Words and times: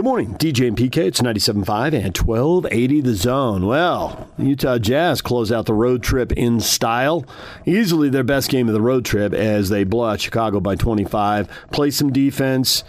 Good 0.00 0.06
morning, 0.06 0.34
DJ 0.36 0.66
and 0.66 0.78
PK. 0.78 0.96
It's 0.96 1.20
97.5 1.20 1.92
and 1.92 2.16
1280 2.16 3.00
the 3.02 3.14
zone. 3.14 3.66
Well, 3.66 4.30
Utah 4.38 4.78
Jazz 4.78 5.20
close 5.20 5.52
out 5.52 5.66
the 5.66 5.74
road 5.74 6.02
trip 6.02 6.32
in 6.32 6.60
style. 6.60 7.26
Easily 7.66 8.08
their 8.08 8.24
best 8.24 8.48
game 8.48 8.66
of 8.66 8.72
the 8.72 8.80
road 8.80 9.04
trip 9.04 9.34
as 9.34 9.68
they 9.68 9.84
blow 9.84 10.06
out 10.06 10.22
Chicago 10.22 10.58
by 10.58 10.74
25, 10.74 11.50
play 11.70 11.90
some 11.90 12.10
defense. 12.14 12.82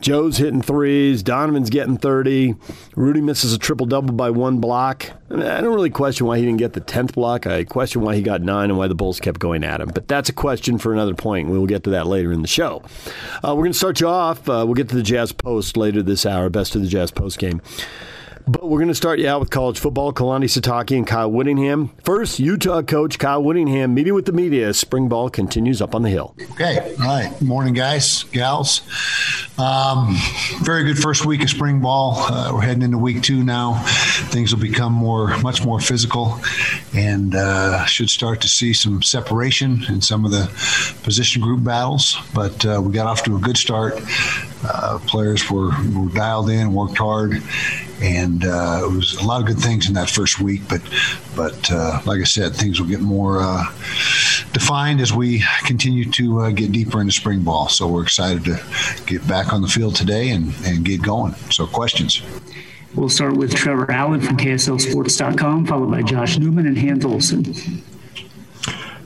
Joe's 0.00 0.36
hitting 0.36 0.60
threes. 0.60 1.22
Donovan's 1.22 1.70
getting 1.70 1.96
30. 1.96 2.56
Rudy 2.94 3.20
misses 3.20 3.52
a 3.52 3.58
triple 3.58 3.86
double 3.86 4.12
by 4.12 4.30
one 4.30 4.58
block. 4.58 5.10
I, 5.30 5.34
mean, 5.34 5.46
I 5.46 5.60
don't 5.60 5.74
really 5.74 5.90
question 5.90 6.26
why 6.26 6.38
he 6.38 6.44
didn't 6.44 6.58
get 6.58 6.74
the 6.74 6.80
10th 6.80 7.12
block. 7.14 7.46
I 7.46 7.64
question 7.64 8.02
why 8.02 8.14
he 8.14 8.22
got 8.22 8.42
nine 8.42 8.70
and 8.70 8.78
why 8.78 8.88
the 8.88 8.94
Bulls 8.94 9.20
kept 9.20 9.40
going 9.40 9.64
at 9.64 9.80
him. 9.80 9.90
But 9.94 10.08
that's 10.08 10.28
a 10.28 10.32
question 10.32 10.78
for 10.78 10.92
another 10.92 11.14
point. 11.14 11.48
We'll 11.48 11.66
get 11.66 11.84
to 11.84 11.90
that 11.90 12.06
later 12.06 12.32
in 12.32 12.42
the 12.42 12.48
show. 12.48 12.82
Uh, 13.36 13.54
we're 13.54 13.62
going 13.62 13.72
to 13.72 13.78
start 13.78 14.00
you 14.00 14.08
off. 14.08 14.48
Uh, 14.48 14.64
we'll 14.66 14.74
get 14.74 14.88
to 14.90 14.96
the 14.96 15.02
Jazz 15.02 15.32
Post 15.32 15.76
later 15.76 16.02
this 16.02 16.26
hour, 16.26 16.50
best 16.50 16.74
of 16.74 16.82
the 16.82 16.88
Jazz 16.88 17.10
Post 17.10 17.38
game. 17.38 17.62
But 18.46 18.68
we're 18.68 18.78
going 18.78 18.88
to 18.88 18.94
start 18.94 19.18
you 19.20 19.28
out 19.28 19.40
with 19.40 19.48
college 19.48 19.78
football. 19.78 20.12
Kalani 20.12 20.44
Sitake 20.44 20.94
and 20.94 21.06
Kyle 21.06 21.30
Whittingham. 21.30 21.90
First, 22.04 22.38
Utah 22.38 22.82
coach 22.82 23.18
Kyle 23.18 23.42
Whittingham 23.42 23.94
meeting 23.94 24.12
with 24.12 24.26
the 24.26 24.32
media. 24.32 24.68
As 24.68 24.78
spring 24.78 25.08
ball 25.08 25.30
continues 25.30 25.80
up 25.80 25.94
on 25.94 26.02
the 26.02 26.10
hill. 26.10 26.36
Okay. 26.52 26.94
All 27.00 27.06
right. 27.06 27.40
Morning, 27.40 27.72
guys, 27.72 28.24
gals. 28.24 28.82
Um, 29.58 30.16
very 30.62 30.84
good 30.84 30.98
first 30.98 31.24
week 31.24 31.42
of 31.42 31.48
spring 31.48 31.80
ball. 31.80 32.16
Uh, 32.16 32.50
we're 32.52 32.60
heading 32.60 32.82
into 32.82 32.98
week 32.98 33.22
two 33.22 33.42
now. 33.44 33.82
Things 34.28 34.54
will 34.54 34.60
become 34.60 34.92
more, 34.92 35.36
much 35.38 35.64
more 35.64 35.80
physical, 35.80 36.38
and 36.94 37.34
uh, 37.34 37.86
should 37.86 38.10
start 38.10 38.40
to 38.42 38.48
see 38.48 38.72
some 38.74 39.02
separation 39.02 39.84
in 39.88 40.02
some 40.02 40.24
of 40.24 40.32
the 40.32 40.46
position 41.02 41.40
group 41.40 41.64
battles. 41.64 42.18
But 42.34 42.66
uh, 42.66 42.82
we 42.84 42.92
got 42.92 43.06
off 43.06 43.22
to 43.24 43.36
a 43.36 43.40
good 43.40 43.56
start. 43.56 43.94
Uh, 44.64 44.98
players 45.06 45.50
were, 45.50 45.70
were 45.92 46.08
dialed 46.12 46.50
in, 46.50 46.72
worked 46.72 46.98
hard, 46.98 47.42
and 48.02 48.44
uh, 48.44 48.80
it 48.84 48.90
was 48.90 49.14
a 49.14 49.24
lot 49.24 49.40
of 49.40 49.46
good 49.46 49.58
things 49.58 49.88
in 49.88 49.94
that 49.94 50.10
first 50.10 50.40
week. 50.40 50.62
But 50.68 50.82
but 51.36 51.70
uh, 51.70 52.00
like 52.04 52.20
I 52.20 52.24
said, 52.24 52.54
things 52.54 52.80
will 52.80 52.88
get 52.88 53.00
more 53.00 53.40
uh, 53.40 53.64
defined 54.52 55.00
as 55.00 55.12
we 55.12 55.44
continue 55.64 56.10
to 56.12 56.40
uh, 56.40 56.50
get 56.50 56.72
deeper 56.72 57.00
into 57.00 57.12
spring 57.12 57.42
ball. 57.42 57.68
So 57.68 57.88
we're 57.88 58.02
excited 58.02 58.44
to 58.44 58.60
get 59.06 59.26
back 59.26 59.52
on 59.52 59.62
the 59.62 59.68
field 59.68 59.96
today 59.96 60.30
and, 60.30 60.54
and 60.64 60.84
get 60.84 61.02
going. 61.02 61.34
So 61.50 61.66
questions. 61.66 62.22
We'll 62.94 63.08
start 63.08 63.36
with 63.36 63.52
Trevor 63.54 63.90
Allen 63.90 64.20
from 64.20 64.36
KSLSports.com, 64.36 65.66
followed 65.66 65.90
by 65.90 66.02
Josh 66.02 66.38
Newman 66.38 66.66
and 66.66 66.78
Hans 66.78 67.04
Olsen. 67.04 67.82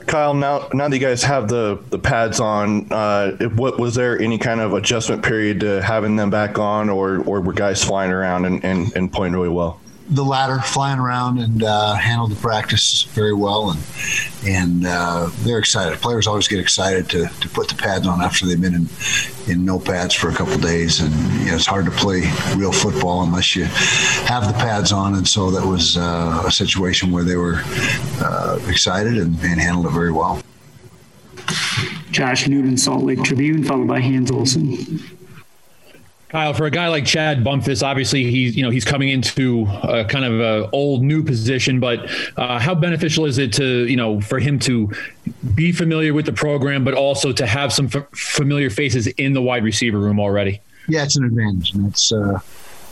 Kyle, 0.09 0.33
now 0.33 0.67
now 0.73 0.89
that 0.89 0.97
you 0.97 1.05
guys 1.05 1.21
have 1.21 1.47
the 1.47 1.79
the 1.91 1.99
pads 1.99 2.39
on, 2.39 2.91
uh, 2.91 3.33
what 3.49 3.79
was 3.79 3.93
there 3.93 4.19
any 4.19 4.39
kind 4.39 4.59
of 4.59 4.73
adjustment 4.73 5.23
period 5.23 5.59
to 5.59 5.83
having 5.83 6.15
them 6.15 6.31
back 6.31 6.57
on, 6.57 6.89
or 6.89 7.19
or 7.19 7.41
were 7.41 7.53
guys 7.53 7.83
flying 7.83 8.11
around 8.11 8.45
and, 8.45 8.65
and, 8.65 8.91
and 8.95 9.13
playing 9.13 9.33
really 9.33 9.49
well? 9.49 9.79
The 10.09 10.23
latter, 10.23 10.59
flying 10.59 10.99
around 10.99 11.39
and 11.39 11.63
uh, 11.63 11.93
handled 11.93 12.31
the 12.31 12.35
practice 12.35 13.03
very 13.03 13.33
well, 13.33 13.71
and 13.71 13.79
and 14.45 14.85
uh, 14.85 15.29
they're 15.39 15.59
excited. 15.59 15.99
Players 15.99 16.25
always 16.25 16.47
get 16.47 16.59
excited 16.59 17.09
to, 17.09 17.27
to 17.27 17.49
put 17.49 17.67
the 17.67 17.75
pads 17.75 18.07
on 18.07 18.21
after 18.21 18.45
they've 18.45 18.59
been 18.59 18.73
in 18.73 18.87
in 19.47 19.65
no 19.65 19.79
pads 19.79 20.15
for 20.15 20.29
a 20.29 20.33
couple 20.33 20.57
days, 20.57 20.99
and 20.99 21.13
you 21.41 21.47
know, 21.47 21.55
it's 21.55 21.65
hard 21.65 21.85
to 21.85 21.91
play 21.91 22.21
real 22.55 22.71
football 22.71 23.23
unless 23.23 23.55
you 23.55 23.65
have 23.65 24.47
the 24.47 24.53
pads 24.53 24.91
on. 24.91 25.15
And 25.15 25.27
so 25.27 25.51
that 25.51 25.65
was 25.65 25.97
uh, 25.97 26.43
a 26.45 26.51
situation 26.51 27.11
where 27.11 27.23
they 27.23 27.35
were 27.35 27.61
uh, 28.21 28.59
excited 28.67 29.17
and, 29.17 29.39
and 29.41 29.59
handled 29.59 29.85
it 29.85 29.91
very 29.91 30.11
well. 30.11 30.41
Josh 32.11 32.47
Newton, 32.47 32.77
Salt 32.77 33.03
Lake 33.03 33.23
Tribune, 33.23 33.63
followed 33.63 33.87
by 33.87 33.99
Hans 33.99 34.31
Olsen. 34.31 34.99
Kyle, 36.29 36.53
for 36.53 36.65
a 36.65 36.71
guy 36.71 36.87
like 36.89 37.05
Chad 37.05 37.43
Bumphis, 37.43 37.81
obviously 37.81 38.29
he's 38.29 38.55
you 38.55 38.61
know 38.61 38.69
he's 38.69 38.85
coming 38.85 39.09
into 39.09 39.65
a 39.83 40.05
kind 40.05 40.25
of 40.25 40.39
a 40.39 40.69
old 40.69 41.01
new 41.01 41.23
position, 41.23 41.79
but 41.79 42.07
uh, 42.37 42.59
how 42.59 42.75
beneficial 42.75 43.25
is 43.25 43.39
it 43.39 43.51
to 43.53 43.87
you 43.87 43.95
know 43.95 44.21
for 44.21 44.37
him 44.37 44.59
to 44.59 44.91
be 45.55 45.71
familiar 45.71 46.13
with 46.13 46.27
the 46.27 46.33
program, 46.33 46.83
but 46.83 46.93
also 46.93 47.31
to 47.31 47.47
have 47.47 47.73
some 47.73 47.87
f- 47.87 48.07
familiar 48.13 48.69
faces 48.69 49.07
in 49.07 49.33
the 49.33 49.41
wide 49.41 49.63
receiver 49.63 49.97
room 49.97 50.19
already? 50.19 50.61
Yeah, 50.87 51.03
it's 51.03 51.15
an 51.15 51.23
advantage, 51.23 51.73
and 51.73 51.87
it's 51.87 52.11
uh, 52.11 52.39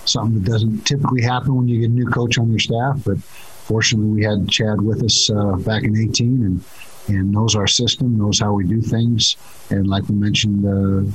something 0.05 0.41
that 0.41 0.49
doesn't 0.49 0.87
typically 0.87 1.21
happen 1.21 1.55
when 1.55 1.67
you 1.67 1.81
get 1.81 1.91
a 1.91 1.93
new 1.93 2.07
coach 2.07 2.39
on 2.39 2.49
your 2.49 2.59
staff. 2.59 3.03
But 3.05 3.19
fortunately, 3.21 4.09
we 4.09 4.23
had 4.23 4.49
Chad 4.49 4.81
with 4.81 5.03
us 5.03 5.29
uh, 5.29 5.57
back 5.57 5.83
in 5.83 5.95
18, 5.95 6.43
and 6.43 6.63
and 7.07 7.31
knows 7.31 7.55
our 7.55 7.67
system, 7.67 8.17
knows 8.17 8.39
how 8.39 8.53
we 8.53 8.65
do 8.65 8.81
things, 8.81 9.37
and 9.69 9.85
like 9.85 10.09
we 10.09 10.15
mentioned 10.15 10.65
uh, 10.65 11.11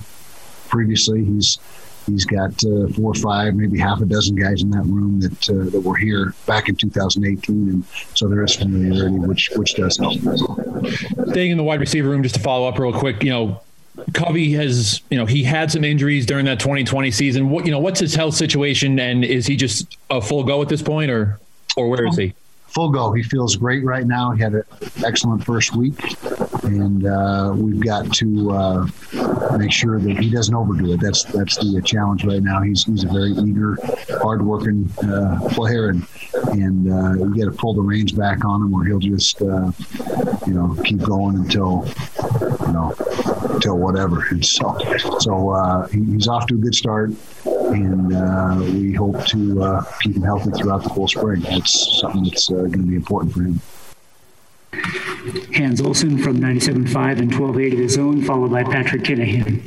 previously, 0.68 1.24
he's 1.24 1.58
He's 2.06 2.24
got 2.24 2.52
uh, 2.64 2.88
four 2.88 3.12
or 3.12 3.14
five, 3.14 3.54
maybe 3.54 3.78
half 3.78 4.00
a 4.00 4.04
dozen 4.04 4.36
guys 4.36 4.62
in 4.62 4.70
that 4.70 4.84
room 4.84 5.20
that 5.20 5.50
uh, 5.50 5.70
that 5.70 5.80
were 5.80 5.96
here 5.96 6.34
back 6.46 6.68
in 6.68 6.76
2018, 6.76 7.68
and 7.68 7.84
so 8.14 8.28
there 8.28 8.42
is 8.42 8.54
familiarity, 8.54 9.18
which 9.18 9.50
which 9.56 9.74
does 9.74 9.96
help. 9.96 10.18
Staying 11.30 11.52
in 11.52 11.56
the 11.56 11.62
wide 11.62 11.80
receiver 11.80 12.08
room, 12.08 12.22
just 12.22 12.34
to 12.34 12.40
follow 12.40 12.68
up 12.68 12.78
real 12.78 12.92
quick, 12.92 13.22
you 13.22 13.30
know, 13.30 13.60
Covey 14.14 14.52
has, 14.52 15.00
you 15.10 15.18
know, 15.18 15.26
he 15.26 15.42
had 15.44 15.70
some 15.70 15.84
injuries 15.84 16.26
during 16.26 16.44
that 16.46 16.60
2020 16.60 17.10
season. 17.10 17.50
What, 17.50 17.66
you 17.66 17.70
know, 17.70 17.78
what's 17.78 18.00
his 18.00 18.14
health 18.14 18.34
situation, 18.34 18.98
and 18.98 19.24
is 19.24 19.46
he 19.46 19.56
just 19.56 19.96
a 20.10 20.20
full 20.20 20.44
go 20.44 20.62
at 20.62 20.68
this 20.68 20.82
point, 20.82 21.10
or 21.10 21.38
or 21.76 21.88
where 21.88 22.06
is 22.06 22.16
he? 22.16 22.34
full 22.72 22.90
go. 22.90 23.12
He 23.12 23.22
feels 23.22 23.56
great 23.56 23.84
right 23.84 24.06
now. 24.06 24.30
He 24.32 24.42
had 24.42 24.54
an 24.54 24.64
excellent 25.04 25.44
first 25.44 25.76
week, 25.76 25.94
and 26.62 27.06
uh, 27.06 27.52
we've 27.54 27.80
got 27.80 28.12
to 28.14 28.50
uh, 28.50 28.86
make 29.56 29.72
sure 29.72 29.98
that 29.98 30.18
he 30.18 30.30
doesn't 30.30 30.54
overdo 30.54 30.92
it. 30.92 31.00
That's 31.00 31.24
that's 31.24 31.56
the 31.56 31.82
challenge 31.84 32.24
right 32.24 32.42
now. 32.42 32.62
He's 32.62 32.84
he's 32.84 33.04
a 33.04 33.08
very 33.08 33.32
eager, 33.32 33.76
hardworking 34.22 34.90
uh, 35.02 35.48
player, 35.50 35.88
and 35.88 36.06
and 36.52 36.92
uh, 36.92 37.24
we 37.24 37.38
got 37.38 37.50
to 37.50 37.56
pull 37.56 37.74
the 37.74 37.82
reins 37.82 38.12
back 38.12 38.44
on 38.44 38.62
him, 38.62 38.74
or 38.74 38.84
he'll 38.84 38.98
just 38.98 39.40
uh, 39.42 39.72
you 40.46 40.54
know 40.54 40.76
keep 40.84 41.00
going 41.00 41.36
until 41.36 41.86
you 42.66 42.72
know 42.72 42.94
until 43.50 43.78
whatever. 43.78 44.24
And 44.30 44.44
so 44.44 44.78
so 45.18 45.50
uh, 45.50 45.88
he's 45.88 46.28
off 46.28 46.46
to 46.46 46.54
a 46.54 46.58
good 46.58 46.74
start 46.74 47.10
and 47.74 48.14
uh, 48.14 48.56
we 48.60 48.92
hope 48.92 49.24
to 49.26 49.62
uh, 49.62 49.84
keep 50.00 50.16
him 50.16 50.22
healthy 50.22 50.50
throughout 50.50 50.82
the 50.82 50.88
whole 50.88 51.08
spring. 51.08 51.40
That's 51.40 52.00
something 52.00 52.24
that's 52.24 52.50
uh, 52.50 52.54
going 52.54 52.72
to 52.72 52.78
be 52.82 52.96
important 52.96 53.32
for 53.32 53.42
him. 53.42 53.60
Hans 55.62 55.80
Olsen 55.80 56.18
from 56.18 56.40
97.5 56.40 57.20
and 57.20 57.30
1280 57.30 57.76
The 57.76 57.88
Zone, 57.88 58.22
followed 58.22 58.50
by 58.50 58.64
Patrick 58.64 59.02
Kinahan. 59.02 59.62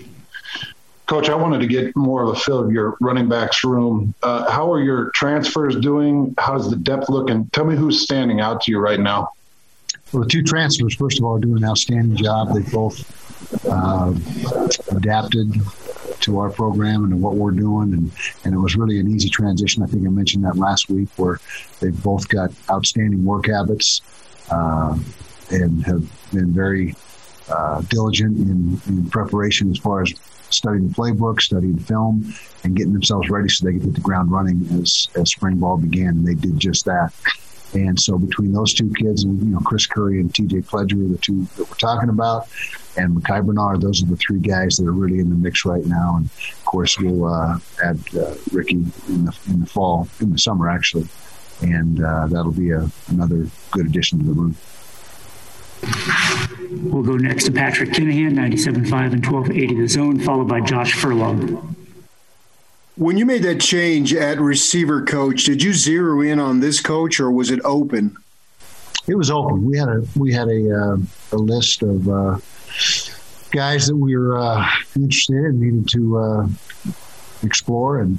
Coach, 1.06 1.30
I 1.30 1.36
wanted 1.36 1.60
to 1.60 1.68
get 1.68 1.96
more 1.96 2.24
of 2.24 2.30
a 2.30 2.36
feel 2.36 2.60
of 2.60 2.70
your 2.70 2.98
running 3.00 3.30
backs 3.30 3.64
room. 3.64 4.14
Uh, 4.22 4.52
how 4.52 4.70
are 4.74 4.82
your 4.82 5.12
transfers 5.12 5.78
doing? 5.78 6.36
How's 6.38 6.70
the 6.70 6.76
depth 6.76 7.10
looking? 7.10 7.48
Tell 7.52 7.64
me 7.64 7.78
who's 7.78 8.02
standing 8.02 8.42
out 8.42 8.62
to 8.64 8.72
you 8.72 8.80
right 8.80 9.00
now. 9.00 9.32
Well, 10.12 10.24
the 10.24 10.30
two 10.30 10.44
transfers, 10.44 10.96
first 10.96 11.20
of 11.20 11.26
all, 11.26 11.38
do 11.40 11.56
an 11.56 11.64
outstanding 11.64 12.18
job. 12.18 12.54
They 12.54 12.70
both 12.72 13.66
uh, 13.66 14.14
adapted 14.92 15.54
to 16.22 16.40
our 16.40 16.50
program 16.50 17.04
and 17.04 17.12
to 17.12 17.18
what 17.18 17.36
we're 17.36 17.52
doing. 17.52 17.94
And, 17.94 18.12
and 18.44 18.54
it 18.54 18.58
was 18.58 18.76
really 18.76 19.00
an 19.00 19.08
easy 19.08 19.30
transition. 19.30 19.82
I 19.82 19.86
think 19.86 20.06
I 20.06 20.10
mentioned 20.10 20.44
that 20.44 20.58
last 20.58 20.90
week 20.90 21.08
where 21.16 21.40
they've 21.80 22.04
both 22.04 22.28
got 22.28 22.52
outstanding 22.70 23.24
work 23.24 23.48
habits 23.48 24.02
uh, 24.52 24.98
and 25.52 25.86
have 25.86 26.32
been 26.32 26.52
very 26.54 26.96
uh, 27.50 27.82
diligent 27.82 28.38
in, 28.38 28.82
in, 28.88 29.10
preparation 29.10 29.70
as 29.70 29.78
far 29.78 30.02
as 30.02 30.14
studying 30.50 30.88
the 30.88 30.94
playbook, 30.94 31.42
studying 31.42 31.78
film, 31.78 32.34
and 32.64 32.76
getting 32.76 32.94
themselves 32.94 33.30
ready 33.30 33.48
so 33.50 33.66
they 33.66 33.74
could 33.74 33.84
hit 33.84 33.94
the 33.94 34.02
ground 34.02 34.32
running 34.32 34.68
as, 34.82 35.10
as 35.16 35.32
spring 35.32 35.58
ball 35.58 35.78
began. 35.78 36.10
And 36.10 36.28
they 36.28 36.34
did 36.34 36.58
just 36.60 36.86
that. 36.86 37.14
And 37.74 38.00
so 38.00 38.18
between 38.18 38.54
those 38.54 38.74
two 38.74 38.92
kids 38.94 39.24
and 39.24 39.40
you 39.40 39.50
know 39.50 39.60
Chris 39.60 39.86
Curry 39.86 40.20
and 40.22 40.34
T.J. 40.34 40.62
Pledger, 40.62 41.12
the 41.12 41.18
two 41.18 41.46
that 41.58 41.70
we're 41.70 41.76
talking 41.76 42.10
about, 42.10 42.48
and 42.96 43.16
Micah 43.16 43.44
Bernard, 43.44 43.82
those 43.82 44.02
are 44.02 44.06
the 44.06 44.16
three 44.16 44.40
guys 44.40 44.78
that 44.78 44.88
are 44.88 44.94
really 44.94 45.20
in 45.20 45.30
the 45.30 45.36
mix 45.36 45.66
right 45.66 45.86
now. 45.86 46.16
And 46.18 46.26
of 46.26 46.66
course, 46.66 46.98
we'll 46.98 47.26
uh, 47.26 47.60
add 47.84 48.00
uh, 48.16 48.36
Ricky 48.52 48.76
in 49.10 49.26
the 49.26 49.38
in 49.48 49.60
the 49.60 49.66
fall, 49.66 50.08
in 50.22 50.32
the 50.32 50.38
summer 50.38 50.70
actually, 50.70 51.08
and 51.62 52.04
uh, 52.04 52.28
that'll 52.28 52.52
be 52.52 52.72
a, 52.72 52.90
another 53.10 53.48
good 53.72 53.88
addition 53.88 54.20
to 54.20 54.26
the 54.26 54.34
room. 54.34 54.56
We'll 56.72 57.04
go 57.04 57.16
next 57.16 57.46
to 57.46 57.52
Patrick 57.52 57.92
Kinahan, 57.92 58.34
97.5 58.34 59.14
and 59.14 59.26
1280 59.26 59.76
The 59.82 59.88
Zone, 59.88 60.20
followed 60.20 60.48
by 60.48 60.62
Josh 60.62 60.94
Furlong. 60.94 61.76
When 62.96 63.18
you 63.18 63.26
made 63.26 63.44
that 63.44 63.60
change 63.60 64.14
at 64.14 64.40
receiver 64.40 65.04
coach, 65.04 65.44
did 65.44 65.62
you 65.62 65.74
zero 65.74 66.22
in 66.22 66.40
on 66.40 66.62
this 66.62 66.80
coach 66.80 67.20
or 67.20 67.30
was 67.30 67.52
it 67.52 67.60
open? 67.66 68.16
It 69.08 69.16
was 69.16 69.30
open. 69.30 69.66
We 69.66 69.78
had 69.78 69.90
a 69.90 70.04
we 70.16 70.34
had 70.34 70.48
a 70.48 70.72
uh, 70.72 70.98
a 71.34 71.38
list 71.38 71.84
of 71.84 72.08
uh, 72.08 72.38
guys 73.52 73.88
that 73.88 73.96
we 73.96 74.16
were 74.16 74.38
uh, 74.38 74.66
interested 74.96 75.36
in, 75.36 75.60
needed 75.60 75.90
to 75.90 76.18
uh, 76.18 76.48
explore, 77.44 78.00
and, 78.00 78.18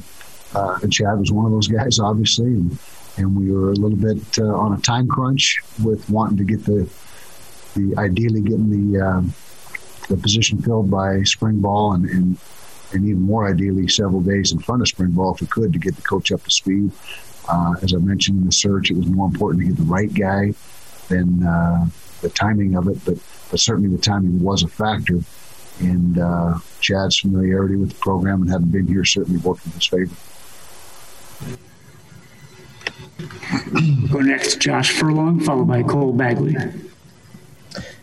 uh, 0.55 0.79
and 0.83 0.93
Chad 0.93 1.19
was 1.19 1.33
one 1.33 1.47
of 1.47 1.53
those 1.53 1.69
guys, 1.69 1.99
obviously, 1.99 2.47
and 2.47 2.79
and 3.17 3.35
we 3.35 3.51
were 3.51 3.71
a 3.71 3.75
little 3.75 3.97
bit 3.97 4.39
uh, 4.39 4.45
on 4.45 4.75
a 4.75 4.81
time 4.83 5.09
crunch 5.09 5.61
with 5.83 6.09
wanting 6.11 6.37
to 6.37 6.45
get 6.45 6.65
the 6.65 6.89
the 7.77 7.95
ideally 7.99 8.41
getting 8.41 8.93
the 8.93 9.01
um, 9.01 9.35
the 10.09 10.17
position 10.17 10.61
filled 10.63 10.91
by 10.91 11.23
spring 11.23 11.61
ball 11.61 11.93
and, 11.93 12.09
and 12.11 12.39
and 12.93 13.05
even 13.05 13.23
more 13.23 13.49
ideally, 13.49 13.89
several 13.89 14.21
days 14.21 14.53
in 14.53 14.59
front 14.59 14.81
of 14.81 14.89
spring 14.89 15.11
ball 15.11 15.35
if 15.35 15.41
we 15.41 15.47
could 15.47 15.73
to 15.73 15.79
get 15.79 15.97
the 15.97 16.03
coach 16.03 16.31
up 16.33 16.43
to 16.45 16.51
speed. 16.51 16.91
Uh, 17.49 17.75
as 17.83 17.95
I 17.95 17.99
mentioned 17.99 18.39
in 18.39 18.47
the 18.47 18.53
search, 18.53 18.91
it 18.91 18.97
was 18.97 19.07
more 19.07 19.29
important 19.29 19.63
to 19.63 19.69
get 19.69 19.77
the 19.77 19.85
right 19.85 20.13
guy 20.13 20.53
than 21.09 21.45
uh, 21.47 21.87
the 22.23 22.29
timing 22.31 22.77
of 22.77 22.89
it, 22.89 22.99
but 23.05 23.19
but 23.51 23.61
certainly 23.61 23.95
the 23.95 24.03
timing 24.03 24.43
was 24.43 24.63
a 24.63 24.69
factor. 24.69 25.21
And 25.79 26.19
uh, 26.19 26.59
Chad's 26.81 27.21
familiarity 27.21 27.77
with 27.77 27.91
the 27.91 27.97
program 27.97 28.43
and 28.43 28.51
having 28.51 28.69
been 28.69 28.87
here 28.87 29.05
certainly 29.05 29.39
worked 29.41 29.67
in 29.67 29.73
his 29.73 29.87
favor. 29.87 30.15
Go 34.11 34.21
next, 34.21 34.61
Josh 34.61 34.93
Furlong, 34.93 35.41
followed 35.41 35.69
by 35.69 35.83
Cole 35.83 36.13
Bagley. 36.13 36.57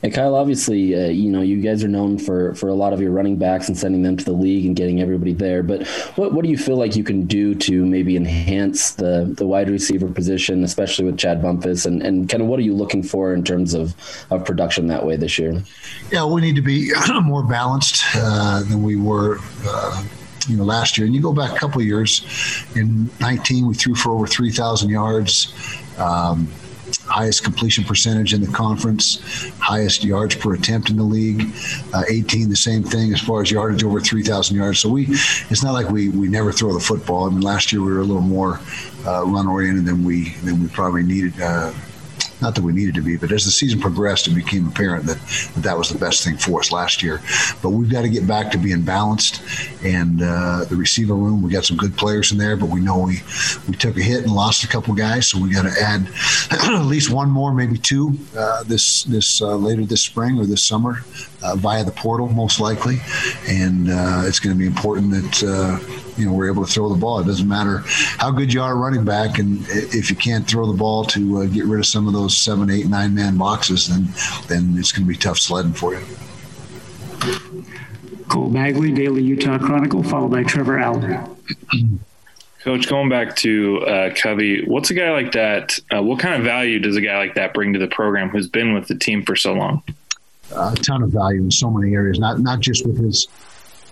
And 0.01 0.13
Kyle, 0.13 0.35
obviously, 0.35 0.95
uh, 0.95 1.07
you 1.07 1.29
know 1.29 1.41
you 1.41 1.61
guys 1.61 1.83
are 1.83 1.87
known 1.87 2.17
for 2.17 2.53
for 2.55 2.69
a 2.69 2.73
lot 2.73 2.93
of 2.93 3.01
your 3.01 3.11
running 3.11 3.37
backs 3.37 3.67
and 3.67 3.77
sending 3.77 4.01
them 4.01 4.17
to 4.17 4.25
the 4.25 4.31
league 4.31 4.65
and 4.65 4.75
getting 4.75 5.01
everybody 5.01 5.33
there. 5.33 5.63
But 5.63 5.87
what 6.15 6.33
what 6.33 6.43
do 6.43 6.49
you 6.49 6.57
feel 6.57 6.77
like 6.77 6.95
you 6.95 7.03
can 7.03 7.25
do 7.25 7.55
to 7.55 7.85
maybe 7.85 8.15
enhance 8.15 8.91
the 8.91 9.33
the 9.37 9.45
wide 9.45 9.69
receiver 9.69 10.07
position, 10.07 10.63
especially 10.63 11.05
with 11.05 11.17
Chad 11.17 11.41
Bumphis, 11.41 11.85
and 11.85 12.01
and 12.01 12.29
kind 12.29 12.41
of 12.41 12.49
what 12.49 12.59
are 12.59 12.63
you 12.63 12.73
looking 12.73 13.03
for 13.03 13.33
in 13.33 13.43
terms 13.43 13.73
of 13.73 13.95
of 14.29 14.45
production 14.45 14.87
that 14.87 15.05
way 15.05 15.15
this 15.15 15.37
year? 15.39 15.61
Yeah, 16.11 16.25
we 16.25 16.41
need 16.41 16.55
to 16.55 16.61
be 16.61 16.91
more 17.23 17.43
balanced 17.43 18.03
uh, 18.15 18.63
than 18.63 18.83
we 18.83 18.95
were. 18.95 19.39
Uh, 19.65 20.03
you 20.49 20.57
know, 20.57 20.65
last 20.65 20.97
year, 20.97 21.05
and 21.05 21.15
you 21.15 21.21
go 21.21 21.31
back 21.31 21.53
a 21.53 21.57
couple 21.57 21.81
years. 21.81 22.25
In 22.75 23.09
19, 23.21 23.65
we 23.65 23.73
threw 23.73 23.95
for 23.95 24.11
over 24.11 24.27
3,000 24.27 24.89
yards. 24.89 25.53
Um, 25.97 26.49
highest 27.01 27.43
completion 27.43 27.83
percentage 27.83 28.33
in 28.33 28.41
the 28.41 28.51
conference, 28.51 29.49
highest 29.59 30.03
yards 30.03 30.35
per 30.35 30.53
attempt 30.53 30.89
in 30.89 30.97
the 30.97 31.03
league. 31.03 31.47
Uh, 31.93 32.03
18, 32.09 32.49
the 32.49 32.55
same 32.55 32.83
thing 32.83 33.13
as 33.13 33.21
far 33.21 33.41
as 33.41 33.51
yardage 33.51 33.83
over 33.83 33.99
3,000 33.99 34.55
yards. 34.55 34.79
So 34.79 34.89
we, 34.89 35.05
it's 35.49 35.63
not 35.63 35.73
like 35.73 35.89
we 35.89 36.09
we 36.09 36.27
never 36.27 36.51
throw 36.51 36.73
the 36.73 36.79
football. 36.79 37.27
I 37.27 37.29
mean, 37.29 37.41
last 37.41 37.71
year 37.71 37.81
we 37.81 37.91
were 37.91 37.99
a 37.99 38.05
little 38.05 38.21
more 38.21 38.59
uh, 39.05 39.25
run 39.25 39.47
oriented 39.47 39.85
than 39.85 40.03
we 40.03 40.29
than 40.43 40.61
we 40.61 40.67
probably 40.69 41.03
needed. 41.03 41.39
Uh, 41.41 41.73
not 42.43 42.55
that 42.55 42.63
we 42.63 42.73
needed 42.73 42.93
to 42.95 43.01
be, 43.01 43.15
but 43.15 43.31
as 43.31 43.45
the 43.45 43.51
season 43.51 43.79
progressed, 43.79 44.27
it 44.27 44.35
became 44.35 44.67
apparent 44.67 45.05
that 45.05 45.17
that, 45.57 45.77
was 45.77 45.89
the 45.89 45.97
best 45.97 46.23
thing 46.23 46.37
for 46.37 46.59
us 46.59 46.71
last 46.71 47.01
year. 47.01 47.21
But 47.61 47.69
we've 47.69 47.89
got 47.89 48.03
to 48.03 48.09
get 48.09 48.27
back 48.27 48.51
to 48.51 48.57
being 48.57 48.83
balanced. 48.83 49.41
And 49.83 50.21
uh, 50.21 50.65
the 50.65 50.75
receiver 50.75 51.15
room, 51.15 51.41
we 51.41 51.49
got 51.49 51.65
some 51.65 51.77
good 51.77 51.97
players 51.97 52.31
in 52.31 52.37
there, 52.37 52.55
but 52.55 52.69
we 52.69 52.79
know 52.79 52.99
we 52.99 53.21
we 53.67 53.75
took 53.75 53.97
a 53.97 54.01
hit 54.01 54.23
and 54.23 54.31
lost 54.31 54.63
a 54.63 54.67
couple 54.67 54.93
guys, 54.93 55.27
so 55.27 55.39
we 55.39 55.51
got 55.51 55.63
to 55.63 55.81
add 55.81 56.07
at 56.51 56.85
least 56.85 57.09
one 57.09 57.29
more, 57.29 57.53
maybe 57.53 57.77
two, 57.77 58.17
uh, 58.37 58.63
this 58.63 59.03
this 59.05 59.41
uh, 59.41 59.55
later 59.55 59.85
this 59.85 60.03
spring 60.03 60.37
or 60.37 60.45
this 60.45 60.63
summer 60.63 60.99
uh, 61.43 61.55
via 61.55 61.83
the 61.83 61.91
portal, 61.91 62.29
most 62.29 62.59
likely. 62.59 62.97
And 63.47 63.89
uh, 63.89 64.23
it's 64.25 64.39
going 64.39 64.55
to 64.55 64.59
be 64.59 64.67
important 64.67 65.11
that 65.11 65.43
uh, 65.43 65.79
you 66.17 66.25
know 66.25 66.33
we're 66.33 66.49
able 66.51 66.65
to 66.65 66.71
throw 66.71 66.89
the 66.89 66.99
ball. 66.99 67.19
It 67.19 67.25
doesn't 67.25 67.47
matter 67.47 67.83
how 68.17 68.31
good 68.31 68.53
you 68.53 68.61
are 68.61 68.75
running 68.75 69.03
back, 69.03 69.39
and 69.39 69.65
if 69.69 70.09
you 70.09 70.15
can't 70.15 70.47
throw 70.47 70.65
the 70.65 70.77
ball 70.77 71.03
to 71.05 71.41
uh, 71.41 71.45
get 71.45 71.65
rid 71.65 71.79
of 71.79 71.85
some 71.85 72.07
of 72.07 72.13
those 72.13 72.32
seven, 72.37 72.69
eight, 72.69 72.87
nine 72.87 73.13
man 73.13 73.37
boxes, 73.37 73.87
then 73.87 74.07
then 74.47 74.77
it's 74.77 74.91
going 74.91 75.03
to 75.03 75.09
be 75.09 75.17
tough 75.17 75.39
sledding 75.39 75.73
for 75.73 75.93
you. 75.93 76.05
Cole 78.29 78.49
Bagley, 78.49 78.91
Daily 78.91 79.23
Utah 79.23 79.57
Chronicle, 79.57 80.03
followed 80.03 80.31
by 80.31 80.43
Trevor 80.43 80.79
Allen. 80.79 81.29
Coach, 82.61 82.87
going 82.87 83.09
back 83.09 83.35
to 83.37 83.81
uh, 83.85 84.13
Covey, 84.15 84.63
what's 84.65 84.89
a 84.89 84.93
guy 84.93 85.11
like 85.11 85.33
that? 85.33 85.77
Uh, 85.93 86.01
what 86.01 86.19
kind 86.19 86.35
of 86.35 86.43
value 86.43 86.79
does 86.79 86.95
a 86.95 87.01
guy 87.01 87.17
like 87.17 87.35
that 87.35 87.53
bring 87.53 87.73
to 87.73 87.79
the 87.79 87.89
program 87.89 88.29
who's 88.29 88.47
been 88.47 88.73
with 88.73 88.87
the 88.87 88.95
team 88.95 89.23
for 89.23 89.35
so 89.35 89.53
long? 89.53 89.83
a 90.55 90.75
ton 90.75 91.03
of 91.03 91.09
value 91.09 91.41
in 91.41 91.51
so 91.51 91.69
many 91.69 91.93
areas, 91.93 92.19
not 92.19 92.39
not 92.39 92.59
just 92.59 92.85
with 92.85 92.97
his 92.97 93.27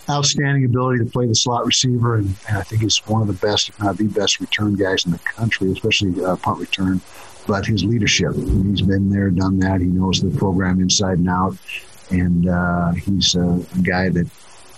outstanding 0.09 0.65
ability 0.65 1.03
to 1.03 1.09
play 1.09 1.25
the 1.27 1.35
slot 1.35 1.65
receiver, 1.65 2.15
and, 2.15 2.35
and 2.47 2.57
I 2.57 2.61
think 2.61 2.81
he's 2.81 2.97
one 3.07 3.21
of 3.21 3.27
the 3.27 3.45
best, 3.45 3.69
if 3.69 3.79
not 3.79 3.97
the 3.97 4.07
best, 4.07 4.39
return 4.39 4.75
guys 4.75 5.05
in 5.05 5.11
the 5.11 5.19
country, 5.19 5.71
especially 5.71 6.23
uh, 6.23 6.35
punt 6.37 6.59
return. 6.59 7.01
But 7.47 7.65
his 7.65 7.83
leadership, 7.83 8.35
he's 8.35 8.81
been 8.81 9.09
there, 9.09 9.29
done 9.29 9.59
that. 9.59 9.81
He 9.81 9.87
knows 9.87 10.21
the 10.21 10.37
program 10.37 10.79
inside 10.79 11.17
and 11.17 11.29
out, 11.29 11.57
and 12.09 12.47
uh, 12.47 12.91
he's 12.91 13.35
a 13.35 13.63
guy 13.81 14.09
that 14.09 14.27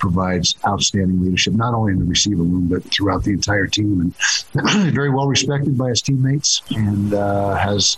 provides 0.04 0.56
outstanding 0.68 1.24
leadership, 1.24 1.54
not 1.54 1.74
only 1.74 1.94
in 1.94 2.00
the 2.00 2.06
receiver 2.06 2.44
room, 2.44 2.68
but 2.68 2.84
throughout 2.84 3.24
the 3.24 3.32
entire 3.32 3.68
team. 3.68 4.14
And 4.54 4.94
very 4.94 5.10
well 5.10 5.28
respected 5.28 5.78
by 5.78 5.90
his 5.90 6.02
teammates 6.02 6.62
and 6.72 7.14
uh, 7.14 7.56
has 7.56 7.98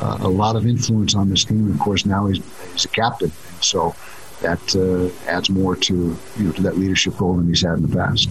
uh, 0.00 0.16
a 0.20 0.28
lot 0.28 0.56
of 0.56 0.66
influence 0.66 1.14
on 1.14 1.28
this 1.28 1.44
team. 1.44 1.70
Of 1.70 1.78
course, 1.78 2.06
now 2.06 2.26
he's, 2.26 2.42
he's 2.72 2.86
a 2.86 2.88
captain. 2.88 3.30
So 3.60 3.94
that 4.40 4.64
uh, 4.74 5.30
adds 5.30 5.50
more 5.50 5.76
to, 5.76 5.94
you 6.38 6.44
know, 6.44 6.52
to 6.52 6.62
that 6.62 6.78
leadership 6.78 7.20
role 7.20 7.36
than 7.36 7.46
he's 7.46 7.60
had 7.60 7.74
in 7.74 7.82
the 7.82 7.96
past. 7.96 8.30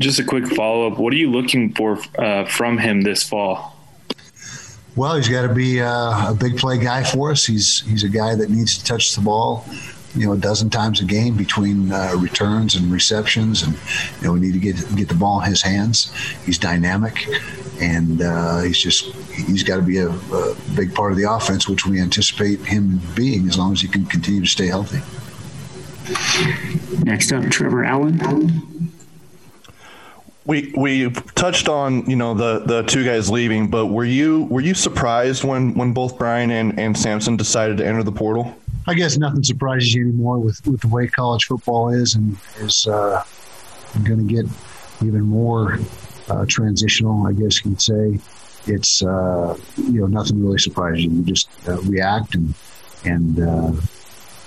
Just 0.00 0.18
a 0.18 0.24
quick 0.24 0.48
follow 0.48 0.90
up. 0.90 0.98
What 0.98 1.12
are 1.12 1.16
you 1.16 1.30
looking 1.30 1.72
for 1.74 1.98
uh, 2.18 2.44
from 2.46 2.78
him 2.78 3.02
this 3.02 3.22
fall? 3.22 3.71
Well, 4.94 5.16
he's 5.16 5.28
got 5.28 5.42
to 5.46 5.54
be 5.54 5.80
uh, 5.80 6.32
a 6.32 6.34
big 6.34 6.58
play 6.58 6.78
guy 6.78 7.02
for 7.02 7.30
us. 7.30 7.46
He's 7.46 7.80
he's 7.82 8.04
a 8.04 8.08
guy 8.08 8.34
that 8.34 8.50
needs 8.50 8.78
to 8.78 8.84
touch 8.84 9.14
the 9.14 9.22
ball 9.22 9.64
you 10.14 10.26
know 10.26 10.32
a 10.32 10.36
dozen 10.36 10.68
times 10.70 11.00
a 11.00 11.04
game 11.04 11.36
between 11.36 11.92
uh, 11.92 12.14
returns 12.18 12.74
and 12.74 12.92
receptions, 12.92 13.62
and 13.62 13.74
you 14.20 14.26
know 14.26 14.32
we 14.32 14.40
need 14.40 14.52
to 14.52 14.58
get 14.58 14.76
get 14.96 15.08
the 15.08 15.14
ball 15.14 15.40
in 15.40 15.48
his 15.48 15.62
hands. 15.62 16.12
He's 16.44 16.58
dynamic, 16.58 17.26
and 17.80 18.22
uh, 18.22 18.60
he's 18.60 18.78
just 18.78 19.14
he's 19.32 19.62
got 19.62 19.76
to 19.76 19.82
be 19.82 19.98
a, 19.98 20.08
a, 20.08 20.54
big 20.76 20.94
part 20.94 21.12
of 21.12 21.18
the 21.18 21.30
offense, 21.30 21.68
which 21.68 21.86
we 21.86 22.00
anticipate 22.00 22.60
him 22.60 23.00
being 23.14 23.48
as 23.48 23.58
long 23.58 23.72
as 23.72 23.80
he 23.80 23.88
can 23.88 24.04
continue 24.06 24.42
to 24.42 24.46
stay 24.46 24.66
healthy. 24.66 25.00
Next 27.04 27.32
up, 27.32 27.44
Trevor 27.50 27.84
Allen. 27.84 28.92
We 30.44 30.72
we 30.76 31.10
touched 31.10 31.68
on 31.68 32.08
you 32.10 32.16
know 32.16 32.34
the 32.34 32.60
the 32.60 32.82
two 32.82 33.04
guys 33.04 33.30
leaving, 33.30 33.68
but 33.68 33.86
were 33.86 34.04
you 34.04 34.44
were 34.44 34.60
you 34.60 34.74
surprised 34.74 35.44
when 35.44 35.74
when 35.74 35.92
both 35.92 36.18
Brian 36.18 36.50
and, 36.50 36.78
and 36.78 36.98
Samson 36.98 37.36
decided 37.36 37.76
to 37.78 37.86
enter 37.86 38.02
the 38.02 38.12
portal? 38.12 38.56
I 38.86 38.94
guess 38.94 39.16
nothing 39.16 39.44
surprises 39.44 39.94
you 39.94 40.02
anymore 40.02 40.38
with, 40.38 40.66
with 40.66 40.80
the 40.80 40.88
way 40.88 41.06
college 41.06 41.44
football 41.44 41.90
is 41.90 42.16
and 42.16 42.36
is 42.58 42.88
uh, 42.88 43.22
going 44.04 44.26
to 44.26 44.34
get 44.34 44.46
even 45.04 45.22
more 45.22 45.78
uh, 46.28 46.44
transitional, 46.46 47.26
I 47.26 47.32
guess 47.32 47.64
you 47.64 47.70
could 47.70 47.80
say. 47.80 48.18
It's, 48.66 49.02
uh, 49.02 49.56
you 49.76 50.00
know, 50.00 50.06
nothing 50.06 50.42
really 50.44 50.58
surprises 50.58 51.04
you. 51.04 51.10
You 51.10 51.22
just 51.22 51.48
uh, 51.68 51.80
react 51.82 52.34
and, 52.34 52.54
and 53.04 53.40
uh, 53.40 53.72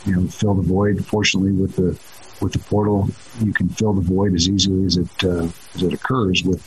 you 0.06 0.16
know, 0.16 0.28
fill 0.28 0.54
the 0.54 0.62
void. 0.62 1.06
Fortunately, 1.06 1.52
with 1.52 1.76
the, 1.76 1.98
with 2.42 2.54
the 2.54 2.60
portal, 2.60 3.10
you 3.42 3.54
can 3.54 3.70
fill 3.70 3.94
the 3.94 4.02
void 4.02 4.34
as 4.34 4.50
easily 4.50 4.86
as 4.86 4.98
it, 4.98 5.24
uh, 5.24 5.48
as 5.76 5.84
it 5.84 5.94
occurs 5.94 6.44
with, 6.44 6.62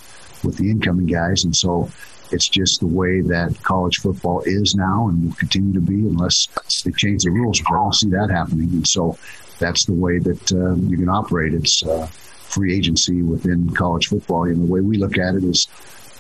with 0.45 0.57
the 0.57 0.71
incoming 0.71 1.07
guys. 1.07 1.45
And 1.45 1.55
so 1.55 1.91
it's 2.31 2.49
just 2.49 2.81
the 2.81 2.87
way 2.87 3.21
that 3.23 3.57
college 3.63 3.99
football 3.99 4.43
is 4.43 4.75
now 4.75 5.09
and 5.09 5.25
will 5.25 5.35
continue 5.35 5.73
to 5.73 5.81
be 5.81 5.95
unless 5.95 6.49
they 6.85 6.93
change 6.93 7.25
the 7.25 7.31
rules. 7.31 7.61
I 7.69 7.73
don't 7.73 7.95
see 7.95 8.11
that 8.11 8.31
happening. 8.31 8.71
And 8.71 8.87
so 8.87 9.19
that's 9.59 9.85
the 9.85 9.95
way 9.95 10.19
that 10.19 10.53
uh, 10.53 10.75
you 10.75 10.97
can 10.97 11.09
operate. 11.09 11.55
It's 11.55 11.85
uh, 11.85 12.07
free 12.07 12.77
agency 12.77 13.23
within 13.23 13.71
college 13.71 14.09
football. 14.09 14.45
And 14.45 14.69
the 14.69 14.73
way 14.73 14.81
we 14.81 14.99
look 14.99 15.19
at 15.19 15.35
it 15.35 15.45
is 15.45 15.69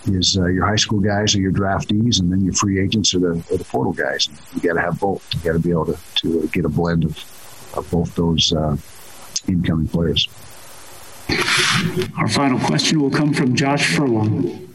is 0.06 0.38
uh, 0.38 0.46
your 0.46 0.64
high 0.64 0.76
school 0.76 1.00
guys 1.00 1.34
or 1.34 1.40
your 1.40 1.52
draftees, 1.52 2.20
and 2.20 2.30
then 2.32 2.40
your 2.40 2.54
free 2.54 2.80
agents 2.80 3.12
are 3.14 3.18
the, 3.18 3.44
are 3.50 3.56
the 3.56 3.64
portal 3.64 3.92
guys. 3.92 4.28
You 4.54 4.60
got 4.60 4.74
to 4.74 4.80
have 4.80 4.98
both. 5.00 5.28
You 5.34 5.40
got 5.40 5.52
to 5.54 5.58
be 5.58 5.70
able 5.70 5.86
to, 5.86 5.98
to 6.16 6.48
get 6.48 6.64
a 6.64 6.68
blend 6.68 7.04
of, 7.04 7.16
of 7.76 7.90
both 7.90 8.14
those 8.14 8.52
uh, 8.52 8.76
incoming 9.48 9.88
players. 9.88 10.28
Our 12.16 12.28
final 12.28 12.58
question 12.60 13.00
will 13.00 13.10
come 13.10 13.32
from 13.34 13.54
Josh 13.54 13.94
Furlong. 13.94 14.68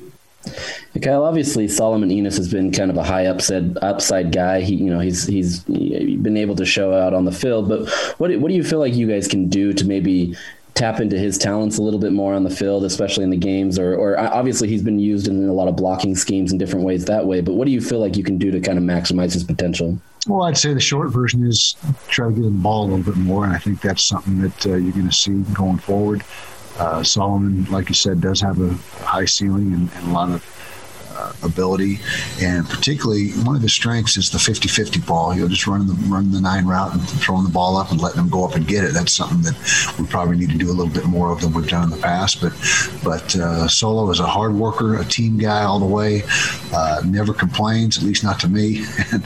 Kyle, 1.02 1.24
obviously 1.24 1.68
Solomon 1.68 2.12
Enos 2.12 2.38
has 2.38 2.52
been 2.52 2.72
kind 2.72 2.92
of 2.92 2.98
a 2.98 3.04
high 3.04 3.26
upside 3.26 3.78
upside 3.78 4.32
guy. 4.32 4.62
He, 4.62 4.76
you 4.76 4.90
know, 4.92 5.00
he's 5.00 5.26
he's 5.26 5.60
been 5.64 6.38
able 6.38 6.56
to 6.56 6.66
show 6.66 6.94
out 6.94 7.14
on 7.14 7.26
the 7.26 7.32
field. 7.32 7.68
But 7.68 7.90
what 8.20 8.36
what 8.40 8.50
do 8.50 8.54
you 8.54 8.64
feel 8.64 8.80
like 8.80 8.94
you 8.94 9.08
guys 9.08 9.28
can 9.28 9.50
do 9.50 9.74
to 9.74 9.86
maybe 9.86 10.36
tap 10.76 11.00
into 11.00 11.18
his 11.18 11.38
talents 11.38 11.78
a 11.78 11.82
little 11.82 12.00
bit 12.00 12.14
more 12.14 12.34
on 12.34 12.44
the 12.44 12.50
field, 12.50 12.84
especially 12.84 13.24
in 13.24 13.32
the 13.32 13.38
games? 13.38 13.80
Or, 13.80 13.96
or 13.96 14.18
uh, 14.20 14.30
obviously 14.30 14.68
he's 14.68 14.84
been 14.84 15.00
used 15.00 15.28
in 15.28 15.48
a 15.48 15.54
lot 15.54 15.68
of 15.68 15.76
blocking 15.76 16.16
schemes 16.16 16.52
in 16.52 16.58
different 16.58 16.86
ways 16.86 17.06
that 17.06 17.26
way. 17.26 17.42
But 17.42 17.54
what 17.54 17.66
do 17.66 17.72
you 17.72 17.82
feel 17.82 18.00
like 18.00 18.16
you 18.16 18.24
can 18.24 18.38
do 18.38 18.52
to 18.52 18.60
kind 18.60 18.78
of 18.78 18.84
maximize 18.84 19.34
his 19.34 19.44
potential? 19.44 20.00
Well, 20.28 20.44
I'd 20.44 20.58
say 20.58 20.74
the 20.74 20.80
short 20.80 21.12
version 21.12 21.46
is 21.46 21.76
try 22.08 22.28
to 22.30 22.34
get 22.34 22.44
the 22.44 22.50
ball 22.50 22.86
a 22.86 22.88
little 22.96 23.14
bit 23.14 23.18
more, 23.18 23.44
and 23.44 23.54
I 23.54 23.58
think 23.58 23.82
that's 23.82 24.04
something 24.04 24.40
that 24.42 24.66
uh, 24.66 24.76
you're 24.76 24.94
going 24.94 25.10
to 25.10 25.14
see 25.14 25.42
going 25.54 25.78
forward. 25.78 26.24
Uh, 26.78 27.04
Solomon, 27.04 27.66
like 27.66 27.90
you 27.90 27.96
said, 27.96 28.22
does 28.22 28.40
have 28.40 28.60
a 28.62 28.74
high 29.04 29.26
ceiling 29.26 29.74
and, 29.74 29.92
and 29.96 30.08
a 30.10 30.14
lot 30.14 30.32
of 30.32 30.44
uh, 31.16 31.34
ability, 31.44 32.00
and 32.42 32.68
particularly 32.68 33.32
one 33.44 33.56
of 33.56 33.62
his 33.62 33.74
strengths 33.74 34.18
is 34.18 34.30
the 34.30 34.38
50-50 34.38 35.06
ball. 35.06 35.34
Know, 35.36 35.48
just 35.48 35.68
running 35.68 35.88
the 35.88 35.94
running 36.08 36.32
the 36.32 36.42
nine 36.42 36.66
route 36.66 36.94
and 36.94 37.02
throwing 37.02 37.44
the 37.44 37.50
ball 37.50 37.78
up 37.78 37.92
and 37.92 38.02
letting 38.02 38.18
them 38.18 38.30
go 38.30 38.46
up 38.46 38.56
and 38.56 38.68
get 38.68 38.84
it. 38.84 38.94
That's 38.94 39.12
something 39.12 39.42
that 39.42 39.96
we 40.00 40.06
probably 40.06 40.38
need 40.38 40.50
to 40.50 40.58
do 40.58 40.70
a 40.70 40.74
little 40.74 40.94
bit 40.94 41.06
more 41.06 41.32
of 41.32 41.42
than 41.42 41.54
we've 41.54 41.68
done 41.68 41.84
in 41.84 41.90
the 41.90 42.02
past. 42.02 42.42
But 42.42 42.54
but 43.04 43.36
uh, 43.36 43.68
Solo 43.68 44.10
is 44.10 44.20
a 44.20 44.26
hard 44.26 44.54
worker, 44.54 45.00
a 45.00 45.06
team 45.06 45.38
guy 45.38 45.64
all 45.64 45.80
the 45.80 45.86
way. 45.86 46.24
Uh, 46.74 47.02
never 47.06 47.34
complains, 47.34 47.98
at 47.98 48.04
least 48.04 48.24
not 48.24 48.40
to 48.42 48.48
me, 48.48 48.86
and 49.12 49.24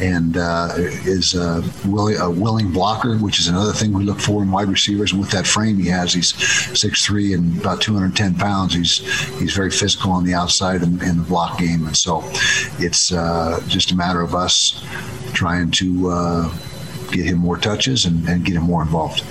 and 0.00 0.36
uh, 0.36 0.68
is 0.76 1.34
a 1.34 1.62
willing, 1.86 2.16
a 2.18 2.30
willing 2.30 2.70
blocker, 2.72 3.16
which 3.18 3.38
is 3.38 3.48
another 3.48 3.72
thing 3.72 3.92
we 3.92 4.04
look 4.04 4.20
for 4.20 4.42
in 4.42 4.50
wide 4.50 4.68
receivers. 4.68 5.12
And 5.12 5.20
with 5.20 5.30
that 5.30 5.46
frame 5.46 5.78
he 5.78 5.88
has, 5.88 6.12
he's 6.12 6.32
6'3 6.32 7.34
and 7.34 7.60
about 7.60 7.80
210 7.80 8.34
pounds. 8.34 8.74
He's 8.74 8.98
he's 9.38 9.54
very 9.54 9.70
physical 9.70 10.12
on 10.12 10.24
the 10.24 10.34
outside 10.34 10.82
in 10.82 10.98
the 10.98 11.26
block 11.30 11.58
game, 11.58 11.86
and 11.86 11.96
so 11.96 12.22
it's 12.78 13.12
uh, 13.12 13.60
just 13.66 13.92
a 13.92 13.96
matter 13.96 14.20
of 14.20 14.34
us 14.34 14.84
trying 15.32 15.70
to 15.70 16.10
uh, 16.10 16.54
get 17.10 17.24
him 17.24 17.38
more 17.38 17.56
touches 17.56 18.04
and, 18.04 18.28
and 18.28 18.44
get 18.44 18.56
him 18.56 18.64
more 18.64 18.82
involved. 18.82 19.24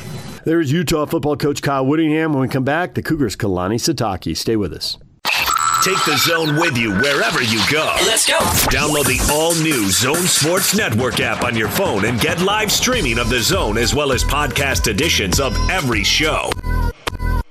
There's 0.46 0.72
Utah 0.72 1.06
football 1.06 1.38
coach 1.38 1.62
Kyle 1.62 1.86
Whittingham. 1.86 2.34
When 2.34 2.42
we 2.42 2.48
come 2.48 2.64
back, 2.64 2.96
the 2.96 3.04
Cougars' 3.04 3.36
Kalani 3.36 3.76
Sitake. 3.76 4.36
Stay 4.36 4.56
with 4.56 4.74
us. 4.74 4.98
Take 5.84 6.04
the 6.06 6.18
zone 6.18 6.56
with 6.58 6.78
you 6.78 6.92
wherever 6.92 7.42
you 7.42 7.62
go. 7.72 7.96
Let's 8.06 8.28
go. 8.28 8.38
Download 8.68 9.06
the 9.06 9.20
all 9.32 9.56
new 9.56 9.90
Zone 9.90 10.28
Sports 10.28 10.76
Network 10.76 11.22
app 11.22 11.44
on 11.44 11.56
your 11.56 11.70
phone 11.70 12.04
and 12.04 12.20
get 12.20 12.42
live 12.42 12.70
streaming 12.70 13.18
of 13.18 13.30
the 13.30 13.40
zone 13.40 13.78
as 13.78 13.96
well 13.96 14.12
as 14.12 14.24
podcast 14.24 14.90
editions 14.90 15.40
of 15.40 15.56
every 15.70 16.04
show. 16.04 16.50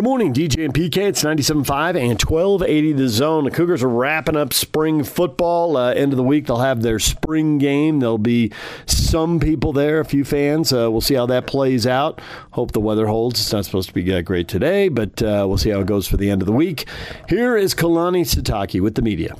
Good 0.00 0.06
morning, 0.06 0.32
DJ 0.32 0.64
and 0.64 0.72
PK. 0.72 0.96
It's 1.08 1.22
97.5 1.22 1.88
and 1.90 2.18
1280 2.22 2.92
The 2.94 3.08
Zone. 3.10 3.44
The 3.44 3.50
Cougars 3.50 3.82
are 3.82 3.88
wrapping 3.90 4.34
up 4.34 4.54
spring 4.54 5.04
football. 5.04 5.76
Uh, 5.76 5.92
end 5.92 6.14
of 6.14 6.16
the 6.16 6.22
week, 6.22 6.46
they'll 6.46 6.56
have 6.56 6.80
their 6.80 6.98
spring 6.98 7.58
game. 7.58 8.00
There'll 8.00 8.16
be 8.16 8.50
some 8.86 9.38
people 9.40 9.74
there, 9.74 10.00
a 10.00 10.06
few 10.06 10.24
fans. 10.24 10.72
Uh, 10.72 10.90
we'll 10.90 11.02
see 11.02 11.16
how 11.16 11.26
that 11.26 11.46
plays 11.46 11.86
out. 11.86 12.18
Hope 12.52 12.72
the 12.72 12.80
weather 12.80 13.08
holds. 13.08 13.40
It's 13.40 13.52
not 13.52 13.66
supposed 13.66 13.88
to 13.88 13.94
be 13.94 14.02
that 14.10 14.24
great 14.24 14.48
today, 14.48 14.88
but 14.88 15.22
uh, 15.22 15.44
we'll 15.46 15.58
see 15.58 15.68
how 15.68 15.80
it 15.80 15.86
goes 15.86 16.08
for 16.08 16.16
the 16.16 16.30
end 16.30 16.40
of 16.40 16.46
the 16.46 16.54
week. 16.54 16.88
Here 17.28 17.58
is 17.58 17.74
Kalani 17.74 18.22
Sitake 18.22 18.80
with 18.80 18.94
the 18.94 19.02
media. 19.02 19.36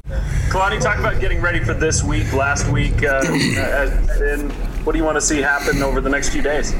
Kalani, 0.50 0.78
talk 0.78 0.98
about 0.98 1.22
getting 1.22 1.40
ready 1.40 1.64
for 1.64 1.72
this 1.72 2.04
week, 2.04 2.30
last 2.34 2.70
week, 2.70 3.02
uh, 3.02 3.22
and 3.24 4.52
what 4.84 4.92
do 4.92 4.98
you 4.98 5.04
want 5.04 5.16
to 5.16 5.22
see 5.22 5.40
happen 5.40 5.82
over 5.82 6.02
the 6.02 6.10
next 6.10 6.28
few 6.28 6.42
days? 6.42 6.74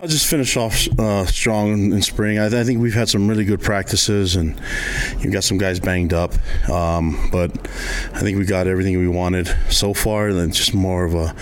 I'll 0.00 0.08
just 0.08 0.26
finish 0.26 0.56
off 0.56 0.86
uh, 0.98 1.24
strong 1.26 1.92
in 1.92 2.02
spring. 2.02 2.38
I, 2.38 2.46
I, 2.46 2.64
think 2.64 2.80
we've 2.80 2.94
had 2.94 3.08
some 3.08 3.28
really 3.28 3.44
good 3.44 3.60
practices, 3.60 4.36
and 4.36 4.60
you've 5.20 5.32
got 5.32 5.44
some 5.44 5.58
guys 5.58 5.80
banged 5.80 6.12
up. 6.12 6.34
Um, 6.68 7.28
but 7.32 7.50
I 8.14 8.20
think 8.20 8.38
we 8.38 8.44
got 8.44 8.66
everything 8.66 8.98
we 8.98 9.08
wanted 9.08 9.54
so 9.70 9.94
far. 9.94 10.28
And 10.28 10.54
just 10.54 10.74
more 10.74 11.04
of 11.04 11.14
a 11.14 11.34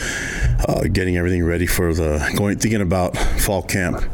uh, 0.68 0.84
getting 0.92 1.16
everything 1.16 1.44
ready 1.44 1.66
for 1.66 1.92
the 1.92 2.18
going, 2.36 2.58
thinking 2.58 2.80
about 2.80 3.16
fall 3.16 3.62
camp. 3.62 4.04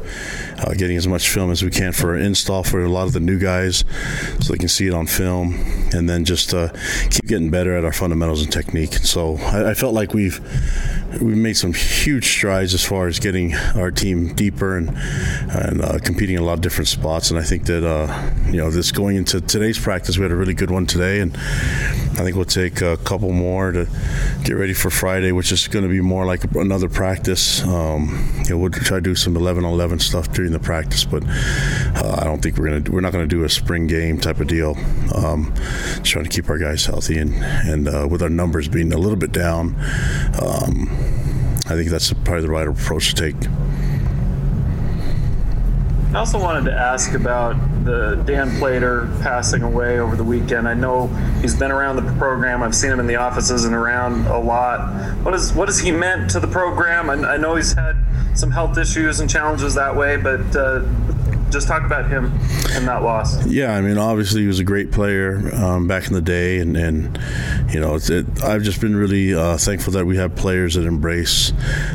Uh, 0.59 0.73
getting 0.75 0.97
as 0.97 1.07
much 1.07 1.29
film 1.29 1.51
as 1.51 1.63
we 1.63 1.71
can 1.71 1.93
for 1.93 2.17
install 2.17 2.63
for 2.63 2.85
a 2.85 2.89
lot 2.89 3.07
of 3.07 3.13
the 3.13 3.21
new 3.21 3.39
guys 3.39 3.85
so 4.41 4.53
they 4.53 4.59
can 4.59 4.69
see 4.69 4.87
it 4.87 4.95
on 4.95 5.07
film 5.07 5.55
and 5.93 6.09
then 6.09 6.25
just 6.25 6.55
uh, 6.55 6.69
keep 7.11 7.27
getting 7.27 7.51
better 7.51 7.77
at 7.77 7.85
our 7.85 7.93
fundamentals 7.93 8.43
and 8.43 8.53
technique. 8.53 8.95
So 8.95 9.37
I, 9.37 9.71
I 9.71 9.75
felt 9.75 9.95
like 9.95 10.15
we've 10.15 10.41
we've 11.21 11.37
made 11.37 11.57
some 11.57 11.73
huge 11.73 12.27
strides 12.27 12.75
as 12.75 12.85
far 12.85 13.07
as 13.07 13.19
getting 13.19 13.55
our 13.75 13.91
team 13.91 14.35
deeper 14.35 14.77
and 14.77 14.91
and 15.51 15.83
uh, 15.83 15.99
competing 16.03 16.37
in 16.37 16.43
a 16.43 16.45
lot 16.45 16.55
of 16.55 16.61
different 16.61 16.89
spots. 16.89 17.31
And 17.31 17.39
I 17.39 17.43
think 17.43 17.67
that 17.67 17.87
uh, 17.87 18.33
you 18.47 18.59
know 18.59 18.71
this 18.71 18.93
going 18.93 19.17
into 19.17 19.41
today's 19.41 19.79
practice, 19.79 20.19
we 20.19 20.23
had 20.23 20.33
a 20.33 20.37
really 20.37 20.55
good 20.55 20.71
one 20.71 20.87
today, 20.87 21.21
and 21.21 21.37
I 21.37 22.23
think 22.23 22.37
we'll 22.37 22.45
take 22.45 22.81
a 22.81 22.97
couple 22.99 23.33
more 23.33 23.73
to 23.73 23.89
get 24.45 24.55
ready 24.55 24.75
for 24.75 24.91
Friday, 24.91 25.33
which 25.33 25.53
is 25.53 25.69
going 25.69 25.85
to 25.85 25.89
be 25.89 26.01
more 26.01 26.27
like 26.27 26.45
another 26.55 26.89
practice. 26.89 27.63
Um, 27.63 28.43
you 28.45 28.51
know, 28.51 28.59
we'll 28.59 28.71
try 28.71 28.99
to 28.99 29.03
do 29.03 29.15
some 29.15 29.37
11 29.37 29.65
11 29.65 29.99
stuff 29.99 30.33
during 30.45 30.53
the 30.53 30.59
practice, 30.59 31.05
but 31.05 31.23
uh, 31.27 32.19
I 32.21 32.25
don't 32.25 32.43
think 32.43 32.59
we're 32.59 32.69
gonna 32.69 32.91
we're 32.91 33.01
not 33.01 33.13
to 33.13 33.27
do 33.27 33.45
a 33.45 33.49
spring 33.49 33.87
game 33.87 34.21
type 34.21 34.41
of 34.41 34.47
deal. 34.47 34.77
Um, 35.15 35.55
just 35.55 36.05
trying 36.05 36.25
to 36.25 36.31
keep 36.31 36.51
our 36.51 36.59
guys 36.59 36.85
healthy 36.85 37.17
and 37.17 37.35
and 37.35 37.89
uh, 37.89 38.07
with 38.11 38.23
our 38.23 38.29
numbers 38.29 38.69
being 38.69 38.93
a 38.93 38.99
little 38.99 39.17
bit 39.17 39.33
down. 39.33 39.75
Um, 40.43 40.89
I 41.67 41.77
think 41.77 41.89
that's 41.89 42.13
probably 42.13 42.43
the 42.43 42.51
right 42.51 42.69
approach 42.69 43.15
to 43.15 43.33
take. 43.33 43.49
I 46.13 46.19
also 46.19 46.39
wanted 46.39 46.67
to 46.67 46.77
ask 46.77 47.15
about 47.15 47.57
the 47.85 48.23
Dan 48.27 48.57
Plater 48.59 49.09
passing 49.23 49.63
away 49.63 49.99
over 49.99 50.15
the 50.15 50.23
weekend. 50.23 50.69
I 50.69 50.75
know 50.75 51.07
he's 51.41 51.57
been 51.57 51.73
around 51.73 51.97
the 51.97 52.13
program. 52.19 52.63
I've 52.63 52.75
seen 52.75 52.91
him 52.91 53.01
in 53.01 53.07
the 53.07 53.17
offices 53.17 53.65
and 53.65 53.75
around 53.75 54.27
a 54.27 54.39
lot. 54.39 54.93
What 55.25 55.33
is 55.35 55.55
what 55.55 55.69
has 55.69 55.81
he 55.81 55.91
meant 55.91 56.31
to 56.33 56.41
the 56.41 56.47
program? 56.47 57.09
I, 57.09 57.15
I 57.15 57.37
know 57.39 57.57
he's 57.57 57.73
had 57.73 57.97
some 58.35 58.51
health 58.51 58.77
issues 58.79 59.21
and 59.21 59.31
challenges 59.31 59.75
that 59.75 59.95
way, 59.95 60.17
but 60.17 60.57
uh, 60.57 60.81
just 61.55 61.69
talk 61.69 61.85
about 61.85 62.09
him 62.09 62.27
and 62.73 62.87
that 62.89 63.03
loss. 63.03 63.47
Yeah, 63.47 63.75
I 63.75 63.81
mean, 63.81 63.97
obviously 63.97 64.43
he 64.43 64.49
was 64.49 64.59
a 64.59 64.65
great 64.65 64.91
player 64.91 65.55
um, 65.55 65.87
back 65.87 66.09
in 66.09 66.13
the 66.13 66.21
day, 66.21 66.59
and, 66.59 66.77
and 66.77 67.19
you 67.73 67.81
know, 67.81 67.95
it, 67.95 68.43
I've 68.43 68.63
just 68.63 68.81
been 68.81 68.97
really 68.97 69.33
uh, 69.33 69.57
thankful 69.57 69.93
that 69.93 70.05
we 70.05 70.17
have 70.17 70.35
players 70.35 70.75
that 70.75 70.85
embrace 70.85 71.53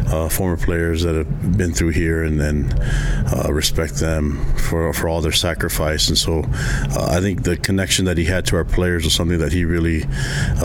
uh, 0.07 0.29
former 0.29 0.55
players 0.57 1.03
that 1.03 1.15
have 1.15 1.57
been 1.57 1.73
through 1.73 1.89
here 1.89 2.23
and 2.23 2.39
then 2.39 2.71
uh, 3.33 3.51
respect 3.51 3.95
them 3.95 4.37
for 4.55 4.93
for 4.93 5.09
all 5.09 5.19
their 5.21 5.33
sacrifice. 5.33 6.07
And 6.07 6.17
so, 6.17 6.43
uh, 6.95 7.09
I 7.11 7.19
think 7.19 7.43
the 7.43 7.57
connection 7.57 8.05
that 8.05 8.17
he 8.17 8.23
had 8.23 8.45
to 8.47 8.55
our 8.55 8.65
players 8.65 9.03
was 9.03 9.13
something 9.13 9.39
that 9.39 9.51
he 9.51 9.65
really 9.65 10.03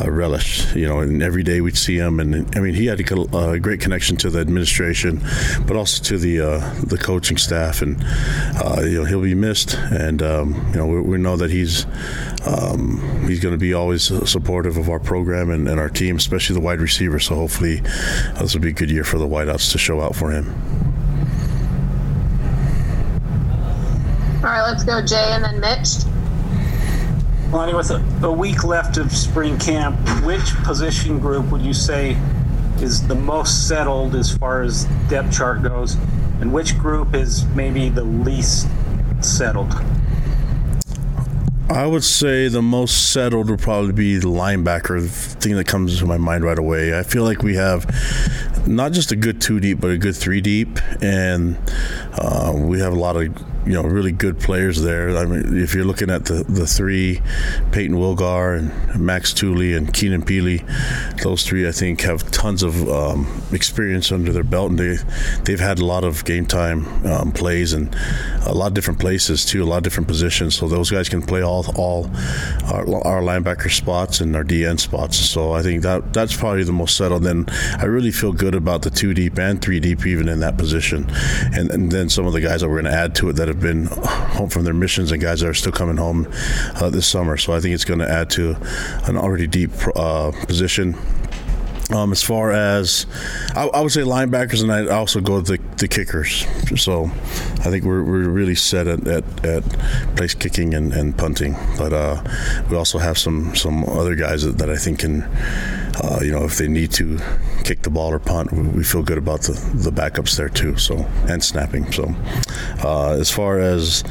uh, 0.01 0.09
relished. 0.09 0.77
You 0.77 0.87
know, 0.87 1.01
and 1.01 1.21
every 1.21 1.43
day 1.43 1.61
we'd 1.61 1.77
see 1.77 1.97
him, 1.97 2.21
and 2.21 2.57
I 2.57 2.61
mean, 2.61 2.75
he 2.75 2.87
had 2.87 3.01
a, 3.01 3.37
a 3.37 3.59
great 3.59 3.81
connection 3.81 4.17
to 4.19 4.31
the 4.31 4.39
administration, 4.39 5.21
but 5.67 5.77
also 5.77 6.03
to 6.05 6.19
the 6.19 6.41
uh, 6.41 6.75
the 6.85 6.97
coaching 6.99 7.39
staff 7.39 7.83
and 7.83 8.01
you 8.89 8.99
know 8.99 9.05
he'll 9.05 9.23
be 9.23 9.35
missed, 9.35 9.75
and 9.75 10.23
um, 10.23 10.55
you 10.69 10.77
know 10.77 10.87
we, 10.87 11.01
we, 11.01 11.19
know 11.19 11.37
that 11.37 11.51
he's 11.51 11.87
um, 12.47 13.01
he's 13.27 13.41
going 13.41 13.55
to 13.55 13.59
be 13.59 13.75
always 13.75 14.05
supportive 14.29 14.77
of 14.77 14.89
our 14.89 15.01
program 15.01 15.51
and, 15.51 15.69
and, 15.69 15.81
our 15.81 15.89
team, 15.89 16.17
especially 16.17 16.55
the 16.55 16.61
wide 16.61 16.81
receiver. 16.81 17.19
So 17.19 17.35
hopefully 17.35 17.77
this 18.39 18.55
will 18.55 18.61
be 18.61 18.71
a 18.71 18.73
good 18.73 18.91
year 18.91 19.05
for 19.05 19.19
the 19.19 19.27
wideouts 19.27 19.73
to 19.73 19.79
show 19.79 20.01
out 20.01 20.15
for 20.15 20.31
him. 20.31 20.55
All 24.39 24.51
right, 24.51 24.63
let's 24.63 24.85
go, 24.85 25.03
Jay, 25.05 25.31
and 25.31 25.45
then 25.45 25.61
Mitch. 25.61 26.05
Lonnie, 27.51 27.73
with 27.73 27.91
a, 27.91 28.05
a 28.23 28.33
week 28.33 28.65
left 28.65 28.97
of 28.97 29.13
spring 29.13 29.59
camp, 29.59 29.97
which 30.25 30.55
position 30.65 31.19
group 31.19 31.51
would 31.51 31.63
you 31.63 31.73
say 31.73 32.17
is 32.85 33.05
the 33.09 33.17
most 33.17 33.67
settled 33.67 34.15
as 34.15 34.37
far 34.37 34.63
as 34.63 34.85
depth 35.09 35.33
chart 35.37 35.63
goes? 35.63 35.97
and 36.41 36.53
which 36.53 36.79
group 36.79 37.15
is 37.15 37.47
maybe 37.55 37.89
the 37.89 38.05
least 38.05 38.69
settled? 39.21 39.73
I 41.71 41.87
would 41.87 42.05
say 42.05 42.49
the 42.49 42.63
most 42.63 43.13
settled 43.13 43.49
would 43.51 43.61
probably 43.61 43.93
be 43.93 44.17
the 44.17 44.29
linebacker. 44.29 45.01
The 45.01 45.09
thing 45.09 45.57
that 45.57 45.67
comes 45.67 45.99
to 45.99 46.07
my 46.07 46.19
mind 46.19 46.45
right 46.45 46.59
away. 46.59 46.99
I 46.99 47.03
feel 47.03 47.25
like 47.25 47.43
we 47.43 47.55
have 47.55 47.87
not 48.67 48.93
just 48.93 49.11
a 49.13 49.17
good 49.17 49.41
two 49.41 49.61
deep, 49.61 49.81
but 49.81 49.91
a 49.91 49.99
good 49.99 50.15
three 50.15 50.41
deep, 50.41 50.79
and 51.03 51.57
uh, 52.19 52.53
we 52.55 52.81
have 52.81 52.93
a 52.93 52.99
lot 52.99 53.17
of 53.17 53.35
you 53.67 53.73
know 53.73 53.83
really 53.83 54.13
good 54.13 54.39
players 54.39 54.83
there. 54.83 55.17
I 55.17 55.25
mean, 55.25 55.59
if 55.63 55.75
you're 55.75 55.85
looking 55.85 56.11
at 56.11 56.27
the 56.27 56.45
the 56.45 56.67
three, 56.67 57.21
Peyton 57.73 57.97
Wilgar 57.97 58.59
and 58.59 59.01
Max 59.01 59.33
Tooley 59.33 59.75
and 59.75 59.93
Keenan 59.93 60.23
Pili, 60.23 60.63
those 61.23 61.45
three 61.47 61.67
I 61.67 61.73
think 61.73 62.03
have 62.03 62.31
tons 62.31 62.63
of 62.63 62.89
um, 62.89 63.43
experience 63.53 64.13
under 64.13 64.33
their 64.33 64.45
belt, 64.45 64.71
and 64.71 64.79
they 64.79 64.97
they've 65.45 65.61
had 65.61 65.79
a 65.79 65.85
lot 65.85 66.05
of 66.05 66.25
game 66.25 66.47
time 66.47 67.07
um, 67.07 67.33
plays 67.33 67.73
and 67.73 67.95
a 68.47 68.53
lot 68.53 68.69
of 68.69 68.75
different 68.75 69.01
places 69.01 69.45
too, 69.45 69.63
a 69.63 69.67
lot 69.67 69.79
of 69.79 69.83
different 69.83 70.09
positions. 70.09 70.57
So 70.57 70.69
those 70.69 70.91
guys 70.91 71.09
can 71.09 71.23
play 71.23 71.43
all 71.43 71.65
all 71.77 72.11
our, 72.65 72.85
our 73.07 73.23
linebacker 73.23 73.71
spots 73.71 74.21
and 74.21 74.37
our 74.37 74.45
DN 74.45 74.79
spots. 74.79 75.17
So 75.17 75.53
I 75.53 75.63
think 75.63 75.83
that 75.83 76.13
that's 76.13 76.37
probably 76.37 76.65
the 76.65 76.73
most 76.73 76.97
settled. 76.97 77.23
Then 77.23 77.47
I 77.79 77.87
really 77.87 78.11
feel 78.11 78.33
good 78.33 78.55
about 78.55 78.83
the 78.83 78.91
two 78.91 79.15
deep 79.15 79.39
and 79.39 79.61
three 79.63 79.81
deep 79.81 80.07
even 80.07 80.29
in 80.29 80.41
that 80.41 80.59
position, 80.59 81.07
and, 81.55 81.71
and 81.71 81.91
then 81.91 82.09
some 82.11 82.27
of 82.27 82.35
the 82.35 82.41
guys 82.41 82.61
that 82.61 82.69
we're 82.69 82.83
going 82.83 82.93
to 82.93 82.99
add 82.99 83.15
to 83.17 83.31
it 83.31 83.35
that 83.35 83.54
have 83.55 83.63
been 83.63 83.87
home 83.87 84.49
from 84.49 84.65
their 84.65 84.75
missions 84.75 85.13
and 85.13 85.23
guys 85.23 85.41
that 85.41 85.49
are 85.49 85.55
still 85.55 85.73
coming 85.73 85.97
home 85.97 86.29
uh, 86.77 86.91
this 86.91 87.07
summer. 87.07 87.37
So 87.37 87.53
I 87.53 87.61
think 87.61 87.75
it's 87.75 87.85
going 87.85 88.01
to 88.01 88.11
add 88.11 88.31
to 88.31 88.57
an 89.05 89.17
already 89.17 89.47
deep 89.47 89.71
uh, 89.97 90.33
position. 90.47 90.97
Um, 91.91 92.13
as 92.13 92.23
far 92.23 92.51
as 92.51 93.05
I, 93.55 93.67
I, 93.67 93.83
would 93.83 93.93
say 93.93 94.01
linebackers, 94.01 94.63
and 94.63 94.73
I 94.73 94.87
also 94.87 95.21
go 95.21 95.43
to 95.43 95.57
the, 95.57 95.64
the 95.79 95.89
kickers. 95.89 96.47
So 96.81 97.05
I 97.05 97.71
think 97.71 97.85
we're, 97.85 98.03
we're 98.03 98.29
really 98.29 98.55
set 98.55 98.87
at, 98.87 99.07
at, 99.07 99.45
at 99.45 99.63
place 100.17 100.35
kicking 100.35 100.75
and, 100.75 100.93
and 100.93 101.17
punting. 101.17 101.57
But 101.77 101.93
uh, 101.93 102.23
we 102.71 102.77
also 102.77 102.99
have 102.99 103.19
some, 103.19 103.55
some 103.55 103.85
other 103.85 104.15
guys 104.15 104.43
that, 104.45 104.59
that 104.59 104.71
I 104.71 104.77
think 104.77 105.01
can, 105.01 105.23
uh, 105.23 106.21
you 106.23 106.31
know, 106.31 106.45
if 106.45 106.59
they 106.59 106.69
need 106.69 106.93
to 106.93 107.19
kick 107.65 107.83
the 107.83 107.91
ball 107.91 108.13
or 108.13 108.19
punt, 108.19 108.53
we 108.53 108.85
feel 108.85 109.03
good 109.03 109.19
about 109.19 109.43
the, 109.43 109.53
the 109.75 109.91
backups 109.91 110.37
there 110.37 110.49
too. 110.49 110.77
So 110.77 111.07
and 111.29 111.43
snapping. 111.43 111.91
So 111.93 112.15
uh, 112.83 113.13
as 113.13 113.31
far 113.31 113.59
as 113.59 114.05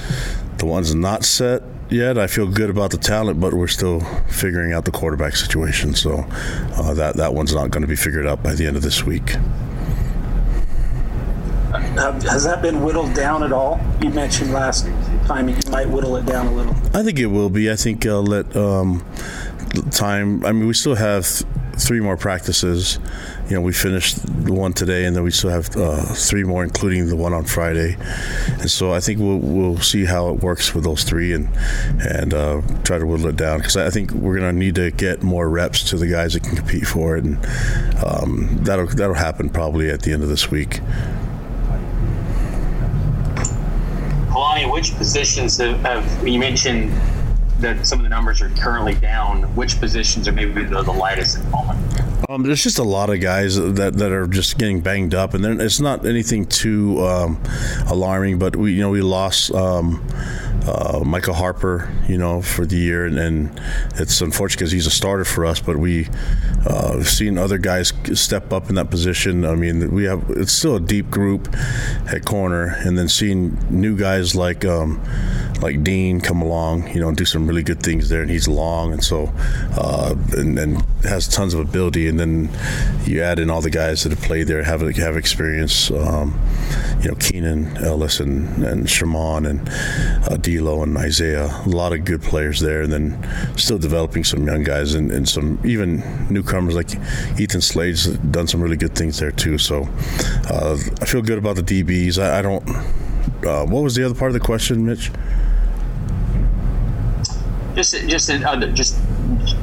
the 0.57 0.65
ones 0.65 0.93
not 0.93 1.23
set, 1.23 1.63
yet. 1.89 2.17
I 2.17 2.27
feel 2.27 2.47
good 2.47 2.69
about 2.69 2.91
the 2.91 2.97
talent, 2.97 3.39
but 3.39 3.53
we're 3.53 3.67
still 3.67 3.99
figuring 4.27 4.73
out 4.73 4.85
the 4.85 4.91
quarterback 4.91 5.35
situation. 5.35 5.93
So 5.93 6.25
uh, 6.75 6.93
that 6.95 7.17
that 7.17 7.33
one's 7.33 7.53
not 7.53 7.69
going 7.71 7.81
to 7.81 7.87
be 7.87 7.95
figured 7.95 8.25
out 8.25 8.43
by 8.43 8.53
the 8.53 8.65
end 8.65 8.75
of 8.75 8.81
this 8.81 9.03
week. 9.03 9.35
Uh, 11.73 12.11
has 12.21 12.43
that 12.43 12.61
been 12.61 12.83
whittled 12.83 13.13
down 13.15 13.41
at 13.43 13.51
all? 13.51 13.79
You 14.01 14.11
mentioned 14.11 14.53
last 14.53 14.85
time 15.25 15.49
you 15.49 15.55
might 15.71 15.89
whittle 15.89 16.15
it 16.17 16.25
down 16.25 16.47
a 16.47 16.53
little. 16.53 16.75
I 16.93 17.03
think 17.03 17.17
it 17.17 17.25
will 17.25 17.49
be. 17.49 17.71
I 17.71 17.75
think 17.75 18.05
I'll 18.05 18.23
let 18.23 18.55
um, 18.55 19.03
time. 19.89 20.45
I 20.45 20.51
mean, 20.51 20.67
we 20.67 20.73
still 20.75 20.95
have 20.95 21.25
three 21.77 21.99
more 21.99 22.15
practices. 22.15 22.99
You 23.49 23.55
know, 23.55 23.61
we 23.61 23.73
finished 23.73 24.17
the 24.45 24.53
one 24.53 24.73
today, 24.73 25.05
and 25.05 25.15
then 25.15 25.23
we 25.23 25.31
still 25.31 25.49
have 25.49 25.75
uh, 25.75 26.03
three 26.13 26.43
more, 26.43 26.63
including 26.63 27.07
the 27.07 27.15
one 27.15 27.33
on 27.33 27.45
Friday. 27.45 27.97
And 28.59 28.69
so 28.69 28.93
I 28.93 28.99
think 28.99 29.19
we'll 29.19 29.39
we'll 29.39 29.79
see 29.79 30.05
how 30.05 30.29
it 30.29 30.41
works 30.41 30.75
with 30.75 30.83
those 30.83 31.03
three, 31.03 31.33
and 31.33 31.49
and 32.01 32.35
uh, 32.35 32.61
try 32.83 32.99
to 32.99 33.05
whittle 33.07 33.27
it 33.27 33.35
down 33.35 33.57
because 33.57 33.77
I 33.77 33.89
think 33.89 34.11
we're 34.11 34.37
going 34.37 34.53
to 34.53 34.59
need 34.59 34.75
to 34.75 34.91
get 34.91 35.23
more 35.23 35.49
reps 35.49 35.83
to 35.89 35.97
the 35.97 36.07
guys 36.07 36.33
that 36.33 36.43
can 36.43 36.55
compete 36.55 36.85
for 36.85 37.17
it, 37.17 37.23
and 37.23 37.43
um, 38.05 38.59
that'll 38.61 38.85
that'll 38.87 39.15
happen 39.15 39.49
probably 39.49 39.89
at 39.89 40.03
the 40.03 40.13
end 40.13 40.21
of 40.21 40.29
this 40.29 40.51
week. 40.51 40.79
Kalani, 44.33 44.71
which 44.71 44.95
positions 44.95 45.57
have, 45.57 45.79
have 45.81 46.27
you 46.27 46.39
mentioned 46.39 46.91
that 47.59 47.85
some 47.85 47.99
of 47.99 48.03
the 48.03 48.09
numbers 48.09 48.41
are 48.41 48.49
currently 48.49 48.95
down, 48.95 49.43
which 49.55 49.79
positions 49.79 50.27
are 50.27 50.31
maybe 50.31 50.63
the, 50.63 50.81
the 50.81 50.91
lightest 50.91 51.37
at 51.37 51.43
the 51.43 51.49
moment? 51.51 52.23
Um, 52.27 52.41
there's 52.41 52.63
just 52.63 52.79
a 52.79 52.83
lot 52.83 53.11
of 53.11 53.21
guys 53.21 53.57
that, 53.57 53.93
that 53.95 54.11
are 54.11 54.25
just 54.25 54.57
getting 54.57 54.81
banged 54.81 55.13
up, 55.13 55.35
and 55.35 55.45
it's 55.61 55.79
not 55.79 56.03
anything 56.03 56.47
too 56.47 57.05
um, 57.05 57.39
alarming. 57.87 58.39
But 58.39 58.55
we, 58.55 58.73
you 58.73 58.81
know, 58.81 58.89
we 58.89 59.01
lost 59.01 59.53
um, 59.53 60.03
uh, 60.65 61.01
Michael 61.05 61.33
Harper, 61.33 61.91
you 62.07 62.17
know, 62.17 62.41
for 62.41 62.65
the 62.65 62.77
year, 62.77 63.05
and, 63.05 63.17
and 63.17 63.61
it's 63.95 64.21
unfortunate 64.21 64.59
because 64.59 64.71
he's 64.71 64.87
a 64.87 64.91
starter 64.91 65.25
for 65.25 65.45
us. 65.45 65.59
But 65.59 65.77
we 65.77 66.07
uh, 66.65 66.97
have 66.97 67.09
seen 67.09 67.37
other 67.37 67.57
guys 67.57 67.93
step 68.13 68.53
up 68.53 68.69
in 68.69 68.75
that 68.75 68.89
position. 68.89 69.45
I 69.45 69.55
mean, 69.55 69.91
we 69.91 70.05
have 70.05 70.23
it's 70.29 70.53
still 70.53 70.75
a 70.75 70.79
deep 70.79 71.09
group 71.09 71.53
at 72.07 72.25
corner, 72.25 72.75
and 72.79 72.97
then 72.97 73.09
seeing 73.09 73.57
new 73.69 73.97
guys 73.97 74.35
like 74.35 74.63
um, 74.63 75.03
like 75.61 75.83
Dean 75.83 76.21
come 76.21 76.41
along, 76.41 76.89
you 76.93 76.99
know, 76.99 77.11
do 77.11 77.25
some 77.25 77.47
really 77.47 77.63
good 77.63 77.81
things 77.81 78.09
there. 78.09 78.21
And 78.21 78.31
he's 78.31 78.47
long, 78.47 78.93
and 78.93 79.03
so 79.03 79.31
uh, 79.77 80.15
and, 80.37 80.57
and, 80.57 80.83
has 81.03 81.27
tons 81.27 81.53
of 81.53 81.59
ability. 81.59 82.07
And 82.07 82.17
then 82.17 82.49
you 83.03 83.21
add 83.21 83.37
in 83.37 83.49
all 83.49 83.59
the 83.59 83.69
guys 83.69 84.03
that 84.03 84.11
have 84.13 84.21
played 84.21 84.47
there, 84.47 84.63
have 84.63 84.81
have 84.95 85.17
experience. 85.17 85.91
Um, 85.91 86.39
you 87.01 87.09
know, 87.09 87.15
Keenan 87.15 87.75
Ellis 87.77 88.21
and 88.21 88.63
and 88.63 88.89
Sherman 88.89 89.45
and 89.45 89.69
uh, 90.29 90.37
D'Lo 90.43 90.83
and 90.83 90.97
Isaiah. 90.97 91.49
A 91.65 91.69
lot 91.69 91.93
of 91.93 92.05
good 92.05 92.21
players 92.21 92.59
there, 92.59 92.81
and 92.81 92.91
then 92.91 93.57
still 93.57 93.77
developing 93.77 94.23
some 94.23 94.45
young 94.45 94.63
guys 94.63 94.93
and, 94.93 95.11
and 95.11 95.27
some 95.27 95.59
even 95.65 96.03
newcomers 96.29 96.75
like 96.75 96.91
Ethan 97.39 97.61
Slade's 97.61 98.07
done 98.17 98.47
some 98.47 98.61
really 98.61 98.77
good 98.77 98.95
things 98.95 99.19
there 99.19 99.31
too. 99.31 99.57
So 99.57 99.87
uh, 100.49 100.77
I 101.01 101.05
feel 101.05 101.21
good 101.21 101.37
about 101.37 101.55
the 101.55 101.63
DBs. 101.63 102.21
I, 102.21 102.39
I 102.39 102.41
don't. 102.41 102.67
Uh, 103.45 103.65
what 103.65 103.83
was 103.83 103.95
the 103.95 104.05
other 104.05 104.15
part 104.15 104.29
of 104.29 104.33
the 104.33 104.45
question, 104.45 104.85
Mitch? 104.85 105.11
Just, 107.75 107.93
just, 108.07 108.29
uh, 108.29 108.67
just 108.67 108.95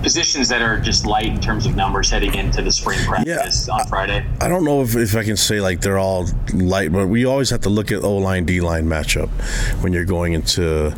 positions 0.02 0.48
that 0.48 0.62
are 0.62 0.80
just 0.80 1.06
light 1.06 1.26
in 1.26 1.40
terms 1.40 1.66
of 1.66 1.76
numbers 1.76 2.10
heading 2.10 2.34
into 2.34 2.62
the 2.62 2.70
spring 2.70 2.98
practice 3.06 3.68
yeah, 3.68 3.74
on 3.74 3.86
Friday. 3.86 4.26
I 4.40 4.48
don't 4.48 4.64
know 4.64 4.82
if, 4.82 4.96
if 4.96 5.14
I 5.16 5.24
can 5.24 5.36
say 5.36 5.60
like 5.60 5.80
they're 5.80 5.98
all 5.98 6.26
light, 6.52 6.92
but 6.92 7.06
we 7.06 7.24
always 7.24 7.50
have 7.50 7.60
to 7.62 7.70
look 7.70 7.92
at 7.92 8.02
O 8.02 8.16
line 8.16 8.44
D 8.44 8.60
line 8.60 8.86
matchup 8.86 9.28
when 9.82 9.92
you're 9.92 10.04
going 10.04 10.32
into. 10.32 10.94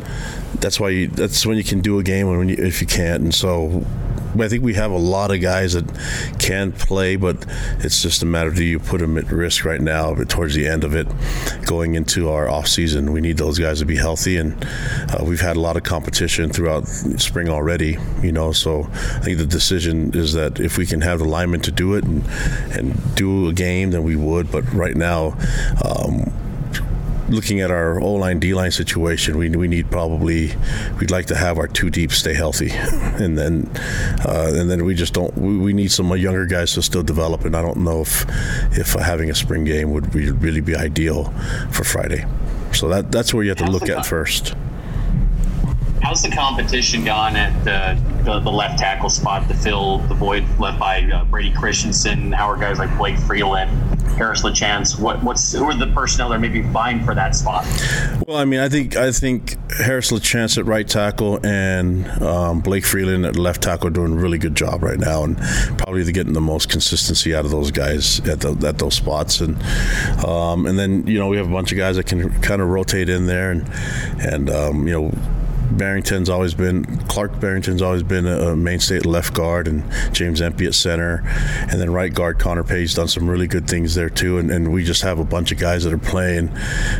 That's 0.55 0.79
why 0.79 0.89
you, 0.89 1.07
that's 1.07 1.45
when 1.45 1.57
you 1.57 1.63
can 1.63 1.81
do 1.81 1.99
a 1.99 2.03
game 2.03 2.27
when 2.27 2.49
you, 2.49 2.55
if 2.57 2.79
you 2.79 2.87
can't, 2.87 3.23
and 3.23 3.33
so 3.33 3.85
I 4.39 4.47
think 4.47 4.63
we 4.63 4.73
have 4.73 4.91
a 4.91 4.97
lot 4.97 5.31
of 5.31 5.41
guys 5.41 5.73
that 5.73 5.85
can 6.39 6.71
play, 6.71 7.15
but 7.15 7.45
it's 7.79 8.01
just 8.01 8.23
a 8.23 8.25
matter 8.25 8.49
of 8.49 8.55
do 8.55 8.63
you 8.63 8.79
put 8.79 8.99
them 8.99 9.17
at 9.17 9.31
risk 9.31 9.65
right 9.65 9.81
now, 9.81 10.13
towards 10.15 10.55
the 10.55 10.67
end 10.67 10.83
of 10.83 10.95
it, 10.95 11.07
going 11.65 11.95
into 11.95 12.29
our 12.29 12.49
off 12.49 12.67
season, 12.67 13.11
we 13.11 13.21
need 13.21 13.37
those 13.37 13.59
guys 13.59 13.79
to 13.79 13.85
be 13.85 13.97
healthy, 13.97 14.37
and 14.37 14.65
uh, 15.09 15.23
we've 15.23 15.41
had 15.41 15.55
a 15.55 15.59
lot 15.59 15.77
of 15.77 15.83
competition 15.83 16.49
throughout 16.49 16.87
spring 16.87 17.49
already, 17.49 17.97
you 18.21 18.31
know. 18.31 18.51
So 18.51 18.83
I 18.83 19.19
think 19.19 19.37
the 19.37 19.45
decision 19.45 20.13
is 20.13 20.33
that 20.33 20.59
if 20.59 20.77
we 20.77 20.85
can 20.85 21.01
have 21.01 21.19
the 21.19 21.25
linemen 21.25 21.61
to 21.61 21.71
do 21.71 21.95
it 21.95 22.03
and 22.03 22.23
and 22.71 23.15
do 23.15 23.47
a 23.49 23.53
game, 23.53 23.91
then 23.91 24.03
we 24.03 24.15
would. 24.15 24.51
But 24.51 24.71
right 24.73 24.95
now. 24.95 25.37
Um, 25.83 26.31
looking 27.29 27.61
at 27.61 27.71
our 27.71 27.99
O 27.99 28.13
line 28.13 28.39
D 28.39 28.53
line 28.53 28.71
situation, 28.71 29.37
we 29.37 29.49
we 29.49 29.67
need 29.67 29.89
probably 29.89 30.51
we'd 30.99 31.11
like 31.11 31.25
to 31.27 31.35
have 31.35 31.57
our 31.57 31.67
two 31.67 31.89
deep 31.89 32.11
stay 32.11 32.33
healthy, 32.33 32.69
and 32.73 33.37
then 33.37 33.69
uh, 34.25 34.51
and 34.53 34.69
then 34.69 34.85
we 34.85 34.93
just 34.93 35.13
don't 35.13 35.35
we, 35.37 35.57
we, 35.57 35.73
need 35.73 35.91
some 35.91 36.15
younger 36.15 36.45
guys 36.45 36.73
to 36.73 36.81
still 36.81 37.03
develop. 37.03 37.45
And 37.45 37.55
I 37.55 37.61
don't 37.61 37.77
know 37.77 38.01
if 38.01 38.25
if 38.77 38.93
having 38.93 39.29
a 39.29 39.35
spring 39.35 39.63
game 39.63 39.91
would 39.91 40.13
really 40.15 40.61
be 40.61 40.75
ideal 40.75 41.25
for 41.71 41.83
Friday. 41.83 42.25
So 42.73 42.87
that 42.89 43.11
that's 43.11 43.33
where 43.33 43.43
you 43.43 43.49
have 43.49 43.59
to 43.59 43.69
look 43.69 43.89
at 43.89 44.05
first. 44.05 44.55
How's 46.03 46.21
the 46.21 46.29
competition 46.29 47.05
gone 47.05 47.37
at 47.37 47.63
the, 47.63 48.23
the, 48.25 48.41
the, 48.41 48.51
left 48.51 48.77
tackle 48.77 49.09
spot 49.09 49.47
to 49.47 49.53
fill 49.53 49.99
the 49.99 50.13
void 50.13 50.43
left 50.59 50.77
by 50.77 51.01
uh, 51.03 51.23
Brady 51.23 51.53
Christensen? 51.53 52.33
How 52.33 52.49
are 52.49 52.57
guys 52.57 52.77
like 52.77 52.95
Blake 52.97 53.17
Freeland, 53.17 53.71
Harris 54.17 54.41
LaChance? 54.41 54.99
What 54.99 55.23
what's 55.23 55.53
who 55.53 55.63
are 55.63 55.73
the 55.73 55.87
personnel 55.87 56.27
that 56.29 56.35
are 56.35 56.39
maybe 56.39 56.59
vying 56.59 57.05
for 57.05 57.15
that 57.15 57.37
spot? 57.37 57.65
Well, 58.27 58.35
I 58.35 58.43
mean, 58.43 58.59
I 58.59 58.67
think 58.67 58.97
I 58.97 59.13
think 59.13 59.55
Harris 59.71 60.11
LaChance 60.11 60.57
at 60.57 60.65
right 60.65 60.85
tackle 60.85 61.39
and 61.45 62.05
um, 62.21 62.59
Blake 62.59 62.83
Freeland 62.83 63.25
at 63.25 63.37
left 63.37 63.63
tackle 63.63 63.87
are 63.87 63.91
doing 63.91 64.11
a 64.11 64.17
really 64.17 64.37
good 64.37 64.55
job 64.55 64.83
right 64.83 64.99
now, 64.99 65.23
and 65.23 65.37
probably 65.77 66.03
getting 66.11 66.33
the 66.33 66.41
most 66.41 66.67
consistency 66.67 67.33
out 67.33 67.45
of 67.45 67.51
those 67.51 67.71
guys 67.71 68.19
at 68.27 68.41
the, 68.41 68.67
at 68.67 68.77
those 68.77 68.95
spots. 68.95 69.39
And 69.39 69.55
um, 70.25 70.65
and 70.65 70.77
then 70.77 71.07
you 71.07 71.17
know 71.17 71.29
we 71.29 71.37
have 71.37 71.47
a 71.47 71.53
bunch 71.53 71.71
of 71.71 71.77
guys 71.77 71.95
that 71.95 72.07
can 72.07 72.29
kind 72.41 72.61
of 72.61 72.67
rotate 72.67 73.07
in 73.07 73.25
there, 73.25 73.51
and 73.51 73.69
and 74.19 74.49
um, 74.49 74.85
you 74.85 74.93
know 74.93 75.11
Barrington's 75.77 76.29
always 76.29 76.53
been 76.53 76.85
Clark 77.07 77.39
Barrington's 77.39 77.81
always 77.81 78.03
been 78.03 78.25
a 78.27 78.55
mainstay 78.55 78.97
at 78.97 79.05
left 79.05 79.33
guard, 79.33 79.67
and 79.67 79.83
James 80.13 80.41
Empey 80.41 80.65
at 80.67 80.75
center, 80.75 81.21
and 81.69 81.81
then 81.81 81.91
right 81.91 82.13
guard 82.13 82.39
Connor 82.39 82.63
Pay's 82.63 82.93
done 82.93 83.07
some 83.07 83.29
really 83.29 83.47
good 83.47 83.67
things 83.67 83.95
there 83.95 84.09
too. 84.09 84.37
And, 84.37 84.51
and 84.51 84.71
we 84.71 84.83
just 84.83 85.01
have 85.01 85.19
a 85.19 85.23
bunch 85.23 85.51
of 85.51 85.59
guys 85.59 85.83
that 85.83 85.93
are 85.93 85.97
playing 85.97 86.55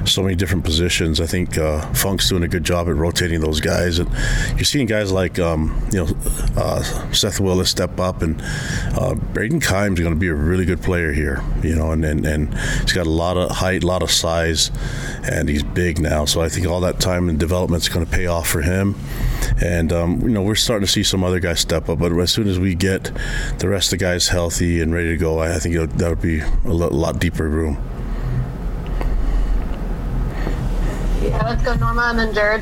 so 0.06 0.24
many 0.24 0.36
different 0.36 0.64
positions. 0.64 1.22
I 1.22 1.26
think 1.26 1.58
uh, 1.58 1.82
Funk's 1.94 2.28
doing 2.30 2.44
a 2.44 2.48
good 2.48 2.64
job 2.64 2.88
at 2.88 2.96
rotating 2.96 3.40
those 3.40 3.60
guys, 3.60 4.00
and 4.00 4.10
you're 4.56 4.66
seeing 4.66 4.88
guys 4.88 5.12
like 5.12 5.40
um, 5.40 5.88
you 5.92 6.04
know 6.04 6.12
uh, 6.58 6.82
Seth 7.12 7.40
Willis 7.40 7.70
step 7.70 8.00
up, 8.00 8.22
and 8.22 8.42
uh, 8.98 9.16
Braden 9.16 9.60
Kimes 9.60 10.00
going 10.00 10.14
to 10.14 10.20
be 10.20 10.28
a 10.28 10.34
really 10.34 10.66
good 10.66 10.82
player 10.82 11.12
here. 11.14 11.44
You 11.62 11.76
know, 11.76 11.92
and, 11.92 12.04
and 12.04 12.26
and 12.26 12.54
he's 12.82 12.94
got 12.94 13.08
a 13.08 13.12
lot 13.12 13.38
of 13.38 13.52
height, 13.52 13.84
a 13.84 13.88
lot 13.88 14.04
of 14.04 14.12
size, 14.12 14.72
and 15.24 15.48
he's 15.48 15.64
big 15.64 16.00
now. 16.00 16.26
So 16.26 16.42
I 16.42 16.50
think 16.50 16.68
all 16.68 16.82
that 16.82 17.00
time 17.00 17.30
and 17.30 17.40
development 17.40 17.84
is 17.84 17.90
going 17.90 18.06
to 18.06 18.12
pay 18.12 18.28
off 18.28 18.48
for 18.48 18.62
him. 18.64 18.96
And 19.62 19.94
um, 19.94 20.22
you 20.22 20.30
know, 20.30 20.42
we're 20.42 20.56
starting 20.56 20.86
to 20.86 20.92
see 20.92 21.04
some 21.04 21.24
other 21.24 21.40
guys 21.40 21.60
step 21.60 21.90
up. 21.90 22.00
But 22.00 22.12
as 22.14 22.32
soon 22.32 22.48
as 22.48 22.60
we 22.60 22.76
get 22.76 23.12
the 23.60 23.70
rest 23.70 23.94
of 23.94 24.00
the 24.00 24.06
guys 24.06 24.30
healthy 24.30 24.82
and 24.82 24.94
ready 24.94 25.10
to 25.10 25.18
go, 25.18 25.40
I 25.40 25.60
think 25.60 25.76
that 25.76 26.10
would 26.10 26.22
be 26.22 26.40
a 26.40 26.74
lot 26.74 27.20
deeper 27.20 27.48
room. 27.48 27.78
Yeah, 31.22 31.42
let's 31.46 31.64
go, 31.64 31.76
Norma, 31.76 32.08
and 32.10 32.20
then 32.20 32.34
Jared. 32.34 32.62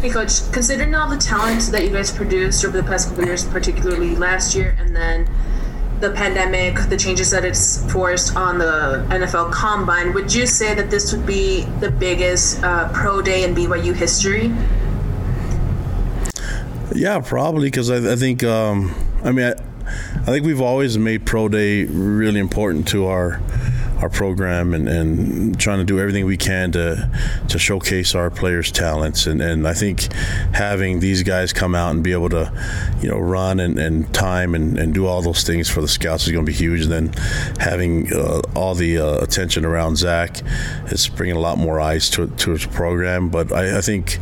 Hey, 0.00 0.08
Coach. 0.08 0.50
Considering 0.52 0.94
all 0.94 1.10
the 1.10 1.18
talent 1.18 1.60
that 1.72 1.84
you 1.84 1.90
guys 1.90 2.10
produced 2.10 2.64
over 2.64 2.80
the 2.80 2.82
past 2.82 3.08
couple 3.10 3.26
years, 3.26 3.44
particularly 3.44 4.16
last 4.16 4.54
year, 4.54 4.74
and 4.78 4.96
then 4.96 5.28
the 6.00 6.10
pandemic, 6.10 6.88
the 6.88 6.96
changes 6.96 7.30
that 7.30 7.44
it's 7.44 7.90
forced 7.92 8.34
on 8.34 8.58
the 8.58 9.06
NFL 9.10 9.52
Combine, 9.52 10.14
would 10.14 10.34
you 10.34 10.46
say 10.46 10.74
that 10.74 10.90
this 10.90 11.12
would 11.12 11.26
be 11.26 11.62
the 11.80 11.90
biggest 11.90 12.62
uh, 12.62 12.90
pro 12.92 13.20
day 13.20 13.44
in 13.44 13.54
BYU 13.54 13.94
history? 13.94 14.52
Yeah, 16.94 17.20
probably 17.20 17.68
because 17.68 17.90
I, 17.90 18.12
I, 18.12 18.16
think 18.16 18.42
um, 18.42 18.94
I 19.22 19.30
mean 19.30 19.46
I, 19.46 19.52
I, 20.22 20.24
think 20.24 20.44
we've 20.44 20.60
always 20.60 20.98
made 20.98 21.24
pro 21.24 21.48
day 21.48 21.84
really 21.84 22.40
important 22.40 22.88
to 22.88 23.06
our 23.06 23.40
our 24.00 24.08
program 24.08 24.74
and, 24.74 24.88
and 24.88 25.58
trying 25.58 25.78
to 25.78 25.84
do 25.84 26.00
everything 26.00 26.24
we 26.26 26.36
can 26.36 26.72
to 26.72 27.10
to 27.48 27.58
showcase 27.58 28.14
our 28.14 28.30
players' 28.30 28.72
talents. 28.72 29.26
And, 29.26 29.40
and 29.42 29.66
I 29.66 29.74
think 29.74 30.12
having 30.52 31.00
these 31.00 31.22
guys 31.22 31.52
come 31.52 31.74
out 31.74 31.90
and 31.90 32.02
be 32.02 32.12
able 32.12 32.30
to, 32.30 32.52
you 33.02 33.08
know, 33.08 33.18
run 33.18 33.60
and, 33.60 33.78
and 33.78 34.12
time 34.14 34.54
and, 34.54 34.78
and 34.78 34.94
do 34.94 35.06
all 35.06 35.22
those 35.22 35.42
things 35.42 35.68
for 35.68 35.80
the 35.80 35.88
scouts 35.88 36.26
is 36.26 36.32
going 36.32 36.44
to 36.44 36.50
be 36.50 36.56
huge. 36.56 36.82
And 36.82 36.92
then 36.92 37.12
having 37.58 38.12
uh, 38.12 38.40
all 38.54 38.74
the 38.74 38.98
uh, 38.98 39.18
attention 39.18 39.64
around 39.64 39.96
Zach 39.96 40.40
is 40.86 41.08
bringing 41.08 41.36
a 41.36 41.40
lot 41.40 41.58
more 41.58 41.80
eyes 41.80 42.10
to, 42.10 42.28
to 42.28 42.50
his 42.52 42.66
program. 42.66 43.28
But 43.28 43.52
I, 43.52 43.78
I 43.78 43.80
think 43.80 44.18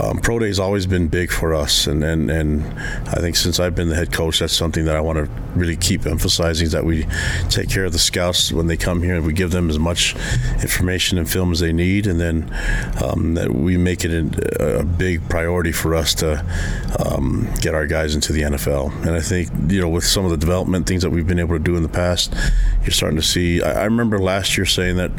um, 0.00 0.18
pro 0.18 0.38
day 0.38 0.46
has 0.46 0.58
always 0.58 0.86
been 0.86 1.08
big 1.08 1.30
for 1.30 1.54
us, 1.54 1.86
and, 1.86 2.02
and 2.02 2.30
and 2.30 2.62
I 3.08 3.20
think 3.20 3.36
since 3.36 3.60
I've 3.60 3.74
been 3.74 3.88
the 3.88 3.94
head 3.94 4.12
coach, 4.12 4.38
that's 4.38 4.56
something 4.56 4.84
that 4.86 4.96
I 4.96 5.00
want 5.00 5.18
to 5.18 5.30
really 5.54 5.76
keep 5.76 6.06
emphasizing 6.06 6.66
is 6.66 6.72
that 6.72 6.84
we 6.84 7.06
take 7.50 7.68
care 7.68 7.84
of 7.84 7.92
the 7.92 7.98
scouts 7.98 8.52
when 8.52 8.66
they 8.66 8.76
come 8.76 9.02
here, 9.02 9.16
and 9.16 9.26
we 9.26 9.32
give 9.32 9.50
them 9.50 9.68
as 9.68 9.78
much 9.78 10.14
information 10.62 11.18
and 11.18 11.28
film 11.28 11.52
as 11.52 11.60
they 11.60 11.72
need, 11.72 12.06
and 12.06 12.20
then 12.20 12.44
um, 13.04 13.34
that 13.34 13.52
we 13.52 13.76
make 13.76 14.04
it 14.04 14.10
a, 14.12 14.80
a, 14.80 14.84
big 14.84 15.26
priority 15.28 15.72
for 15.72 15.94
us 15.94 16.14
to 16.14 16.44
um, 17.04 17.48
get 17.60 17.74
our 17.74 17.86
guys 17.86 18.14
into 18.14 18.32
the 18.32 18.42
NFL. 18.42 18.94
And 19.06 19.10
I 19.10 19.20
think 19.20 19.50
you 19.68 19.80
know 19.80 19.88
with 19.88 20.04
some 20.04 20.24
of 20.24 20.30
the 20.30 20.36
development 20.36 20.86
things 20.86 21.02
that 21.02 21.10
we've 21.10 21.26
been 21.26 21.38
able 21.38 21.56
to 21.56 21.62
do 21.62 21.76
in 21.76 21.82
the 21.82 21.88
past, 21.88 22.34
you're 22.82 22.90
starting 22.92 23.18
to 23.18 23.22
see. 23.22 23.62
I, 23.62 23.82
I 23.82 23.84
remember 23.84 24.18
last 24.18 24.56
year 24.56 24.64
saying 24.64 24.96
that 24.96 25.10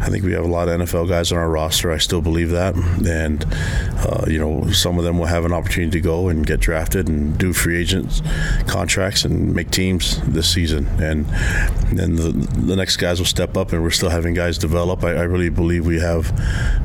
I 0.00 0.08
think 0.08 0.24
we 0.24 0.32
have 0.32 0.44
a 0.44 0.48
lot 0.48 0.68
of 0.68 0.80
NFL 0.80 1.08
guys 1.08 1.30
on 1.30 1.38
our 1.38 1.48
roster. 1.48 1.92
I 1.92 1.98
still 1.98 2.20
believe 2.20 2.50
that, 2.50 2.74
and 2.74 3.44
uh, 4.08 4.24
you 4.26 4.38
know, 4.38 4.70
some 4.70 4.98
of 4.98 5.04
them 5.04 5.18
will 5.18 5.26
have 5.26 5.44
an 5.44 5.52
opportunity 5.52 5.90
to 5.92 6.00
go 6.00 6.28
and 6.28 6.46
get 6.46 6.60
drafted 6.60 7.08
and 7.08 7.36
do 7.38 7.52
free 7.52 7.76
agents 7.76 8.22
contracts 8.66 9.24
and 9.24 9.54
make 9.54 9.70
teams 9.70 10.20
this 10.22 10.52
season. 10.52 10.86
And, 11.00 11.26
then 11.92 12.16
the, 12.16 12.30
the 12.30 12.76
next 12.76 12.98
guys 12.98 13.18
will 13.18 13.26
step 13.26 13.56
up, 13.56 13.72
and 13.72 13.82
we're 13.82 13.90
still 13.90 14.10
having 14.10 14.34
guys 14.34 14.58
develop. 14.58 15.02
I, 15.04 15.12
I 15.12 15.22
really 15.22 15.48
believe 15.48 15.86
we 15.86 16.00
have. 16.00 16.30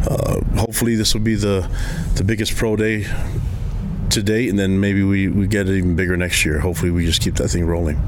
Uh, 0.08 0.40
hopefully, 0.58 0.96
this 0.96 1.14
will 1.14 1.22
be 1.22 1.36
the 1.36 1.70
the 2.16 2.24
biggest 2.24 2.56
pro 2.56 2.76
day 2.76 3.06
to 4.12 4.24
date, 4.24 4.50
and 4.50 4.58
then 4.58 4.80
maybe 4.80 5.04
we, 5.04 5.28
we 5.28 5.48
get 5.48 5.68
it 5.68 5.76
even 5.76 5.96
bigger 5.96 6.16
next 6.16 6.46
year. 6.46 6.60
Hopefully, 6.60 6.92
we 6.92 7.06
just 7.06 7.22
keep 7.22 7.36
that 7.36 7.50
thing 7.50 7.66
rolling. 7.66 8.02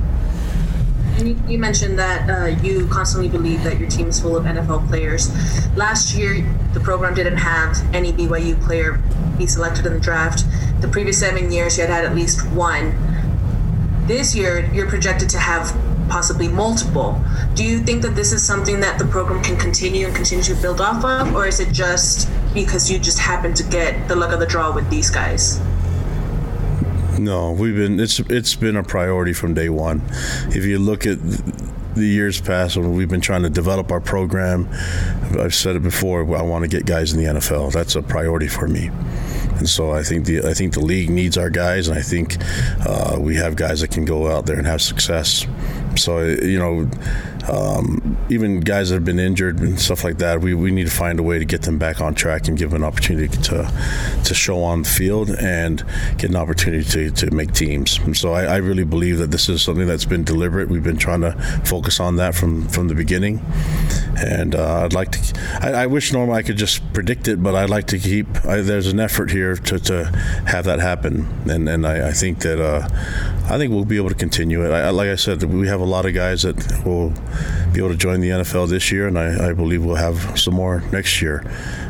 You, 1.18 1.40
you 1.48 1.58
mentioned 1.58 1.98
that 1.98 2.30
uh, 2.30 2.62
you 2.62 2.88
constantly 2.88 3.30
believe 3.30 3.64
that 3.64 3.80
your 3.80 3.90
team 3.90 4.10
is 4.10 4.20
full 4.20 4.36
of 4.36 4.44
NFL 4.44 4.88
players. 4.90 5.30
Last 5.78 6.16
year, 6.16 6.46
the 6.74 6.80
program 6.82 7.14
didn't 7.14 7.38
have 7.38 7.78
any 7.96 8.12
BYU 8.12 8.62
player 8.62 9.02
be 9.38 9.48
selected 9.48 9.86
in 9.86 9.94
the 9.94 10.00
draft. 10.00 10.44
The 10.82 10.90
previous 10.90 11.20
seven 11.20 11.52
years, 11.52 11.78
you 11.78 11.84
had 11.84 11.90
had 11.90 12.06
at 12.06 12.16
least 12.16 12.46
one. 12.50 12.94
This 14.08 14.36
year, 14.36 14.70
you're 14.74 14.90
projected 14.90 15.30
to 15.30 15.40
have 15.40 15.74
possibly 16.10 16.48
multiple. 16.48 17.20
Do 17.54 17.64
you 17.64 17.80
think 17.80 18.02
that 18.02 18.16
this 18.16 18.34
is 18.34 18.44
something 18.44 18.80
that 18.82 19.00
the 19.00 19.06
program 19.06 19.42
can 19.44 19.58
continue 19.58 20.08
and 20.08 20.16
continue 20.16 20.44
to 20.44 20.56
build 20.56 20.82
off 20.82 21.04
of, 21.04 21.34
or 21.34 21.48
is 21.48 21.60
it 21.60 21.72
just 21.72 22.30
because 22.54 22.92
you 22.92 23.00
just 23.00 23.20
happen 23.20 23.54
to 23.54 23.64
get 23.64 24.08
the 24.08 24.16
luck 24.16 24.32
of 24.34 24.40
the 24.40 24.46
draw 24.46 24.74
with 24.74 24.90
these 24.90 25.10
guys? 25.10 25.60
No, 27.18 27.52
we've 27.52 27.76
been 27.76 28.00
it's 28.00 28.20
it's 28.20 28.56
been 28.56 28.76
a 28.76 28.84
priority 28.84 29.34
from 29.34 29.54
day 29.54 29.70
one. 29.70 30.02
If 30.50 30.66
you 30.66 30.80
look 30.80 31.06
at 31.06 31.18
the 31.96 32.06
years 32.06 32.42
past 32.42 32.76
when 32.76 32.94
we've 32.94 33.08
been 33.08 33.22
trying 33.22 33.44
to 33.44 33.50
develop 33.50 33.92
our 33.92 34.02
program, 34.02 34.68
I've 35.40 35.56
said 35.56 35.76
it 35.78 35.84
before. 35.84 36.22
I 36.36 36.42
want 36.42 36.64
to 36.64 36.68
get 36.68 36.86
guys 36.86 37.14
in 37.14 37.24
the 37.24 37.40
NFL. 37.40 37.72
That's 37.72 37.96
a 37.96 38.02
priority 38.02 38.48
for 38.48 38.68
me. 38.68 38.90
And 39.58 39.70
so 39.70 39.92
I 39.92 40.04
think 40.04 40.26
the 40.26 40.46
I 40.46 40.54
think 40.54 40.74
the 40.74 40.82
league 40.82 41.10
needs 41.10 41.38
our 41.38 41.50
guys, 41.50 41.88
and 41.88 41.98
I 41.98 42.02
think 42.02 42.36
uh, 42.86 43.18
we 43.20 43.36
have 43.36 43.56
guys 43.56 43.82
that 43.82 43.92
can 43.92 44.04
go 44.04 44.30
out 44.30 44.46
there 44.46 44.58
and 44.58 44.68
have 44.68 44.82
success. 44.82 45.46
So 45.98 46.24
you 46.24 46.60
know, 46.60 46.90
um, 47.52 48.18
even 48.30 48.60
guys 48.60 48.90
that 48.90 48.96
have 48.96 49.06
been 49.06 49.20
injured 49.20 49.60
and 49.60 49.80
stuff 49.80 50.04
like 50.04 50.18
that, 50.18 50.42
we, 50.42 50.54
we 50.54 50.72
need 50.72 50.86
to 50.86 50.94
find 50.94 51.20
a 51.20 51.24
way 51.24 51.40
to 51.40 51.46
get 51.46 51.64
them 51.64 51.78
back 51.78 52.02
on 52.02 52.16
track 52.16 52.48
and 52.48 52.58
give 52.58 52.72
them 52.72 52.82
an 52.82 52.88
opportunity 52.88 53.28
to 53.44 53.72
to 54.24 54.34
show 54.34 54.64
on 54.64 54.84
the 54.84 54.90
field 54.90 55.30
and 55.30 55.84
get 56.18 56.30
an 56.30 56.36
opportunity 56.36 56.84
to, 56.84 57.12
to 57.12 57.32
make 57.32 57.54
teams. 57.54 58.00
And 58.00 58.16
so 58.18 58.34
I, 58.34 58.46
I 58.46 58.58
really 58.58 58.84
believe 58.84 59.18
that 59.20 59.32
this 59.32 59.50
is 59.50 59.62
something 59.62 59.88
that's 59.88 60.06
been 60.06 60.24
deliberate. 60.24 60.70
We've 60.70 60.84
been 60.84 60.98
trying 60.98 61.22
to 61.22 61.34
focus 61.64 62.00
on 62.00 62.16
that 62.18 62.36
from 62.36 62.68
from 62.68 62.88
the 62.88 62.96
beginning, 62.96 63.42
and 64.18 64.56
uh, 64.56 64.84
I'd 64.84 64.94
like 64.94 65.12
to. 65.12 65.40
I, 65.62 65.84
I, 65.84 65.86
wish 65.88 66.12
normally 66.12 66.40
I 66.40 66.44
could 66.44 66.58
just 66.58 66.82
predict 66.94 67.28
it, 67.28 67.42
but 67.44 67.56
I'd 67.56 67.70
like 67.70 67.88
to 67.88 68.00
keep. 68.00 68.28
I, 68.46 68.62
there's 68.62 68.88
an 68.88 69.00
effort 69.00 69.32
here 69.32 69.56
to, 69.56 69.80
to 69.80 70.06
have 70.48 70.66
that 70.66 70.80
happen, 70.80 71.28
and 71.50 71.70
and 71.70 71.86
I, 71.86 72.10
I 72.10 72.12
think 72.12 72.40
that 72.40 72.60
uh, 72.60 72.88
I 73.48 73.60
think 73.60 73.72
we'll 73.72 73.86
be 73.86 73.98
able 73.98 74.10
to 74.10 74.16
continue 74.16 74.66
it. 74.66 74.92
like 74.92 75.08
I 75.08 75.16
said, 75.16 75.44
we 75.44 75.68
have 75.68 75.80
a 75.80 75.86
lot 75.86 76.08
of 76.08 76.16
guys 76.16 76.42
that 76.42 76.56
will 76.84 77.14
be 77.74 77.80
able 77.80 77.90
to 77.90 77.98
join 77.98 78.20
the 78.20 78.30
NFL 78.30 78.70
this 78.70 78.92
year, 78.92 79.08
and 79.08 79.20
I, 79.20 79.50
I 79.50 79.54
believe 79.54 79.86
we'll 79.86 79.96
have 79.96 80.40
some 80.40 80.56
more 80.56 80.82
next 80.92 81.22
year. 81.22 81.44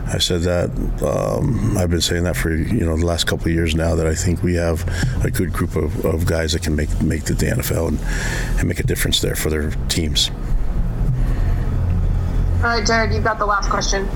I 0.08 0.18
said 0.18 0.42
that 0.42 0.70
um, 1.02 1.78
I've 1.78 1.90
been 1.90 2.02
saying 2.02 2.24
that 2.26 2.36
for 2.36 2.54
you 2.54 2.86
know 2.86 2.98
the 2.98 3.06
last 3.06 3.26
couple 3.26 3.48
of 3.48 3.54
years 3.54 3.74
now 3.74 3.96
that 3.96 4.06
I 4.06 4.14
think 4.16 4.44
we 4.44 4.56
have 4.56 4.84
a 5.24 5.32
good 5.32 5.54
group 5.54 5.78
of, 5.78 6.04
of 6.04 6.26
guys 6.26 6.52
that 6.52 6.62
can 6.62 6.76
make 6.76 6.90
make 7.02 7.24
the 7.24 7.34
NFL 7.34 7.88
and, 7.88 8.60
and 8.60 8.68
make 8.68 8.82
a 8.82 8.84
difference 8.84 9.22
there 9.22 9.36
for 9.36 9.50
their 9.50 9.72
teams. 9.88 10.32
All 12.58 12.72
right, 12.72 12.86
Jared, 12.86 13.14
you've 13.14 13.24
got 13.24 13.40
the 13.40 13.46
last 13.46 13.70
question. 13.70 14.10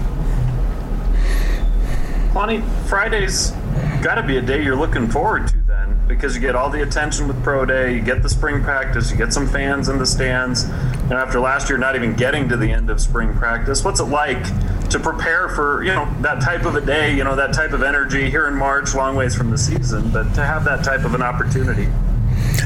Lonnie, 2.35 2.61
Friday's 2.87 3.51
got 4.01 4.15
to 4.15 4.23
be 4.23 4.37
a 4.37 4.41
day 4.41 4.61
you're 4.63 4.75
looking 4.75 5.07
forward 5.07 5.47
to 5.47 5.58
because 6.09 6.33
you 6.33 6.41
get 6.41 6.55
all 6.55 6.71
the 6.71 6.81
attention 6.81 7.27
with 7.27 7.41
pro 7.43 7.63
day, 7.63 7.93
you 7.93 8.01
get 8.01 8.23
the 8.23 8.27
spring 8.27 8.63
practice, 8.63 9.11
you 9.11 9.15
get 9.15 9.31
some 9.31 9.47
fans 9.47 9.89
in 9.89 9.99
the 9.99 10.05
stands. 10.05 10.63
And 10.63 11.13
after 11.13 11.39
last 11.39 11.69
year 11.69 11.77
not 11.77 11.95
even 11.95 12.15
getting 12.15 12.49
to 12.49 12.57
the 12.57 12.69
end 12.69 12.89
of 12.89 12.99
spring 12.99 13.31
practice, 13.35 13.85
what's 13.85 13.99
it 13.99 14.05
like 14.05 14.43
to 14.89 14.99
prepare 14.99 15.47
for, 15.49 15.83
you 15.83 15.91
know, 15.91 16.11
that 16.21 16.41
type 16.41 16.65
of 16.65 16.75
a 16.75 16.81
day, 16.81 17.15
you 17.15 17.23
know, 17.23 17.35
that 17.35 17.53
type 17.53 17.73
of 17.73 17.83
energy 17.83 18.27
here 18.27 18.47
in 18.47 18.55
March, 18.55 18.95
long 18.95 19.15
ways 19.15 19.35
from 19.35 19.51
the 19.51 19.57
season, 19.57 20.09
but 20.09 20.23
to 20.33 20.43
have 20.43 20.65
that 20.65 20.83
type 20.83 21.05
of 21.05 21.13
an 21.13 21.21
opportunity? 21.21 21.87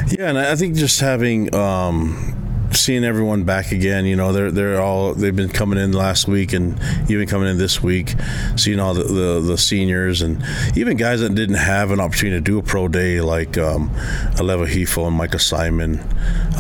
Yeah, 0.08 0.30
and 0.30 0.38
I 0.38 0.56
think 0.56 0.76
just 0.76 1.02
having 1.02 1.54
um, 1.54 2.43
seeing 2.74 3.04
everyone 3.04 3.44
back 3.44 3.72
again. 3.72 4.06
You 4.06 4.16
know, 4.16 4.32
they're 4.32 4.52
they're 4.52 4.82
all 4.82 5.14
they've 5.14 5.36
been 5.36 5.50
coming 5.50 5.80
in 5.80 5.92
last 5.92 6.28
week 6.28 6.54
and 6.54 6.80
even 7.10 7.28
coming 7.28 7.50
in 7.50 7.58
this 7.58 7.82
week. 7.82 8.16
Seeing 8.56 8.80
all 8.80 8.94
the, 8.94 9.04
the, 9.04 9.42
the 9.42 9.58
seniors 9.58 10.22
and 10.22 10.44
even 10.76 10.98
guys 10.98 11.22
that 11.22 11.36
didn't 11.36 11.56
have 11.56 11.92
an 11.92 12.00
opportunity 12.00 12.38
to 12.38 12.42
do 12.42 12.60
a 12.60 12.64
pro 12.64 12.88
day 12.88 13.22
like 13.22 13.58
um, 13.58 13.90
Aleva 14.36 14.68
Hifo 14.68 15.08
and 15.08 15.16
Micah 15.16 15.40
Simon. 15.40 16.00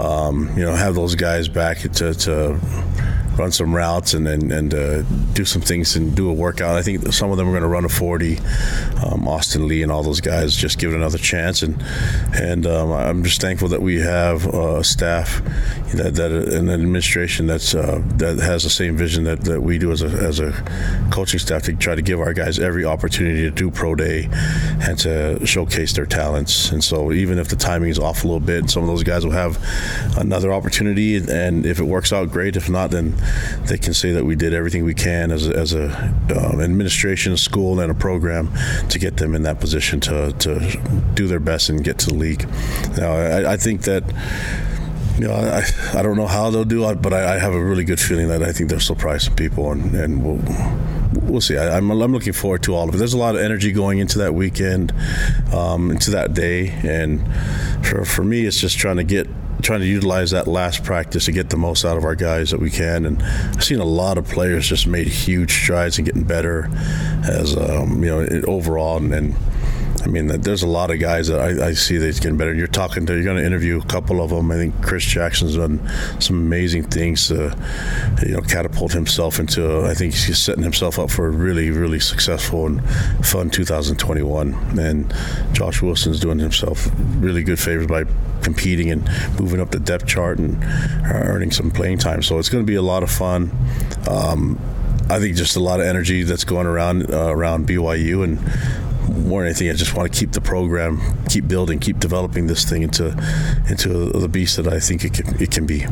Um, 0.02 0.50
you 0.58 0.64
know, 0.64 0.74
have 0.74 0.96
those 0.96 1.16
guys 1.16 1.48
back 1.48 1.80
to, 1.80 2.14
to 2.14 2.60
run 3.38 3.52
some 3.52 3.76
routes 3.76 4.14
and 4.14 4.28
and, 4.28 4.52
and 4.52 4.74
uh, 4.74 5.02
do 5.34 5.46
some 5.46 5.62
things 5.62 5.96
and 5.96 6.16
do 6.16 6.30
a 6.30 6.34
workout. 6.34 6.76
I 6.76 6.82
think 6.82 7.12
some 7.14 7.32
of 7.32 7.38
them 7.38 7.48
are 7.48 7.52
going 7.52 7.64
to 7.64 7.68
run 7.68 7.86
a 7.86 7.90
40. 7.90 8.38
Um, 9.06 9.28
Austin 9.28 9.68
Lee 9.68 9.84
and 9.84 9.92
all 9.92 10.04
those 10.04 10.22
guys 10.22 10.56
just 10.56 10.80
give 10.80 10.92
it 10.92 10.96
another 10.96 11.18
chance, 11.18 11.62
and 11.62 11.82
and 12.34 12.66
um, 12.66 12.92
I'm 12.92 13.24
just 13.24 13.42
thankful 13.42 13.68
that 13.70 13.82
we 13.82 14.00
have 14.02 14.48
uh, 14.48 14.84
staff 14.84 15.42
that, 15.94 16.16
that 16.16 16.32
an 16.32 16.70
administration 16.70 17.48
that's 17.48 17.76
uh, 17.76 18.02
that 18.18 18.40
has 18.40 18.64
the 18.64 18.70
same 18.70 18.98
vision 18.98 19.24
that, 19.26 19.42
that 19.42 19.62
we 19.62 19.78
do 19.78 19.92
as 19.92 20.02
a 20.02 20.08
as 20.08 20.40
a 20.40 20.52
coaching 21.12 21.40
staff 21.40 21.64
to 21.64 21.76
try 21.76 21.96
to 21.96 22.02
give 22.02 22.20
our 22.20 22.34
guys 22.34 22.60
every 22.60 22.86
opportunity 22.86 23.42
to 23.42 23.52
do 23.52 23.70
pro 23.70 23.96
day 23.96 24.28
and 24.82 24.98
to 25.00 25.46
showcase 25.46 25.94
their 25.94 26.06
talents. 26.06 26.72
And 26.72 26.84
so 26.84 27.12
even 27.12 27.40
if 27.40 27.50
the 27.50 27.56
timing 27.56 27.90
is 27.90 28.00
off 28.00 28.24
a 28.24 28.28
little 28.28 28.40
bit, 28.40 28.70
some 28.70 28.84
of 28.84 28.88
those 28.88 29.04
guys 29.04 29.26
will 29.26 29.34
have 29.34 29.58
another 30.18 30.52
opportunity, 30.54 31.18
and 31.18 31.66
if 31.66 31.80
it 31.80 31.84
works 31.84 32.12
out, 32.12 32.32
great. 32.32 32.56
If 32.56 32.70
not, 32.70 32.92
then 32.92 33.16
they 33.66 33.78
can 33.78 33.94
say 33.94 34.12
that 34.12 34.26
we 34.26 34.36
did 34.36 34.54
everything 34.54 34.84
we 34.84 34.94
can 34.94 35.32
as 35.32 35.48
a, 35.48 35.56
as 35.56 35.74
a 35.74 35.92
um, 36.38 36.62
administration, 36.62 37.34
a 37.34 37.38
school, 37.38 37.80
and 37.80 37.92
a 37.92 37.96
program 37.96 38.50
to 38.90 39.00
get 39.00 39.18
them 39.18 39.36
in 39.36 39.44
that 39.44 39.60
position 39.60 40.00
to, 40.02 40.32
to 40.34 40.60
do 41.14 41.28
their 41.28 41.40
best 41.40 41.70
and 41.70 41.84
get 41.84 41.98
to 42.00 42.08
the 42.08 42.16
league. 42.16 42.48
Now, 42.98 43.14
I, 43.14 43.54
I 43.54 43.58
think 43.58 43.84
that 43.84 44.04
you 45.18 45.28
know, 45.28 45.34
I, 45.34 45.64
I 45.94 46.02
don't 46.02 46.18
know 46.18 46.28
how 46.28 46.50
they'll 46.50 46.66
do 46.66 46.90
it, 46.90 47.02
but 47.02 47.14
I, 47.14 47.36
I, 47.36 47.38
have 47.38 47.54
a 47.54 47.64
really 47.64 47.84
good 47.84 48.00
feeling 48.00 48.30
that 48.30 48.42
I 48.42 48.52
think 48.52 48.70
they'll 48.70 48.80
surprise 48.80 49.26
some 49.26 49.36
people, 49.36 49.72
and, 49.72 49.94
and 49.94 50.24
we'll, 50.24 50.40
we'll 51.30 51.42
see. 51.42 51.56
I, 51.56 51.78
am 51.78 51.92
I'm, 51.92 52.02
I'm 52.02 52.12
looking 52.12 52.34
forward 52.34 52.64
to 52.64 52.74
all 52.74 52.90
of 52.90 52.96
it. 52.96 52.98
There's 52.98 53.14
a 53.14 53.18
lot 53.20 53.36
of 53.36 53.42
energy 53.42 53.72
going 53.72 54.00
into 54.00 54.18
that 54.20 54.34
weekend, 54.34 54.92
um, 55.54 55.92
into 55.92 56.12
that 56.12 56.34
day, 56.34 56.70
and 56.84 57.22
for, 57.86 58.06
for 58.06 58.24
me, 58.24 58.46
it's 58.46 58.60
just 58.60 58.78
trying 58.80 58.98
to 58.98 59.04
get 59.04 59.28
trying 59.62 59.80
to 59.82 59.86
utilize 59.86 60.32
that 60.32 60.48
last 60.48 60.84
practice 60.84 61.26
to 61.26 61.32
get 61.32 61.50
the 61.50 61.58
most 61.58 61.86
out 61.86 61.98
of 61.98 62.04
our 62.04 62.16
guys 62.16 62.52
that 62.52 62.60
we 62.60 62.70
can. 62.70 63.06
And 63.06 63.22
I've 63.22 63.64
seen 63.64 63.80
a 63.80 63.86
lot 63.86 64.18
of 64.18 64.28
players 64.28 64.68
just 64.68 64.88
made 64.88 65.08
huge 65.08 65.54
strides 65.54 65.98
and 65.98 66.06
getting 66.06 66.24
better 66.24 66.70
as 67.24 67.56
um, 67.56 68.04
you 68.04 68.10
know 68.10 68.42
overall, 68.48 68.98
and, 68.98 69.14
and 69.14 69.36
I 70.04 70.08
mean, 70.08 70.28
there's 70.28 70.64
a 70.64 70.68
lot 70.68 70.92
of 70.92 71.00
guys 71.00 71.28
that 71.28 71.40
I, 71.40 71.68
I 71.68 71.74
see 71.74 71.98
that's 71.98 72.20
getting 72.20 72.38
better. 72.38 72.54
You're 72.54 72.68
talking 72.68 73.06
to, 73.06 73.14
you're 73.14 73.24
going 73.24 73.38
to 73.38 73.46
interview 73.46 73.80
a 73.80 73.86
couple 73.86 74.22
of 74.22 74.32
them. 74.32 74.52
I 74.52 74.56
think 74.56 74.82
Chris 74.84 75.06
Jackson's 75.06 75.56
done 75.56 75.80
some 76.20 76.36
amazing 76.36 76.84
things 76.84 77.30
to, 77.30 77.58
you 78.26 78.34
know, 78.34 78.42
catapult 78.42 78.92
himself 78.92 79.40
into. 79.40 79.86
I 79.86 79.94
think 79.94 80.14
he's 80.14 80.38
setting 80.38 80.64
himself 80.64 81.00
up 81.00 81.10
for 81.10 81.28
a 81.28 81.32
really, 81.32 81.72
really 81.72 82.02
successful 82.02 82.66
and 82.66 82.84
fun 83.26 83.50
2021. 83.50 84.78
And 84.78 85.14
Josh 85.54 85.82
Wilson's 85.82 86.20
doing 86.20 86.40
himself 86.40 86.90
really 87.20 87.44
good 87.44 87.60
favors 87.60 87.88
by 87.88 88.04
competing 88.42 88.92
and 88.92 89.08
moving 89.40 89.62
up 89.62 89.72
the 89.72 89.80
depth 89.80 90.06
chart 90.06 90.38
and 90.38 90.62
earning 91.06 91.52
some 91.52 91.72
playing 91.72 92.00
time. 92.00 92.22
So 92.22 92.40
it's 92.40 92.50
going 92.50 92.64
to 92.64 92.70
be 92.70 92.76
a 92.76 92.82
lot 92.82 93.04
of 93.04 93.10
fun. 93.10 93.52
Um, 94.10 94.60
I 95.10 95.20
think 95.20 95.36
just 95.36 95.56
a 95.56 95.60
lot 95.60 95.80
of 95.80 95.86
energy 95.86 96.24
that's 96.24 96.44
going 96.44 96.66
around 96.66 97.14
uh, 97.14 97.28
around 97.28 97.68
BYU 97.68 98.24
and 98.24 98.40
more 99.10 99.42
than 99.42 99.50
anything, 99.50 99.70
I 99.70 99.74
just 99.74 99.96
want 99.96 100.12
to 100.12 100.20
keep 100.20 100.32
the 100.32 100.42
program, 100.42 101.02
keep 101.30 101.48
building, 101.48 101.80
keep 101.80 102.00
developing 102.00 102.48
this 102.48 102.64
thing 102.64 102.84
into 102.84 103.08
into 103.70 104.10
the 104.10 104.28
beast 104.28 104.58
that 104.58 104.68
I 104.68 104.80
think 104.80 105.04
it 105.04 105.14
can, 105.14 105.42
it 105.42 105.52
can 105.52 105.66
be. 105.66 105.86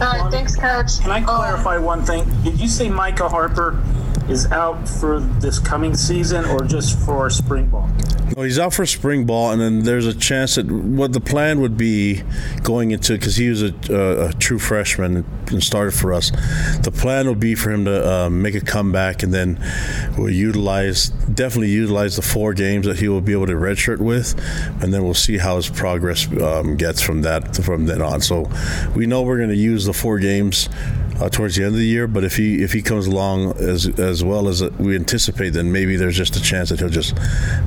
All 0.00 0.08
right, 0.08 0.32
thanks, 0.32 0.56
Coach. 0.56 1.00
Can 1.00 1.10
I 1.10 1.20
clarify 1.20 1.78
one 1.78 2.04
thing? 2.04 2.24
Did 2.42 2.60
you 2.60 2.66
say 2.66 2.88
Micah 2.88 3.28
Harper 3.28 3.80
is 4.28 4.50
out 4.52 4.88
for 4.88 5.20
this 5.20 5.58
coming 5.58 5.94
season 5.94 6.44
or 6.46 6.64
just 6.64 6.98
for 7.04 7.28
spring 7.30 7.66
ball? 7.66 7.88
No, 8.36 8.44
he's 8.44 8.58
out 8.58 8.72
for 8.72 8.86
spring 8.86 9.26
ball, 9.26 9.50
and 9.50 9.60
then 9.60 9.82
there's 9.82 10.06
a 10.06 10.14
chance 10.14 10.54
that 10.54 10.70
what 10.70 11.12
the 11.12 11.20
plan 11.20 11.60
would 11.60 11.76
be 11.76 12.22
going 12.62 12.90
into 12.90 13.12
because 13.14 13.36
he 13.36 13.50
was 13.50 13.62
a, 13.62 13.74
a, 13.90 14.28
a, 14.28 14.32
true 14.32 14.58
freshman 14.58 15.26
and 15.48 15.62
started 15.62 15.92
for 15.92 16.14
us. 16.14 16.30
The 16.82 16.92
plan 16.92 17.28
would 17.28 17.40
be 17.40 17.54
for 17.54 17.70
him 17.70 17.84
to 17.84 18.10
uh, 18.10 18.30
make 18.30 18.54
a 18.54 18.60
comeback, 18.60 19.22
and 19.22 19.34
then 19.34 19.62
we'll 20.16 20.30
utilize 20.30 21.08
definitely 21.08 21.70
utilize 21.70 22.16
the 22.16 22.22
four 22.22 22.54
games 22.54 22.86
that 22.86 22.98
he 22.98 23.08
will 23.08 23.20
be 23.20 23.32
able 23.32 23.46
to 23.46 23.54
redshirt 23.54 23.98
with, 23.98 24.34
and 24.82 24.94
then 24.94 25.04
we'll 25.04 25.12
see 25.12 25.36
how 25.36 25.56
his 25.56 25.68
progress 25.68 26.26
um, 26.40 26.76
gets 26.76 27.02
from 27.02 27.22
that 27.22 27.56
from 27.56 27.84
then 27.84 28.00
on. 28.00 28.22
So 28.22 28.50
we 28.96 29.06
know 29.06 29.22
we're 29.22 29.38
going 29.38 29.50
to 29.50 29.56
use 29.56 29.84
the 29.84 29.92
four 29.92 30.18
games 30.18 30.70
uh, 31.20 31.28
towards 31.28 31.56
the 31.56 31.64
end 31.64 31.74
of 31.74 31.78
the 31.78 31.86
year. 31.86 32.06
But 32.06 32.24
if 32.24 32.36
he 32.36 32.62
if 32.62 32.72
he 32.72 32.82
comes 32.82 33.06
along 33.06 33.56
as 33.58 33.86
as 33.98 34.24
well 34.24 34.48
as 34.48 34.62
we 34.78 34.94
anticipate, 34.94 35.50
then 35.50 35.72
maybe 35.72 35.96
there's 35.96 36.16
just 36.16 36.36
a 36.36 36.42
chance 36.42 36.70
that 36.70 36.80
he'll 36.80 36.88
just 36.88 37.16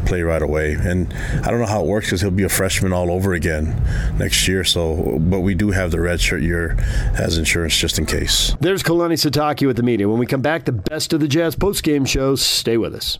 play 0.05 0.21
right 0.21 0.41
away. 0.41 0.73
And 0.73 1.13
I 1.43 1.51
don't 1.51 1.59
know 1.59 1.65
how 1.65 1.81
it 1.81 1.87
works 1.87 2.07
because 2.07 2.21
he'll 2.21 2.31
be 2.31 2.43
a 2.43 2.49
freshman 2.49 2.93
all 2.93 3.11
over 3.11 3.33
again 3.33 3.81
next 4.17 4.47
year. 4.47 4.63
So, 4.63 5.17
but 5.19 5.41
we 5.41 5.55
do 5.55 5.71
have 5.71 5.91
the 5.91 5.97
redshirt 5.97 6.41
year 6.41 6.77
as 7.17 7.37
insurance 7.37 7.77
just 7.77 7.99
in 7.99 8.05
case. 8.05 8.55
There's 8.59 8.83
Kalani 8.83 9.13
Sitake 9.13 9.65
with 9.65 9.77
the 9.77 9.83
media. 9.83 10.09
When 10.09 10.19
we 10.19 10.25
come 10.25 10.41
back, 10.41 10.65
the 10.65 10.71
best 10.71 11.13
of 11.13 11.19
the 11.19 11.27
Jazz 11.27 11.55
post 11.55 11.83
game 11.83 12.05
shows. 12.05 12.41
Stay 12.41 12.77
with 12.77 12.95
us. 12.95 13.19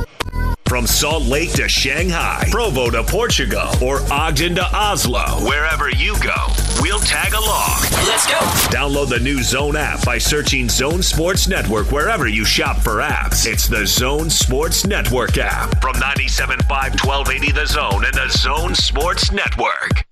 From 0.71 0.87
Salt 0.87 1.23
Lake 1.23 1.51
to 1.55 1.67
Shanghai, 1.67 2.47
Provo 2.49 2.89
to 2.89 3.03
Portugal, 3.03 3.67
or 3.83 3.99
Ogden 4.09 4.55
to 4.55 4.63
Oslo, 4.73 5.45
wherever 5.45 5.89
you 5.89 6.17
go, 6.21 6.47
we'll 6.79 7.01
tag 7.01 7.33
along. 7.33 7.81
Let's 8.07 8.25
go. 8.25 8.39
Download 8.71 9.09
the 9.09 9.19
new 9.19 9.43
Zone 9.43 9.75
app 9.75 10.05
by 10.05 10.17
searching 10.17 10.69
Zone 10.69 11.03
Sports 11.03 11.49
Network 11.49 11.91
wherever 11.91 12.25
you 12.25 12.45
shop 12.45 12.77
for 12.77 13.01
apps. 13.01 13.45
It's 13.45 13.67
the 13.67 13.85
Zone 13.85 14.29
Sports 14.29 14.87
Network 14.87 15.37
app 15.37 15.81
from 15.81 15.95
97.5 15.95 16.69
1280 16.69 17.51
The 17.51 17.65
Zone 17.65 18.05
and 18.05 18.13
the 18.13 18.29
Zone 18.29 18.73
Sports 18.73 19.29
Network. 19.33 20.05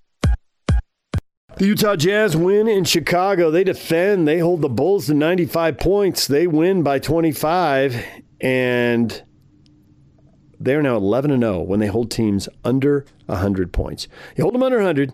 The 1.56 1.68
Utah 1.68 1.96
Jazz 1.96 2.36
win 2.36 2.68
in 2.68 2.84
Chicago. 2.84 3.50
They 3.50 3.64
defend. 3.64 4.28
They 4.28 4.40
hold 4.40 4.62
the 4.62 4.68
Bulls 4.68 5.06
to 5.06 5.14
95 5.14 5.78
points. 5.78 6.28
They 6.28 6.48
win 6.48 6.84
by 6.84 7.00
25. 7.00 7.96
And 8.42 9.24
they 10.60 10.76
are 10.76 10.84
now 10.84 10.98
11 10.98 11.32
and 11.32 11.44
0 11.44 11.62
when 11.62 11.80
they 11.80 11.88
hold 11.88 12.12
teams 12.12 12.50
under 12.64 13.06
100 13.28 13.72
points. 13.72 14.08
You 14.36 14.44
hold 14.44 14.54
them 14.54 14.64
under 14.64 14.78
100, 14.78 15.14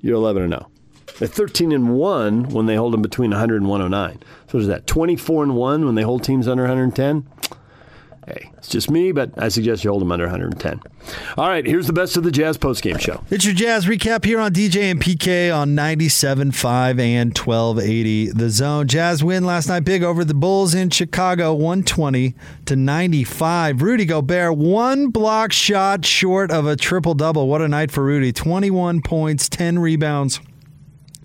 you're 0.00 0.16
11 0.16 0.42
and 0.42 0.52
0. 0.52 0.70
They're 1.18 1.28
13 1.28 1.72
and 1.72 1.94
1 1.96 2.48
when 2.50 2.66
they 2.66 2.76
hold 2.76 2.92
them 2.92 3.02
between 3.02 3.30
100 3.30 3.62
and 3.62 3.68
109. 3.68 4.22
So 4.48 4.58
is 4.58 4.66
that 4.66 4.86
24 4.86 5.42
and 5.44 5.56
1 5.56 5.86
when 5.86 5.94
they 5.94 6.02
hold 6.02 6.24
teams 6.24 6.48
under 6.48 6.62
110? 6.62 7.26
Hey, 8.26 8.50
it's 8.58 8.68
just 8.68 8.90
me, 8.90 9.12
but 9.12 9.30
I 9.38 9.48
suggest 9.48 9.82
you 9.82 9.90
hold 9.90 10.02
them 10.02 10.12
under 10.12 10.26
110. 10.26 10.82
All 11.38 11.48
right, 11.48 11.66
here's 11.66 11.86
the 11.86 11.94
best 11.94 12.18
of 12.18 12.22
the 12.22 12.30
Jazz 12.30 12.58
postgame 12.58 13.00
show. 13.00 13.24
It's 13.30 13.46
your 13.46 13.54
Jazz 13.54 13.86
recap 13.86 14.26
here 14.26 14.38
on 14.38 14.52
DJ 14.52 14.90
and 14.90 15.00
PK 15.00 15.54
on 15.56 15.70
97.5 15.70 17.00
and 17.00 17.36
1280 17.36 18.32
The 18.32 18.50
Zone. 18.50 18.86
Jazz 18.88 19.24
win 19.24 19.44
last 19.44 19.68
night 19.68 19.84
big 19.84 20.02
over 20.02 20.22
the 20.22 20.34
Bulls 20.34 20.74
in 20.74 20.90
Chicago, 20.90 21.54
120 21.54 22.34
to 22.66 22.76
95. 22.76 23.80
Rudy 23.80 24.04
Gobert, 24.04 24.56
one 24.56 25.08
block 25.08 25.50
shot 25.50 26.04
short 26.04 26.50
of 26.50 26.66
a 26.66 26.76
triple 26.76 27.14
double. 27.14 27.48
What 27.48 27.62
a 27.62 27.68
night 27.68 27.90
for 27.90 28.04
Rudy. 28.04 28.32
21 28.32 29.00
points, 29.00 29.48
10 29.48 29.78
rebounds, 29.78 30.40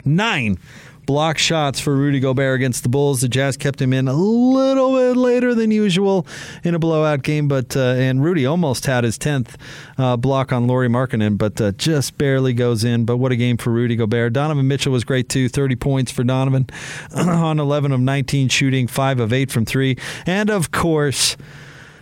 nine 0.06 0.58
block 1.06 1.38
shots 1.38 1.80
for 1.80 1.96
Rudy 1.96 2.20
Gobert 2.20 2.56
against 2.56 2.84
the 2.84 2.90
Bulls. 2.90 3.22
The 3.22 3.30
Jazz 3.30 3.58
kept 3.58 3.82
him 3.82 3.94
in 3.94 4.08
a 4.08 4.14
little 4.14 4.94
bit 4.94 5.18
later 5.18 5.54
than 5.54 5.72
usual 5.72 6.26
in 6.64 6.76
a 6.76 6.80
blowout 6.80 7.24
game, 7.24 7.48
but 7.48 7.76
uh, 7.76 7.80
and 7.80 8.24
Rudy 8.24 8.46
almost 8.46 8.86
had 8.86 9.04
his 9.04 9.18
tenth 9.18 9.58
uh, 9.98 10.18
block 10.18 10.52
on 10.52 10.68
Lauri 10.68 10.90
Markkanen, 10.90 11.38
but 11.38 11.60
uh, 11.62 11.72
just 11.74 12.18
barely 12.18 12.54
goes 12.54 12.84
in. 12.84 13.06
But 13.06 13.18
what 13.18 13.32
a 13.32 13.36
game 13.36 13.58
for 13.58 13.72
Rudy 13.72 13.96
Gobert. 13.96 14.34
Donovan 14.34 14.68
Mitchell 14.68 14.92
was 14.92 15.04
great 15.04 15.30
too. 15.30 15.50
Thirty 15.50 15.76
points 15.76 16.12
for 16.12 16.24
Donovan 16.24 16.68
on 17.16 17.60
eleven 17.60 17.92
of 17.92 18.00
nineteen 18.00 18.50
shooting, 18.50 18.88
five 18.88 19.20
of 19.20 19.34
eight 19.34 19.52
from 19.52 19.66
three, 19.66 19.98
and 20.26 20.50
of 20.50 20.72
course 20.72 21.38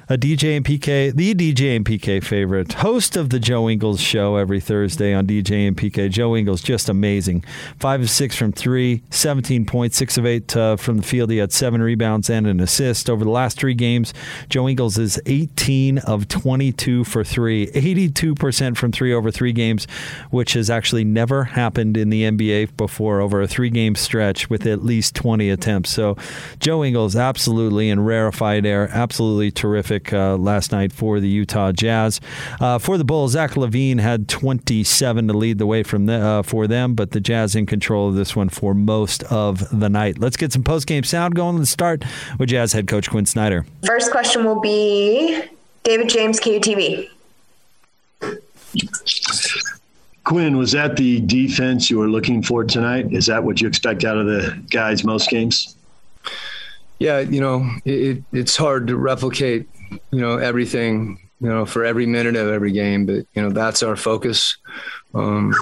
a 0.09 0.17
DJ 0.17 0.57
and 0.57 0.65
PK, 0.65 1.15
the 1.15 1.33
DJ 1.33 1.77
and 1.77 1.85
PK 1.85 2.21
favorite, 2.21 2.73
host 2.73 3.15
of 3.15 3.29
the 3.29 3.39
Joe 3.39 3.69
Ingles 3.69 4.01
show 4.01 4.35
every 4.35 4.59
Thursday 4.59 5.13
on 5.13 5.25
DJ 5.25 5.65
and 5.65 5.77
PK. 5.77 6.09
Joe 6.09 6.35
Ingles, 6.35 6.61
just 6.61 6.89
amazing. 6.89 7.43
Five 7.79 8.01
of 8.01 8.09
six 8.09 8.35
from 8.35 8.51
three, 8.51 9.01
17 9.11 9.65
points, 9.65 9.95
six 9.95 10.17
of 10.17 10.25
eight 10.25 10.55
uh, 10.57 10.75
from 10.75 10.97
the 10.97 11.03
field. 11.03 11.31
He 11.31 11.37
had 11.37 11.53
seven 11.53 11.81
rebounds 11.81 12.29
and 12.29 12.47
an 12.47 12.59
assist. 12.59 13.09
Over 13.09 13.23
the 13.23 13.31
last 13.31 13.57
three 13.57 13.73
games, 13.73 14.13
Joe 14.49 14.67
Ingles 14.67 14.97
is 14.97 15.21
18 15.25 15.99
of 15.99 16.27
22 16.27 17.05
for 17.05 17.23
three, 17.23 17.67
82% 17.67 18.75
from 18.75 18.91
three 18.91 19.13
over 19.13 19.31
three 19.31 19.53
games, 19.53 19.87
which 20.31 20.51
has 20.53 20.69
actually 20.69 21.05
never 21.05 21.45
happened 21.45 21.95
in 21.95 22.09
the 22.09 22.23
NBA 22.23 22.75
before 22.75 23.21
over 23.21 23.41
a 23.41 23.47
three 23.47 23.69
game 23.69 23.95
stretch 23.95 24.49
with 24.49 24.65
at 24.65 24.83
least 24.83 25.15
20 25.15 25.49
attempts. 25.49 25.91
So 25.91 26.17
Joe 26.59 26.83
Ingles, 26.83 27.15
absolutely 27.15 27.89
in 27.89 28.01
rarefied 28.01 28.65
air, 28.65 28.89
absolutely 28.91 29.49
terrific 29.49 29.92
uh, 30.13 30.37
last 30.37 30.71
night 30.71 30.91
for 30.91 31.19
the 31.19 31.27
Utah 31.27 31.71
Jazz. 31.71 32.19
Uh, 32.59 32.79
for 32.79 32.97
the 32.97 33.03
Bulls, 33.03 33.33
Zach 33.33 33.51
LaVine 33.51 33.99
had 33.99 34.27
27 34.27 35.27
to 35.27 35.33
lead 35.33 35.57
the 35.57 35.65
way 35.65 35.83
from 35.83 36.05
the, 36.05 36.13
uh, 36.13 36.43
for 36.43 36.67
them, 36.67 36.95
but 36.95 37.11
the 37.11 37.19
Jazz 37.19 37.55
in 37.55 37.65
control 37.65 38.09
of 38.09 38.15
this 38.15 38.35
one 38.35 38.49
for 38.49 38.73
most 38.73 39.23
of 39.23 39.77
the 39.77 39.89
night. 39.89 40.19
Let's 40.19 40.37
get 40.37 40.51
some 40.51 40.63
post 40.63 40.87
game 40.87 41.03
sound 41.03 41.35
going. 41.35 41.57
Let's 41.57 41.69
start 41.69 42.03
with 42.39 42.49
Jazz 42.49 42.73
head 42.73 42.87
coach 42.87 43.09
Quinn 43.09 43.25
Snyder. 43.25 43.65
First 43.85 44.11
question 44.11 44.43
will 44.43 44.59
be 44.59 45.43
David 45.83 46.09
James, 46.09 46.39
KUTV. 46.39 47.09
Quinn, 50.23 50.57
was 50.57 50.71
that 50.71 50.95
the 50.95 51.19
defense 51.21 51.89
you 51.89 51.99
were 51.99 52.07
looking 52.07 52.41
for 52.41 52.63
tonight? 52.63 53.11
Is 53.11 53.25
that 53.25 53.43
what 53.43 53.59
you 53.59 53.67
expect 53.67 54.05
out 54.05 54.17
of 54.17 54.25
the 54.25 54.57
guys 54.69 55.03
most 55.03 55.29
games? 55.29 55.75
Yeah, 56.99 57.19
you 57.19 57.41
know, 57.41 57.69
it, 57.83 58.23
it's 58.31 58.55
hard 58.55 58.87
to 58.87 58.95
replicate 58.95 59.67
you 60.11 60.19
know 60.19 60.37
everything 60.37 61.19
you 61.39 61.49
know 61.49 61.65
for 61.65 61.83
every 61.83 62.05
minute 62.05 62.35
of 62.35 62.47
every 62.49 62.71
game 62.71 63.05
but 63.05 63.25
you 63.33 63.41
know 63.41 63.49
that's 63.49 63.83
our 63.83 63.95
focus. 63.95 64.57
Um, 65.13 65.53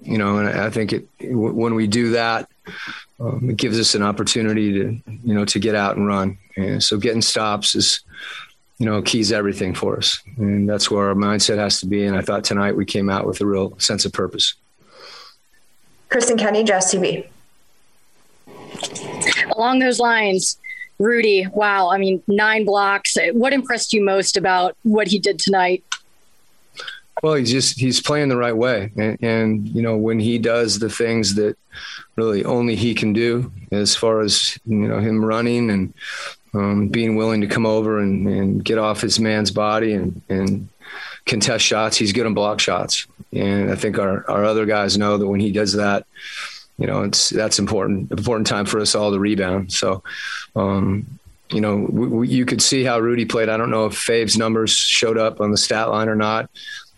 you 0.00 0.18
know 0.18 0.36
and 0.36 0.48
i 0.48 0.68
think 0.68 0.92
it 0.92 1.06
when 1.20 1.74
we 1.74 1.86
do 1.86 2.10
that 2.10 2.50
um, 3.20 3.48
it 3.50 3.56
gives 3.56 3.78
us 3.78 3.94
an 3.94 4.02
opportunity 4.02 4.72
to 4.72 5.00
you 5.06 5.34
know 5.34 5.44
to 5.44 5.58
get 5.58 5.74
out 5.74 5.96
and 5.96 6.06
run. 6.06 6.38
And 6.56 6.82
so 6.82 6.98
getting 6.98 7.22
stops 7.22 7.74
is 7.74 8.00
you 8.78 8.86
know 8.86 9.02
keys 9.02 9.32
everything 9.32 9.74
for 9.74 9.96
us. 9.96 10.20
And 10.36 10.68
that's 10.68 10.90
where 10.90 11.08
our 11.08 11.14
mindset 11.14 11.58
has 11.58 11.80
to 11.80 11.86
be. 11.86 12.04
And 12.04 12.16
i 12.16 12.22
thought 12.22 12.44
tonight 12.44 12.76
we 12.76 12.84
came 12.84 13.08
out 13.08 13.26
with 13.26 13.40
a 13.40 13.46
real 13.46 13.78
sense 13.78 14.04
of 14.04 14.12
purpose. 14.12 14.54
Kristen 16.08 16.36
kenny 16.36 16.64
jazz 16.64 16.92
tv 16.92 17.26
along 19.56 19.78
those 19.78 19.98
lines 19.98 20.58
Rudy, 20.98 21.46
wow. 21.52 21.88
I 21.88 21.98
mean, 21.98 22.22
nine 22.26 22.64
blocks. 22.64 23.16
What 23.32 23.52
impressed 23.52 23.92
you 23.92 24.04
most 24.04 24.36
about 24.36 24.76
what 24.82 25.08
he 25.08 25.18
did 25.18 25.38
tonight? 25.38 25.82
Well, 27.22 27.34
he's 27.34 27.50
just 27.50 27.78
he's 27.78 28.00
playing 28.00 28.28
the 28.28 28.36
right 28.36 28.56
way, 28.56 28.90
and, 28.96 29.22
and, 29.22 29.68
you 29.68 29.82
know 29.82 29.96
when 29.96 30.18
he 30.18 30.38
does 30.38 30.78
the 30.78 30.90
things 30.90 31.36
that 31.36 31.56
really 32.16 32.44
only 32.44 32.76
he 32.76 32.92
can 32.92 33.12
do, 33.12 33.52
as 33.70 33.94
far 33.94 34.20
as 34.20 34.58
you 34.66 34.88
know 34.88 34.98
him 34.98 35.24
running 35.24 35.70
and 35.70 35.94
um, 36.54 36.88
being 36.88 37.16
willing 37.16 37.40
to 37.40 37.46
come 37.46 37.66
over 37.66 37.98
and, 38.00 38.26
and 38.28 38.64
get 38.64 38.78
off 38.78 39.00
his 39.00 39.18
man's 39.20 39.50
body 39.50 39.94
and 39.94 40.20
and 40.28 40.68
contest 41.24 41.64
shots. 41.64 41.96
He's 41.96 42.12
good 42.12 42.26
on 42.26 42.34
block 42.34 42.60
shots, 42.60 43.06
and 43.32 43.70
I 43.70 43.76
think 43.76 43.98
our 43.98 44.28
our 44.28 44.44
other 44.44 44.66
guys 44.66 44.98
know 44.98 45.16
that 45.16 45.26
when 45.26 45.40
he 45.40 45.52
does 45.52 45.72
that, 45.74 46.06
you 46.78 46.86
know, 46.86 47.02
it's 47.02 47.30
that's 47.30 47.58
important 47.58 48.10
important 48.10 48.46
time 48.46 48.66
for 48.66 48.80
us 48.80 48.94
all 48.94 49.12
to 49.12 49.18
rebound. 49.18 49.72
So. 49.72 50.02
Um, 50.56 51.18
you 51.50 51.60
know, 51.60 51.86
we, 51.90 52.06
we, 52.08 52.28
you 52.28 52.46
could 52.46 52.62
see 52.62 52.84
how 52.84 52.98
Rudy 52.98 53.26
played. 53.26 53.48
I 53.48 53.56
don't 53.56 53.70
know 53.70 53.86
if 53.86 53.92
Fave's 53.92 54.36
numbers 54.36 54.70
showed 54.70 55.18
up 55.18 55.40
on 55.40 55.50
the 55.50 55.56
stat 55.56 55.90
line 55.90 56.08
or 56.08 56.16
not, 56.16 56.50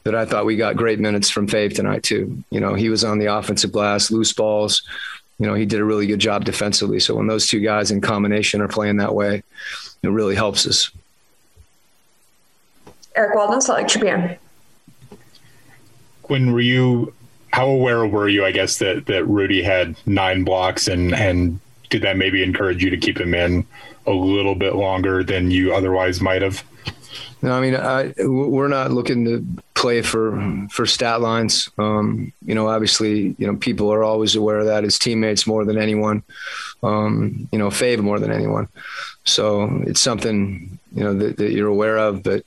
but 0.04 0.14
I 0.14 0.24
thought 0.24 0.46
we 0.46 0.56
got 0.56 0.76
great 0.76 1.00
minutes 1.00 1.28
from 1.28 1.48
Fave 1.48 1.74
tonight 1.74 2.04
too. 2.04 2.42
You 2.50 2.60
know, 2.60 2.74
he 2.74 2.88
was 2.88 3.02
on 3.02 3.18
the 3.18 3.26
offensive 3.26 3.72
glass, 3.72 4.10
loose 4.10 4.32
balls. 4.32 4.82
You 5.38 5.46
know, 5.46 5.54
he 5.54 5.66
did 5.66 5.80
a 5.80 5.84
really 5.84 6.06
good 6.06 6.20
job 6.20 6.44
defensively. 6.44 7.00
So 7.00 7.16
when 7.16 7.26
those 7.26 7.48
two 7.48 7.60
guys 7.60 7.90
in 7.90 8.00
combination 8.00 8.60
are 8.60 8.68
playing 8.68 8.98
that 8.98 9.14
way, 9.14 9.42
it 10.02 10.08
really 10.08 10.36
helps 10.36 10.66
us. 10.66 10.90
Eric 13.16 13.34
Walden, 13.34 13.60
Salt 13.60 13.78
Lake 13.78 13.88
Tribune. 13.88 14.36
When 16.22 16.52
were 16.52 16.60
you? 16.60 17.12
How 17.56 17.68
aware 17.68 18.06
were 18.06 18.28
you? 18.28 18.44
I 18.44 18.52
guess 18.52 18.76
that 18.80 19.06
that 19.06 19.24
Rudy 19.24 19.62
had 19.62 19.96
nine 20.04 20.44
blocks, 20.44 20.88
and 20.88 21.14
and 21.14 21.58
did 21.88 22.02
that 22.02 22.18
maybe 22.18 22.42
encourage 22.42 22.84
you 22.84 22.90
to 22.90 22.98
keep 22.98 23.18
him 23.18 23.32
in 23.32 23.64
a 24.06 24.10
little 24.10 24.54
bit 24.54 24.74
longer 24.74 25.24
than 25.24 25.50
you 25.50 25.74
otherwise 25.74 26.20
might 26.20 26.42
have? 26.42 26.62
No, 27.40 27.52
I 27.52 27.60
mean, 27.62 27.74
I, 27.74 28.12
we're 28.18 28.68
not 28.68 28.90
looking 28.90 29.24
to 29.24 29.62
play 29.72 30.02
for 30.02 30.38
for 30.70 30.84
stat 30.84 31.22
lines. 31.22 31.70
Um, 31.78 32.30
you 32.44 32.54
know, 32.54 32.68
obviously, 32.68 33.34
you 33.38 33.46
know, 33.46 33.56
people 33.56 33.90
are 33.90 34.04
always 34.04 34.36
aware 34.36 34.58
of 34.58 34.66
that. 34.66 34.84
as 34.84 34.98
teammates 34.98 35.46
more 35.46 35.64
than 35.64 35.78
anyone. 35.78 36.24
Um, 36.82 37.48
you 37.52 37.58
know, 37.58 37.68
Fave 37.68 38.00
more 38.00 38.18
than 38.18 38.30
anyone. 38.30 38.68
So 39.24 39.82
it's 39.86 40.02
something 40.02 40.78
you 40.94 41.04
know 41.04 41.14
that, 41.14 41.38
that 41.38 41.52
you're 41.52 41.68
aware 41.68 41.96
of, 41.96 42.22
but 42.22 42.44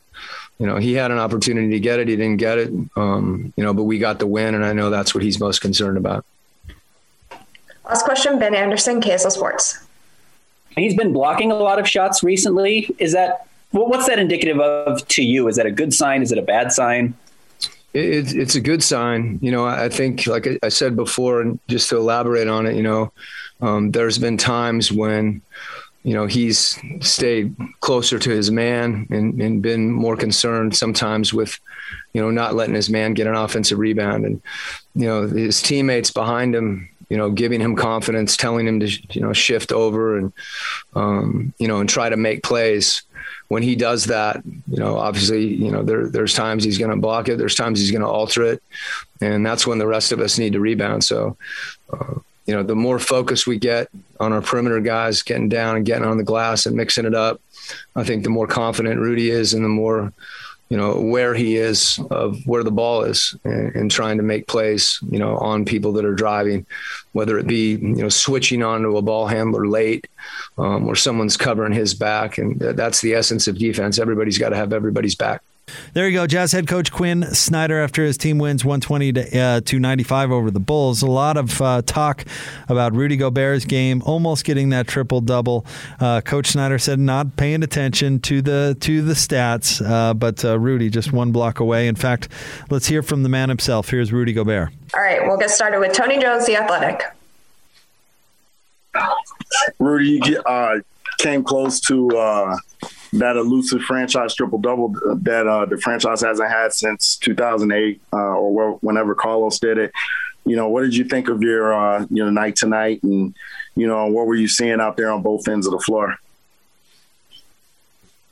you 0.60 0.68
know, 0.68 0.76
he 0.76 0.94
had 0.94 1.10
an 1.10 1.18
opportunity 1.18 1.70
to 1.72 1.80
get 1.80 2.00
it. 2.00 2.10
He 2.10 2.16
didn't 2.18 2.38
get 2.38 2.58
it. 2.58 2.72
Um, 2.96 3.54
you 3.56 3.64
know, 3.64 3.74
but 3.74 3.84
we 3.84 3.98
got 3.98 4.20
the 4.20 4.28
win, 4.28 4.56
and 4.56 4.66
I 4.66 4.74
know 4.74 4.90
that's 4.90 5.16
what 5.16 5.24
he's 5.24 5.40
most 5.40 5.60
concerned 5.62 5.98
about. 5.98 6.26
Last 7.86 8.04
question, 8.04 8.38
Ben 8.38 8.54
Anderson, 8.54 9.02
KSL 9.02 9.32
Sports. 9.32 9.80
He's 10.76 10.96
been 10.96 11.14
blocking 11.14 11.52
a 11.52 11.56
lot 11.56 11.80
of 11.80 11.88
shots 11.88 12.24
recently. 12.24 12.94
Is 13.00 13.14
that 13.14 13.48
what's 13.72 14.08
that 14.08 14.20
indicative 14.20 14.60
of 14.60 15.08
to 15.08 15.24
you? 15.24 15.48
Is 15.48 15.56
that 15.56 15.66
a 15.66 15.72
good 15.72 15.94
sign? 15.94 16.22
Is 16.22 16.32
it 16.32 16.38
a 16.38 16.44
bad 16.44 16.72
sign? 16.72 17.16
It, 17.94 18.36
it's 18.36 18.56
a 18.56 18.62
good 18.62 18.84
sign. 18.84 19.40
You 19.42 19.52
know, 19.52 19.66
I 19.66 19.90
think, 19.90 20.28
like 20.28 20.48
I 20.62 20.70
said 20.70 20.96
before, 20.96 21.42
and 21.42 21.60
just 21.68 21.90
to 21.90 21.98
elaborate 21.98 22.48
on 22.48 22.68
it, 22.68 22.76
you 22.76 22.84
know, 22.84 23.12
um, 23.62 23.92
there's 23.92 24.18
been 24.18 24.38
times 24.38 24.92
when 24.92 25.42
you 26.04 26.14
know, 26.14 26.26
he's 26.26 26.80
stayed 27.02 27.56
closer 27.82 28.18
to 28.20 28.30
his 28.30 28.50
man 28.50 29.08
and, 29.10 29.40
and 29.42 29.62
been 29.62 29.92
more 29.92 30.16
concerned 30.16 30.76
sometimes 30.76 31.34
with, 31.34 31.60
you 32.14 32.22
know, 32.22 32.32
not 32.32 32.56
letting 32.56 32.76
his 32.76 32.90
man 32.90 33.14
get 33.14 33.28
an 33.28 33.36
offensive 33.36 33.78
rebound. 33.78 34.26
And, 34.26 34.42
you 34.96 35.08
know, 35.08 35.28
his 35.28 35.62
teammates 35.62 36.10
behind 36.10 36.56
him, 36.56 36.90
you 37.10 37.18
know, 37.18 37.30
giving 37.32 37.60
him 37.60 37.76
confidence, 37.76 38.38
telling 38.38 38.68
him 38.68 38.80
to, 38.80 38.88
you 38.88 39.22
know, 39.22 39.34
shift 39.34 39.72
over 39.72 40.18
and, 40.18 40.32
um, 40.96 41.54
you 41.58 41.68
know, 41.68 41.80
and 41.80 41.90
try 41.90 42.08
to 42.08 42.18
make 42.18 42.44
plays. 42.44 43.04
When 43.50 43.64
he 43.64 43.76
does 43.76 44.06
that, 44.06 44.42
you 44.46 44.78
know, 44.78 44.98
obviously, 44.98 45.48
you 45.48 45.72
know, 45.72 45.82
there, 45.82 46.08
there's 46.08 46.36
times 46.36 46.64
he's 46.64 46.78
going 46.78 46.92
to 46.92 46.98
block 46.98 47.30
it. 47.30 47.40
There's 47.40 47.56
times 47.56 47.80
he's 47.80 47.92
going 47.92 48.04
to 48.04 48.08
alter 48.08 48.44
it. 48.44 48.64
And 49.22 49.44
that's 49.44 49.66
when 49.66 49.80
the 49.80 49.88
rest 49.88 50.12
of 50.12 50.20
us 50.20 50.38
need 50.38 50.54
to 50.54 50.60
rebound. 50.60 51.04
So, 51.04 51.36
uh, 51.92 52.20
you 52.50 52.56
know, 52.56 52.64
the 52.64 52.76
more 52.76 52.98
focus 52.98 53.46
we 53.46 53.60
get 53.60 53.90
on 54.20 54.34
our 54.34 54.42
perimeter 54.42 54.80
guys 54.80 55.22
getting 55.22 55.50
down 55.50 55.76
and 55.76 55.86
getting 55.86 56.04
on 56.04 56.18
the 56.18 56.24
glass 56.24 56.66
and 56.66 56.76
mixing 56.76 57.06
it 57.06 57.14
up, 57.14 57.40
I 57.96 58.04
think 58.04 58.24
the 58.24 58.32
more 58.32 58.48
confident 58.48 59.00
Rudy 59.00 59.30
is 59.30 59.54
and 59.54 59.64
the 59.64 59.70
more, 59.70 60.12
you 60.70 60.76
know, 60.76 61.00
where 61.00 61.36
he 61.36 61.58
is 61.58 62.00
of 62.10 62.40
where 62.48 62.64
the 62.64 62.72
ball 62.72 63.04
is 63.04 63.36
and, 63.44 63.76
and 63.76 63.92
trying 63.92 64.18
to 64.18 64.24
make 64.24 64.48
plays, 64.48 64.98
you 65.12 65.20
know, 65.20 65.38
on 65.38 65.64
people 65.64 65.92
that 65.94 66.06
are 66.06 66.16
driving, 66.16 66.66
whether 67.12 67.38
it 67.38 67.46
be, 67.46 67.74
you 67.74 68.02
know, 68.02 68.10
switching 68.10 68.64
onto 68.64 68.98
a 68.98 69.02
ball 69.04 69.28
handler 69.28 69.68
late 69.68 70.08
um, 70.58 70.88
or 70.88 70.96
someone's 70.96 71.38
covering 71.38 71.72
his 71.72 71.94
back. 71.94 72.40
And 72.40 72.60
that's 72.60 73.02
the 73.02 73.14
essence 73.14 73.48
of 73.48 73.60
defense. 73.60 74.00
Everybody's 74.00 74.40
got 74.40 74.50
to 74.50 74.56
have 74.56 74.74
everybody's 74.74 75.14
back. 75.14 75.44
There 75.94 76.08
you 76.08 76.18
go. 76.18 76.28
Jazz 76.28 76.52
head 76.52 76.68
coach 76.68 76.92
Quinn 76.92 77.24
Snyder 77.34 77.82
after 77.82 78.04
his 78.04 78.18
team 78.18 78.38
wins 78.38 78.64
120 78.64 79.14
to 79.14 79.22
uh, 79.22 79.62
295 79.62 80.32
over 80.32 80.52
the 80.52 80.60
Bulls. 80.60 81.02
A 81.02 81.08
lot 81.08 81.38
of 81.38 81.62
uh, 81.62 81.82
talk 81.86 82.26
about 82.68 82.94
Rudy 82.94 83.18
Gobert's 83.18 83.66
game, 83.66 84.02
almost 84.06 84.46
getting 84.46 84.70
that 84.70 84.88
triple 84.88 85.22
double. 85.22 85.66
Uh, 86.00 86.22
coach 86.22 86.48
Snyder 86.48 86.78
said 86.78 87.00
not 87.00 87.36
paying 87.38 87.64
attention 87.64 88.20
to 88.22 88.42
the 88.42 88.78
to 88.82 89.02
the 89.02 89.14
stats, 89.14 89.86
uh, 89.86 90.14
but 90.14 90.44
uh, 90.46 90.60
Rudy 90.60 90.90
just 90.90 91.12
one 91.12 91.32
block 91.32 91.60
away. 91.60 91.88
In 91.88 91.96
fact, 91.96 92.30
let's 92.70 92.88
hear 92.88 93.02
from 93.02 93.24
the 93.24 93.30
man 93.30 93.50
himself. 93.50 93.90
Here's 93.90 94.12
Rudy 94.12 94.34
Gobert. 94.34 94.70
All 94.94 95.02
right, 95.02 95.22
we'll 95.24 95.38
get 95.38 95.50
started 95.50 95.80
with 95.80 95.94
Tony 95.94 96.20
Jones, 96.20 96.46
the 96.46 96.56
Athletic. 96.56 97.04
Rudy 99.80 100.20
uh, 100.46 100.80
came 101.20 101.44
close 101.44 101.80
to 101.82 102.10
that 103.14 103.38
elusive 103.38 103.82
franchise 103.82 104.36
triple 104.36 104.60
double 104.60 104.90
that 105.22 105.48
uh, 105.48 105.66
the 105.66 105.78
franchise 105.78 106.22
hasn't 106.22 106.50
had 106.50 106.74
since 106.74 107.18
2008 107.18 108.02
uh, 108.14 108.16
or 108.16 108.74
whenever 108.78 109.16
Carlos 109.16 109.60
did 109.60 109.78
it. 109.78 109.92
You 110.46 110.56
know, 110.56 110.70
what 110.70 110.82
did 110.82 110.96
you 110.96 111.06
think 111.06 111.28
of 111.28 111.42
your 111.42 111.74
uh, 111.74 112.06
you 112.10 112.24
know 112.24 112.30
night 112.30 112.56
tonight, 112.56 113.04
and 113.04 113.36
you 113.76 113.88
know 113.88 114.08
what 114.08 114.26
were 114.26 114.36
you 114.36 114.48
seeing 114.48 114.80
out 114.80 114.98
there 114.98 115.12
on 115.12 115.22
both 115.22 115.48
ends 115.48 115.68
of 115.68 115.74
the 115.74 115.80
floor? 115.80 116.16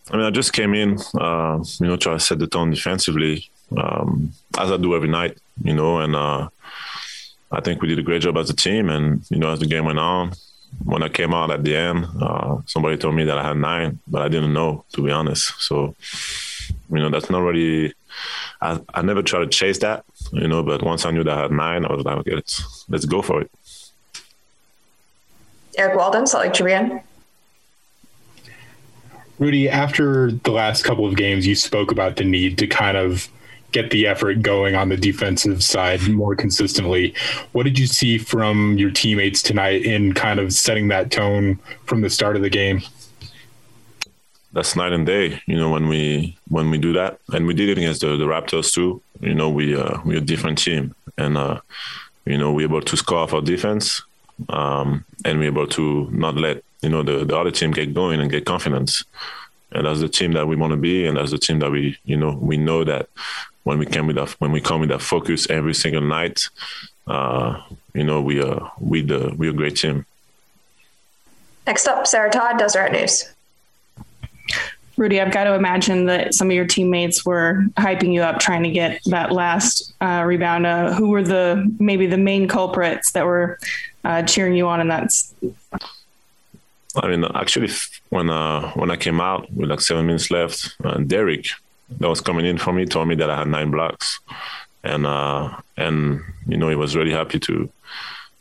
I 0.10 0.18
mean, 0.18 0.26
I 0.26 0.32
just 0.32 0.54
came 0.54 0.74
in, 0.74 0.98
uh, 1.20 1.62
you 1.80 1.88
know, 1.88 1.98
try 1.98 2.14
to 2.14 2.20
set 2.20 2.40
the 2.40 2.48
tone 2.48 2.72
defensively, 2.72 3.50
um, 3.76 4.32
as 4.58 4.72
I 4.72 4.78
do 4.78 4.96
every 4.96 5.10
night, 5.10 5.38
you 5.64 5.74
know, 5.74 6.00
and 6.00 6.16
uh, 6.16 6.48
I 7.52 7.62
think 7.62 7.82
we 7.82 7.90
did 7.90 8.00
a 8.00 8.04
great 8.04 8.22
job 8.22 8.38
as 8.38 8.50
a 8.50 8.56
team. 8.56 8.90
And 8.90 9.26
you 9.30 9.38
know, 9.38 9.52
as 9.52 9.60
the 9.60 9.66
game 9.66 9.86
went 9.86 10.00
on, 10.00 10.32
when 10.84 11.04
I 11.04 11.10
came 11.10 11.34
out 11.34 11.52
at 11.52 11.64
the 11.64 11.76
end, 11.76 12.06
uh, 12.22 12.58
somebody 12.66 12.98
told 12.98 13.16
me 13.16 13.26
that 13.26 13.38
I 13.38 13.48
had 13.48 13.58
nine, 13.58 14.00
but 14.08 14.22
I 14.22 14.30
didn't 14.30 14.54
know, 14.54 14.86
to 14.94 15.04
be 15.04 15.12
honest. 15.12 15.54
So, 15.62 15.96
you 16.90 17.00
know, 17.00 17.10
that's 17.10 17.30
not 17.30 17.40
really. 17.40 17.94
I, 18.62 18.80
I 18.94 19.02
never 19.02 19.22
tried 19.22 19.40
to 19.40 19.48
chase 19.48 19.80
that, 19.80 20.06
you 20.32 20.48
know. 20.48 20.64
But 20.64 20.82
once 20.82 21.06
I 21.06 21.12
knew 21.12 21.24
that 21.24 21.38
I 21.38 21.42
had 21.44 21.52
nine, 21.52 21.86
I 21.86 21.94
was 21.94 22.04
like, 22.04 22.18
okay, 22.20 22.36
let's 22.36 22.86
let's 22.90 23.06
go 23.06 23.22
for 23.22 23.42
it. 23.42 23.52
Eric 25.78 25.96
Walden, 25.96 26.26
Salt 26.26 26.46
Lake 26.46 26.54
Tribune. 26.54 27.02
Rudy, 29.38 29.70
after 29.70 30.32
the 30.32 30.52
last 30.52 30.84
couple 30.84 31.06
of 31.06 31.16
games, 31.16 31.46
you 31.46 31.54
spoke 31.54 31.92
about 31.92 32.16
the 32.16 32.24
need 32.24 32.58
to 32.58 32.66
kind 32.66 32.98
of 32.98 33.30
get 33.72 33.92
the 33.92 34.08
effort 34.08 34.42
going 34.42 34.76
on 34.76 34.90
the 34.90 34.98
defensive 34.98 35.64
side 35.64 36.08
more 36.08 36.36
consistently. 36.36 37.14
What 37.52 37.64
did 37.64 37.78
you 37.78 37.88
see 37.88 38.18
from 38.18 38.78
your 38.78 38.92
teammates 38.92 39.42
tonight 39.42 39.86
in 39.86 40.14
kind 40.14 40.40
of 40.40 40.54
setting 40.54 40.88
that 40.90 41.12
tone 41.12 41.60
from 41.86 42.02
the 42.02 42.10
start 42.10 42.36
of 42.36 42.42
the 42.42 42.50
game? 42.50 42.82
That's 44.54 44.76
night 44.76 44.94
and 44.94 45.06
day, 45.06 45.42
you 45.46 45.56
know, 45.56 45.70
when 45.70 45.88
we 45.88 46.38
when 46.48 46.72
we 46.72 46.78
do 46.78 46.94
that, 46.94 47.20
and 47.34 47.46
we 47.46 47.54
did 47.54 47.70
it 47.70 47.78
against 47.78 48.02
the, 48.02 48.18
the 48.18 48.26
Raptors 48.26 48.74
too. 48.74 49.02
You 49.20 49.36
know, 49.36 49.50
we 49.50 49.76
uh, 49.76 50.00
we're 50.04 50.18
a 50.18 50.22
different 50.22 50.58
team, 50.58 50.96
and 51.18 51.38
uh, 51.38 51.60
you 52.26 52.38
know 52.38 52.52
we're 52.54 52.66
able 52.66 52.82
to 52.82 52.98
score 52.98 53.20
off 53.20 53.34
our 53.34 53.42
defense, 53.42 54.02
um, 54.50 55.06
and 55.26 55.38
we're 55.38 55.48
able 55.48 55.68
to 55.68 56.10
not 56.12 56.36
let 56.36 56.64
you 56.82 56.90
know 56.90 57.04
the, 57.04 57.26
the 57.26 57.38
other 57.38 57.52
team 57.52 57.72
get 57.72 57.94
going 57.94 58.20
and 58.20 58.32
get 58.32 58.46
confidence 58.46 59.04
and 59.72 59.86
that's 59.86 60.00
the 60.00 60.10
team 60.10 60.34
that 60.34 60.48
we 60.48 60.56
want 60.56 60.72
to 60.72 60.78
be 60.78 61.06
and 61.06 61.18
that's 61.18 61.32
the 61.32 61.38
team 61.38 61.60
that 61.60 61.72
we 61.72 61.98
you 62.06 62.18
know 62.18 62.38
we 62.42 62.58
know 62.58 62.84
that 62.84 63.10
when 63.68 63.80
we 63.80 63.86
come 63.86 64.08
with 64.08 64.16
that 64.16 64.30
when 64.40 64.54
we 64.54 64.62
come 64.62 64.80
with 64.80 64.90
that 64.90 65.02
focus 65.02 65.50
every 65.50 65.74
single 65.74 66.02
night, 66.02 66.50
uh, 67.06 67.62
you 67.94 68.04
know 68.04 68.22
we 68.22 68.42
are 68.42 68.72
we 68.80 69.02
the 69.02 69.36
we're 69.38 69.52
a 69.52 69.54
great 69.54 69.76
team. 69.76 70.06
Next 71.68 71.86
up, 71.86 72.08
Sarah 72.08 72.32
Todd, 72.32 72.58
Deseret 72.58 72.94
News. 72.94 73.26
Rudy, 74.96 75.20
I've 75.20 75.34
got 75.34 75.44
to 75.44 75.54
imagine 75.54 76.06
that 76.06 76.34
some 76.34 76.48
of 76.48 76.54
your 76.54 76.66
teammates 76.66 77.26
were 77.26 77.66
hyping 77.76 78.14
you 78.14 78.22
up, 78.22 78.40
trying 78.40 78.64
to 78.64 78.72
get 78.72 79.02
that 79.08 79.34
last 79.34 79.94
uh, 80.00 80.24
rebound. 80.26 80.66
Uh, 80.66 80.94
who 80.94 81.10
were 81.10 81.22
the 81.22 81.70
maybe 81.78 82.08
the 82.08 82.18
main 82.18 82.48
culprits 82.48 83.12
that 83.12 83.26
were 83.26 83.60
uh, 84.06 84.24
cheering 84.24 84.56
you 84.56 84.66
on 84.70 84.80
And 84.80 84.90
that's. 84.90 85.36
I 86.96 87.08
mean, 87.10 87.26
actually, 87.36 87.70
when 88.10 88.30
uh, 88.30 88.72
when 88.80 88.90
I 88.90 88.96
came 88.96 89.20
out 89.20 89.52
with 89.52 89.70
like 89.70 89.82
seven 89.82 90.06
minutes 90.06 90.32
left, 90.32 90.74
uh, 90.86 91.00
Derek 91.00 91.48
that 92.00 92.10
was 92.10 92.22
coming 92.22 92.46
in 92.46 92.58
for 92.58 92.74
me 92.74 92.86
told 92.86 93.08
me 93.08 93.16
that 93.16 93.30
I 93.30 93.38
had 93.38 93.48
nine 93.48 93.72
blocks, 93.72 94.20
and 94.84 95.06
uh, 95.06 95.58
and 95.78 96.22
you 96.48 96.58
know 96.58 96.70
he 96.70 96.76
was 96.76 96.96
really 96.96 97.12
happy 97.12 97.40
to, 97.40 97.70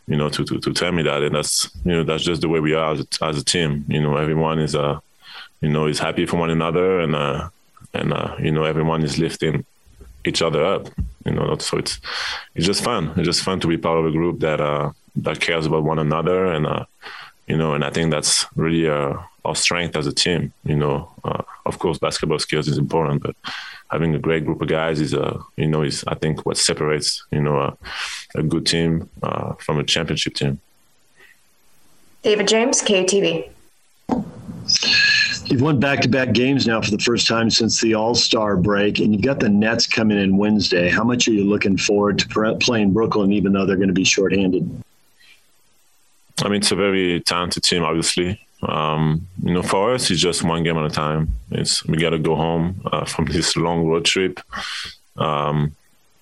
you 0.06 0.16
know, 0.16 0.28
to, 0.28 0.44
to 0.44 0.61
to 0.61 0.72
tell 0.72 0.92
me 0.92 1.02
that, 1.02 1.22
and 1.22 1.35
that's 1.35 1.70
you 1.85 1.92
know 1.92 2.02
that's 2.02 2.24
just 2.24 2.40
the 2.40 2.48
way 2.48 2.61
we 2.61 2.74
are 2.74 2.92
as 2.92 3.00
a, 3.00 3.24
as 3.24 3.38
a 3.38 3.44
team. 3.44 3.85
You 3.88 4.02
know, 4.02 4.16
everyone 4.16 4.59
is 4.59 4.74
uh, 4.74 4.98
you 5.61 5.68
know, 5.68 5.87
is 5.87 5.98
happy 5.98 6.26
for 6.26 6.37
one 6.37 6.50
another, 6.50 7.00
and 7.00 7.14
uh, 7.14 7.48
and 7.94 8.12
uh, 8.12 8.37
you 8.38 8.50
know, 8.50 8.64
everyone 8.64 9.02
is 9.02 9.18
lifting 9.18 9.64
each 10.24 10.42
other 10.42 10.64
up. 10.64 10.88
You 11.24 11.32
know, 11.32 11.56
so 11.59 11.78
it's 11.78 12.00
it's 12.54 12.66
just 12.66 12.85
fun. 12.85 13.12
It's 13.16 13.26
just 13.26 13.42
fun 13.42 13.61
to 13.61 13.66
be 13.66 13.78
part 13.78 13.98
of 13.98 14.06
a 14.06 14.11
group 14.11 14.40
that 14.40 14.61
uh 14.61 14.92
that 15.16 15.40
cares 15.40 15.66
about 15.66 15.85
one 15.85 15.98
another, 15.98 16.46
and 16.46 16.66
uh, 16.66 16.85
you 17.46 17.56
know, 17.56 17.74
and 17.74 17.85
I 17.85 17.90
think 17.90 18.11
that's 18.11 18.46
really 18.54 18.88
uh, 18.88 19.14
our 19.46 19.54
strength 19.54 19.96
as 19.96 20.06
a 20.06 20.12
team. 20.12 20.52
You 20.64 20.76
know, 20.76 21.11
uh, 21.24 21.42
of 21.64 21.78
course, 21.78 21.98
basketball 21.98 22.38
skills 22.38 22.68
is 22.68 22.78
important, 22.78 23.22
but 23.22 23.37
having 23.90 24.14
a 24.14 24.18
great 24.18 24.44
group 24.44 24.61
of 24.61 24.68
guys 24.68 25.00
is, 25.00 25.14
uh, 25.14 25.38
you 25.56 25.68
know, 25.68 25.82
is 25.82 26.04
I 26.06 26.14
think 26.14 26.44
what 26.44 26.56
separates, 26.56 27.24
you 27.30 27.40
know, 27.40 27.59
a, 27.59 27.76
a 28.35 28.42
good 28.42 28.66
team 28.66 29.09
uh, 29.22 29.54
from 29.54 29.78
a 29.78 29.85
championship 29.85 30.35
team. 30.35 30.61
David 32.22 32.48
James, 32.48 32.82
KTV. 32.82 33.50
You've 35.44 35.62
won 35.62 35.78
back-to-back 35.78 36.32
games 36.32 36.66
now 36.66 36.80
for 36.82 36.90
the 36.90 36.98
first 36.98 37.28
time 37.28 37.50
since 37.50 37.80
the 37.80 37.94
All-Star 37.94 38.56
break, 38.56 38.98
and 38.98 39.12
you've 39.12 39.22
got 39.22 39.38
the 39.38 39.48
Nets 39.48 39.87
coming 39.87 40.18
in 40.18 40.37
Wednesday. 40.37 40.88
How 40.88 41.04
much 41.04 41.28
are 41.28 41.30
you 41.30 41.44
looking 41.44 41.76
forward 41.76 42.18
to 42.18 42.56
playing 42.59 42.92
Brooklyn, 42.92 43.32
even 43.32 43.53
though 43.53 43.64
they're 43.64 43.76
going 43.76 43.88
to 43.88 43.94
be 43.94 44.03
shorthanded? 44.03 44.82
I 46.42 46.49
mean, 46.49 46.61
it's 46.61 46.72
a 46.72 46.76
very 46.76 47.20
talented 47.20 47.62
team, 47.62 47.84
obviously. 47.84 48.40
Um, 48.66 49.26
you 49.42 49.54
know, 49.54 49.62
for 49.62 49.94
us, 49.94 50.10
it's 50.10 50.20
just 50.20 50.42
one 50.42 50.62
game 50.62 50.76
at 50.76 50.84
a 50.84 50.90
time. 50.90 51.32
It's 51.50 51.84
we 51.86 51.96
got 51.96 52.10
to 52.10 52.18
go 52.18 52.34
home 52.34 52.80
uh, 52.86 53.04
from 53.04 53.26
this 53.36 53.56
long 53.56 53.86
road 53.86 54.04
trip. 54.04 54.40
Um, 55.16 55.74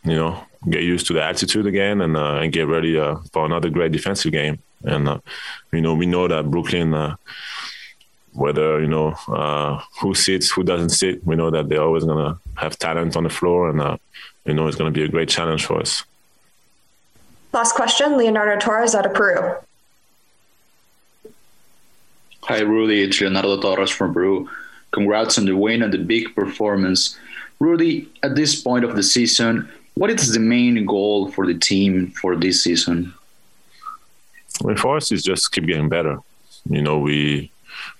you 0.04 0.14
know, 0.14 0.44
get 0.68 0.82
used 0.82 1.06
to 1.06 1.14
the 1.14 1.22
altitude 1.22 1.66
again, 1.66 2.00
and 2.00 2.16
uh, 2.16 2.36
and 2.36 2.52
get 2.52 2.68
ready 2.68 2.98
uh, 2.98 3.16
for 3.32 3.46
another 3.46 3.70
great 3.70 3.92
defensive 3.92 4.32
game. 4.32 4.58
And 4.84 5.08
uh, 5.08 5.18
you 5.72 5.80
know, 5.80 5.94
we 5.94 6.06
know 6.06 6.28
that 6.28 6.50
Brooklyn 6.50 6.92
uh, 6.92 7.16
whether 8.32 8.80
you 8.80 8.88
know 8.88 9.14
uh, 9.28 9.80
who 10.00 10.14
sits, 10.14 10.50
who 10.50 10.62
doesn't 10.62 10.90
sit. 10.90 11.24
We 11.26 11.36
know 11.36 11.50
that 11.50 11.68
they're 11.68 11.82
always 11.82 12.04
gonna 12.04 12.38
have 12.56 12.78
talent 12.78 13.16
on 13.16 13.24
the 13.24 13.30
floor, 13.30 13.70
and 13.70 13.98
you 14.44 14.54
know 14.54 14.66
it's 14.66 14.76
gonna 14.76 14.90
be 14.90 15.04
a 15.04 15.08
great 15.08 15.28
challenge 15.28 15.64
for 15.64 15.80
us. 15.80 16.04
Last 17.52 17.74
question, 17.76 18.18
Leonardo 18.18 18.58
Torres 18.58 18.94
out 18.96 19.06
of 19.06 19.14
Peru. 19.14 19.54
Hi, 22.46 22.60
Rudy. 22.60 23.02
It's 23.02 23.22
Leonardo 23.22 23.58
Torres 23.58 23.88
from 23.88 24.12
Peru. 24.12 24.50
Congrats 24.90 25.38
on 25.38 25.46
the 25.46 25.56
win 25.56 25.82
and 25.82 25.90
the 25.90 25.96
big 25.96 26.34
performance. 26.34 27.18
Rudy, 27.58 28.06
at 28.22 28.36
this 28.36 28.60
point 28.60 28.84
of 28.84 28.96
the 28.96 29.02
season, 29.02 29.66
what 29.94 30.10
is 30.10 30.30
the 30.34 30.40
main 30.40 30.84
goal 30.84 31.30
for 31.30 31.46
the 31.46 31.54
team 31.54 32.10
for 32.10 32.36
this 32.36 32.62
season? 32.62 33.14
Mean, 34.62 34.76
for 34.76 34.98
us, 34.98 35.10
it's 35.10 35.22
just 35.22 35.52
keep 35.52 35.64
getting 35.64 35.88
better. 35.88 36.18
You 36.68 36.82
know, 36.82 36.98
we 36.98 37.50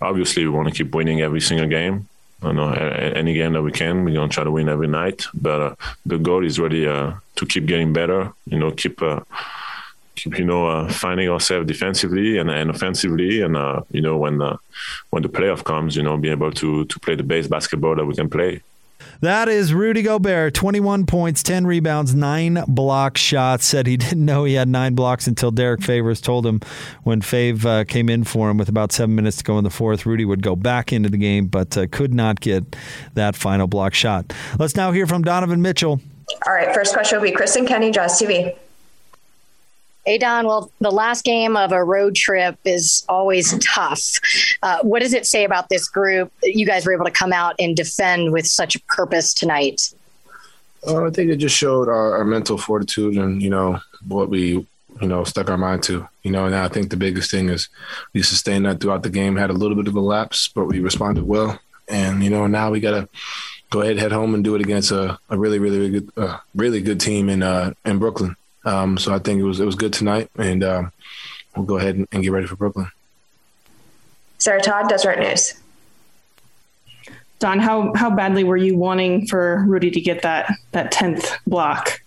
obviously 0.03 0.45
we 0.45 0.51
want 0.51 0.69
to 0.69 0.75
keep 0.75 0.95
winning 0.95 1.23
every 1.23 1.41
single 1.41 1.67
game. 1.67 2.07
I 2.43 2.53
know 2.53 2.71
any 2.71 3.33
game 3.33 3.55
that 3.55 3.63
we 3.63 3.73
can, 3.73 4.05
we're 4.05 4.13
gonna 4.13 4.29
try 4.29 4.45
to 4.45 4.51
win 4.51 4.69
every 4.69 4.89
night. 4.89 5.25
But 5.33 5.61
uh, 5.63 5.75
the 6.05 6.19
goal 6.19 6.45
is 6.45 6.59
really 6.59 6.87
uh, 6.87 7.15
to 7.37 7.47
keep 7.47 7.65
getting 7.65 7.95
better. 7.95 8.31
You 8.45 8.59
know, 8.59 8.73
keep 8.73 9.01
uh, 9.01 9.21
keep 9.21 9.64
you 10.25 10.45
know 10.45 10.67
uh, 10.67 10.89
finding 10.93 11.29
ourselves 11.29 11.67
defensively 11.67 12.39
and, 12.39 12.51
and 12.51 12.71
offensively, 12.71 13.41
and 13.43 13.57
uh, 13.57 13.83
you 13.91 14.01
know 14.01 14.17
when 14.17 14.39
the 14.39 14.59
when 15.11 15.23
the 15.23 15.29
playoff 15.29 15.65
comes, 15.65 15.97
you 15.97 16.03
know, 16.03 16.17
being 16.17 16.33
able 16.33 16.53
to 16.53 16.85
to 16.85 17.01
play 17.01 17.15
the 17.15 17.23
base 17.23 17.47
basketball 17.47 17.97
that 17.97 18.05
we 18.05 18.15
can 18.15 18.29
play. 18.29 18.63
That 19.21 19.49
is 19.49 19.73
Rudy 19.73 20.03
Gobert, 20.03 20.55
21 20.55 21.07
points, 21.07 21.43
10 21.43 21.67
rebounds, 21.67 22.15
nine 22.15 22.63
block 22.67 23.17
shots. 23.17 23.65
Said 23.65 23.87
he 23.87 23.97
didn't 23.99 24.25
know 24.25 24.45
he 24.45 24.55
had 24.55 24.69
nine 24.69 24.95
blocks 24.95 25.27
until 25.27 25.51
Derek 25.51 25.83
Favors 25.83 26.21
told 26.21 26.47
him 26.47 26.61
when 27.03 27.21
Fave 27.21 27.65
uh, 27.65 27.85
came 27.85 28.09
in 28.09 28.25
for 28.25 28.51
him 28.51 28.59
with 28.59 28.69
about 28.69 28.93
seven 28.93 29.15
minutes 29.15 29.39
to 29.39 29.45
go 29.45 29.59
in 29.59 29.65
the 29.65 29.71
fourth. 29.71 30.07
Rudy 30.07 30.25
would 30.25 30.43
go 30.43 30.57
back 30.57 30.93
into 30.93 31.09
the 31.09 31.17
game, 31.17 31.47
but 31.47 31.77
uh, 31.77 31.87
could 31.91 32.15
not 32.15 32.41
get 32.41 32.77
that 33.15 33.37
final 33.37 33.67
block 33.67 33.95
shot. 33.95 34.33
Let's 34.59 34.77
now 34.77 34.93
hear 34.93 35.07
from 35.07 35.23
Donovan 35.23 35.63
Mitchell. 35.63 36.01
All 36.47 36.55
right, 36.55 36.75
first 36.75 36.95
question 36.95 37.19
will 37.19 37.25
be 37.25 37.33
Kristen 37.33 37.67
Kenny, 37.67 37.91
Jazz 37.91 38.21
TV. 38.21 38.57
Hey, 40.07 40.19
Don. 40.19 40.47
Well, 40.47 40.71
the 40.81 40.91
last 40.91 41.25
game 41.25 41.57
of 41.57 41.73
a 41.73 41.83
road 41.83 42.15
trip 42.15 42.59
is 42.67 43.07
always 43.09 43.57
tough. 43.65 44.21
Uh, 44.63 44.81
what 44.83 45.01
does 45.01 45.15
it 45.15 45.27
say 45.27 45.45
about 45.45 45.71
this 45.71 45.89
group 45.89 46.31
that 46.43 46.55
you 46.55 46.67
guys 46.67 46.85
were 46.85 46.93
able 46.93 47.07
to 47.07 47.11
come 47.11 47.33
out 47.33 47.55
and 47.59 47.75
defend 47.75 48.31
with 48.31 48.47
such 48.47 48.77
a 48.77 48.81
purpose 48.81 49.33
tonight? 49.33 49.95
Uh, 50.87 51.07
I 51.07 51.11
think 51.11 51.31
it 51.31 51.37
just 51.37 51.57
showed 51.57 51.89
our, 51.89 52.19
our, 52.19 52.25
mental 52.25 52.59
fortitude 52.59 53.17
and, 53.17 53.43
you 53.43 53.49
know, 53.49 53.81
what 54.07 54.29
we, 54.29 54.67
you 55.01 55.09
know, 55.09 55.25
stuck 55.25 55.49
our 55.49 55.57
mind 55.57 55.83
to. 55.85 56.07
You 56.23 56.31
know, 56.31 56.45
and 56.45 56.55
I 56.55 56.69
think 56.69 56.91
the 56.91 56.99
biggest 56.99 57.31
thing 57.31 57.49
is 57.49 57.71
we 58.13 58.23
sustained 58.23 58.67
that 58.67 58.81
throughout 58.81 59.05
the 59.05 59.11
game, 59.11 59.37
had 59.37 59.49
a 59.49 59.55
little 59.55 59.77
bit 59.77 59.89
of 59.89 59.97
a 59.97 60.01
lapse, 60.01 60.49
but 60.49 60.67
we 60.67 60.81
responded 60.81 61.25
well. 61.25 61.59
And, 61.89 62.23
you 62.23 62.29
know, 62.29 62.47
now 62.47 62.71
we 62.71 62.81
got 62.81 62.91
to 62.91 63.09
go 63.71 63.81
ahead, 63.81 63.97
head 63.97 64.13
home 64.13 64.35
and 64.35 64.45
do 64.45 64.55
it 64.55 64.61
against 64.61 64.91
a, 64.91 65.19
a 65.31 65.39
really, 65.39 65.59
really, 65.59 65.79
really 65.79 66.01
good, 66.01 66.11
uh, 66.19 66.39
really 66.55 66.83
good 66.83 67.01
team 67.01 67.31
in, 67.31 67.43
uh, 67.43 67.73
in 67.87 67.99
Brooklyn. 67.99 68.37
Um, 68.65 68.97
so 68.99 69.15
I 69.15 69.19
think 69.19 69.41
it 69.41 69.45
was 69.45 69.61
it 69.61 69.67
was 69.67 69.75
good 69.75 69.93
tonight, 69.93 70.31
and 70.37 70.65
um, 70.65 70.93
we'll 71.57 71.67
go 71.67 71.77
ahead 71.77 71.97
and, 71.97 72.09
and, 72.13 72.23
get 72.23 72.33
ready 72.33 72.47
for 72.47 72.57
Brooklyn. 72.57 72.89
Sarah 74.39 74.63
Todd, 74.63 74.89
Deseret 74.89 75.19
News. 75.19 75.55
Don, 77.39 77.59
how 77.59 77.93
how 77.95 78.11
badly 78.11 78.45
were 78.45 78.57
you 78.57 78.77
wanting 78.77 79.27
for 79.27 79.65
Rudy 79.67 79.91
to 79.91 80.01
get 80.01 80.23
that 80.23 80.53
that 80.73 80.93
tenth 80.93 81.37
block? 81.47 82.01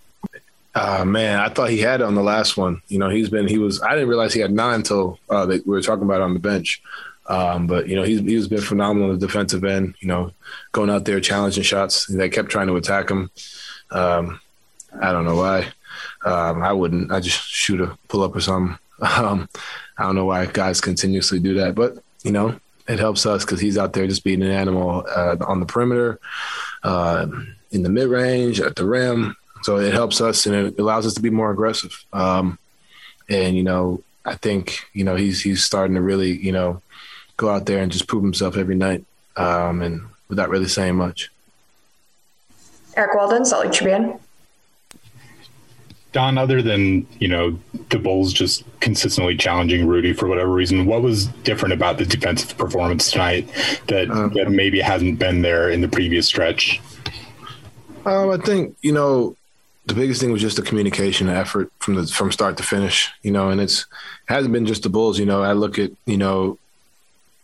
Uh, 0.74 1.04
man, 1.06 1.40
I 1.40 1.50
thought 1.50 1.70
he 1.72 1.80
had 1.80 2.02
it 2.02 2.04
on 2.04 2.14
the 2.14 2.22
last 2.24 2.56
one. 2.56 2.82
You 2.88 3.00
know, 3.00 3.10
he's 3.10 3.30
been 3.30 3.48
he 3.48 3.58
was. 3.58 3.82
I 3.82 3.94
didn't 3.94 4.10
realize 4.10 4.34
he 4.34 4.40
had 4.40 4.52
nine 4.52 4.76
until 4.76 5.20
uh, 5.30 5.46
we 5.48 5.60
were 5.66 5.82
talking 5.82 6.04
about 6.04 6.22
on 6.22 6.34
the 6.34 6.40
bench. 6.40 6.82
Um, 7.28 7.68
but 7.68 7.88
you 7.88 7.96
know, 7.96 8.04
he's 8.04 8.20
he's 8.20 8.48
been 8.48 8.62
phenomenal 8.62 9.10
on 9.10 9.20
the 9.20 9.26
defensive 9.26 9.64
end. 9.64 9.96
You 10.00 10.08
know, 10.08 10.32
going 10.72 10.90
out 10.90 11.06
there 11.06 11.20
challenging 11.20 11.64
shots. 11.64 12.06
They 12.08 12.30
kept 12.30 12.50
trying 12.50 12.68
to 12.68 12.76
attack 12.76 13.10
him. 13.10 13.30
Um, 13.92 14.40
I 15.02 15.12
don't 15.12 15.26
know 15.26 15.36
why. 15.36 15.68
Um, 16.28 16.62
I 16.62 16.74
wouldn't. 16.74 17.12
I 17.12 17.20
just 17.20 17.42
shoot 17.48 17.82
a 17.82 17.98
pull 18.08 18.24
up 18.24 18.36
or 18.36 18.42
something. 18.42 18.78
Um, 19.00 19.48
I 20.00 20.04
don't 20.04 20.16
know 20.16 20.26
why 20.26 20.48
guys 20.48 20.82
continuously 20.82 21.40
do 21.40 21.54
that, 21.56 21.76
but 21.76 22.00
you 22.24 22.32
know, 22.32 22.60
it 22.88 22.98
helps 22.98 23.28
us 23.28 23.46
because 23.46 23.60
he's 23.60 23.78
out 23.78 23.94
there 23.94 24.08
just 24.08 24.24
being 24.24 24.42
an 24.42 24.50
animal 24.50 25.06
uh, 25.08 25.36
on 25.46 25.60
the 25.60 25.68
perimeter, 25.68 26.20
uh, 26.84 27.28
in 27.70 27.84
the 27.84 27.90
mid 27.90 28.10
range, 28.10 28.60
at 28.60 28.76
the 28.76 28.86
rim. 28.86 29.36
So 29.62 29.78
it 29.78 29.94
helps 29.94 30.20
us 30.20 30.48
and 30.48 30.56
it 30.56 30.80
allows 30.80 31.06
us 31.06 31.14
to 31.14 31.22
be 31.22 31.30
more 31.30 31.52
aggressive. 31.52 32.06
Um, 32.12 32.58
and 33.30 33.56
you 33.56 33.64
know, 33.64 34.02
I 34.26 34.36
think 34.36 34.80
you 34.94 35.04
know 35.04 35.16
he's 35.16 35.42
he's 35.42 35.64
starting 35.64 35.96
to 35.96 36.02
really 36.02 36.32
you 36.32 36.52
know 36.52 36.82
go 37.38 37.50
out 37.50 37.68
there 37.68 37.84
and 37.84 37.92
just 37.92 38.08
prove 38.08 38.24
himself 38.24 38.58
every 38.58 38.76
night, 38.76 39.06
um, 39.36 39.82
and 39.82 40.02
without 40.28 40.50
really 40.50 40.68
saying 40.68 40.96
much. 40.96 41.30
Eric 42.96 43.14
Walden, 43.14 43.46
Salt 43.46 43.66
Lake 43.66 43.74
Tribune. 43.74 44.20
Don, 46.14 46.38
other 46.38 46.62
than 46.62 47.06
you 47.20 47.28
know 47.28 47.58
the 47.90 48.00
Bulls 48.00 48.34
just 48.34 48.64
consistently 48.80 49.36
challenging 49.36 49.86
Rudy 49.88 50.14
for 50.14 50.28
whatever 50.28 50.52
reason, 50.52 50.86
what 50.86 51.02
was 51.02 51.28
different 51.44 51.74
about 51.74 51.98
the 51.98 52.06
defensive 52.06 52.58
performance 52.58 53.12
tonight 53.12 53.48
that, 53.88 54.10
um, 54.10 54.32
that 54.34 54.50
maybe 54.50 54.80
hasn't 54.80 55.20
been 55.20 55.42
there 55.42 55.70
in 55.70 55.82
the 55.82 55.88
previous 55.88 56.26
stretch? 56.28 56.82
Um, 58.06 58.30
I 58.30 58.38
think 58.38 58.78
you 58.82 58.94
know 58.94 59.36
the 59.86 59.94
biggest 59.94 60.22
thing 60.22 60.32
was 60.32 60.42
just 60.42 60.58
the 60.58 60.62
communication 60.62 61.30
effort 61.30 61.72
from 61.80 61.96
the 61.96 62.08
from 62.08 62.32
start 62.32 62.58
to 62.58 62.64
finish. 62.64 63.12
You 63.22 63.32
know, 63.32 63.50
and 63.50 63.60
it's 63.60 63.86
hasn't 64.28 64.54
been 64.54 64.66
just 64.66 64.84
the 64.84 64.90
Bulls. 64.90 65.20
You 65.20 65.26
know, 65.26 65.42
I 65.42 65.54
look 65.54 65.78
at 65.78 65.92
you 66.06 66.18
know 66.18 66.58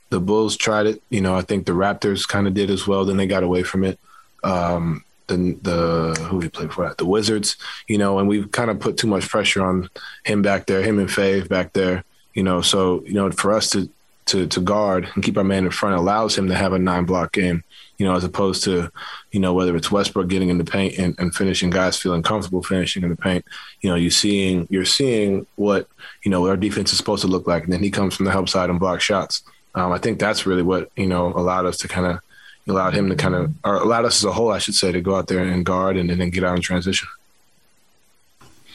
the 0.09 0.19
Bulls 0.19 0.55
tried 0.55 0.85
it. 0.85 1.01
You 1.09 1.21
know, 1.21 1.35
I 1.35 1.41
think 1.41 1.65
the 1.65 1.73
Raptors 1.73 2.27
kind 2.27 2.47
of 2.47 2.53
did 2.53 2.69
as 2.69 2.87
well. 2.87 3.03
Then 3.03 3.17
they 3.17 3.27
got 3.27 3.43
away 3.43 3.63
from 3.63 3.83
it. 3.83 3.99
Um, 4.43 5.03
the 5.27 5.57
the 5.61 6.27
who 6.29 6.39
he 6.39 6.49
played 6.49 6.73
for 6.73 6.87
that 6.87 6.97
the 6.97 7.05
Wizards, 7.05 7.57
you 7.87 7.97
know, 7.97 8.19
and 8.19 8.27
we've 8.27 8.51
kind 8.51 8.69
of 8.69 8.79
put 8.79 8.97
too 8.97 9.07
much 9.07 9.29
pressure 9.29 9.63
on 9.63 9.89
him 10.23 10.41
back 10.41 10.65
there, 10.65 10.81
him 10.81 10.99
and 10.99 11.09
Fave 11.09 11.49
back 11.49 11.73
there, 11.73 12.03
you 12.33 12.43
know. 12.43 12.61
So 12.61 13.03
you 13.05 13.13
know, 13.13 13.31
for 13.31 13.53
us 13.53 13.69
to 13.71 13.89
to 14.25 14.47
to 14.47 14.59
guard 14.61 15.09
and 15.15 15.23
keep 15.23 15.37
our 15.37 15.43
man 15.43 15.65
in 15.65 15.71
front 15.71 15.95
allows 15.95 16.37
him 16.37 16.47
to 16.47 16.55
have 16.55 16.73
a 16.73 16.79
nine 16.79 17.05
block 17.05 17.33
game, 17.33 17.63
you 17.97 18.05
know, 18.05 18.15
as 18.15 18.23
opposed 18.23 18.63
to 18.65 18.91
you 19.31 19.39
know 19.39 19.53
whether 19.53 19.75
it's 19.75 19.91
Westbrook 19.91 20.27
getting 20.27 20.49
in 20.49 20.57
the 20.57 20.63
paint 20.63 20.97
and, 20.97 21.15
and 21.19 21.35
finishing, 21.35 21.69
guys 21.69 21.97
feeling 21.97 22.23
comfortable 22.23 22.63
finishing 22.63 23.03
in 23.03 23.09
the 23.09 23.15
paint. 23.15 23.45
You 23.81 23.89
know, 23.89 23.95
you 23.95 24.09
seeing 24.09 24.67
you're 24.69 24.85
seeing 24.85 25.45
what 25.55 25.87
you 26.23 26.31
know 26.31 26.47
our 26.47 26.57
defense 26.57 26.91
is 26.91 26.97
supposed 26.97 27.21
to 27.21 27.27
look 27.27 27.47
like, 27.47 27.63
and 27.63 27.73
then 27.73 27.83
he 27.83 27.91
comes 27.91 28.15
from 28.15 28.25
the 28.25 28.31
help 28.31 28.49
side 28.49 28.69
and 28.69 28.79
block 28.79 29.01
shots. 29.01 29.43
Um, 29.75 29.91
I 29.91 29.97
think 29.97 30.19
that's 30.19 30.45
really 30.45 30.63
what 30.63 30.91
you 30.95 31.07
know 31.07 31.33
allowed 31.33 31.65
us 31.65 31.77
to 31.77 31.87
kind 31.87 32.07
of 32.07 32.19
allowed 32.67 32.93
him 32.93 33.09
to 33.09 33.15
kind 33.15 33.35
of, 33.35 33.53
or 33.63 33.75
allowed 33.75 34.05
us 34.05 34.17
as 34.17 34.25
a 34.25 34.31
whole, 34.31 34.51
I 34.51 34.59
should 34.59 34.75
say, 34.75 34.91
to 34.91 35.01
go 35.01 35.15
out 35.15 35.27
there 35.27 35.39
and 35.39 35.65
guard 35.65 35.97
and, 35.97 36.09
and 36.09 36.19
then 36.19 36.29
get 36.29 36.43
out 36.43 36.55
in 36.55 36.61
transition. 36.61 37.07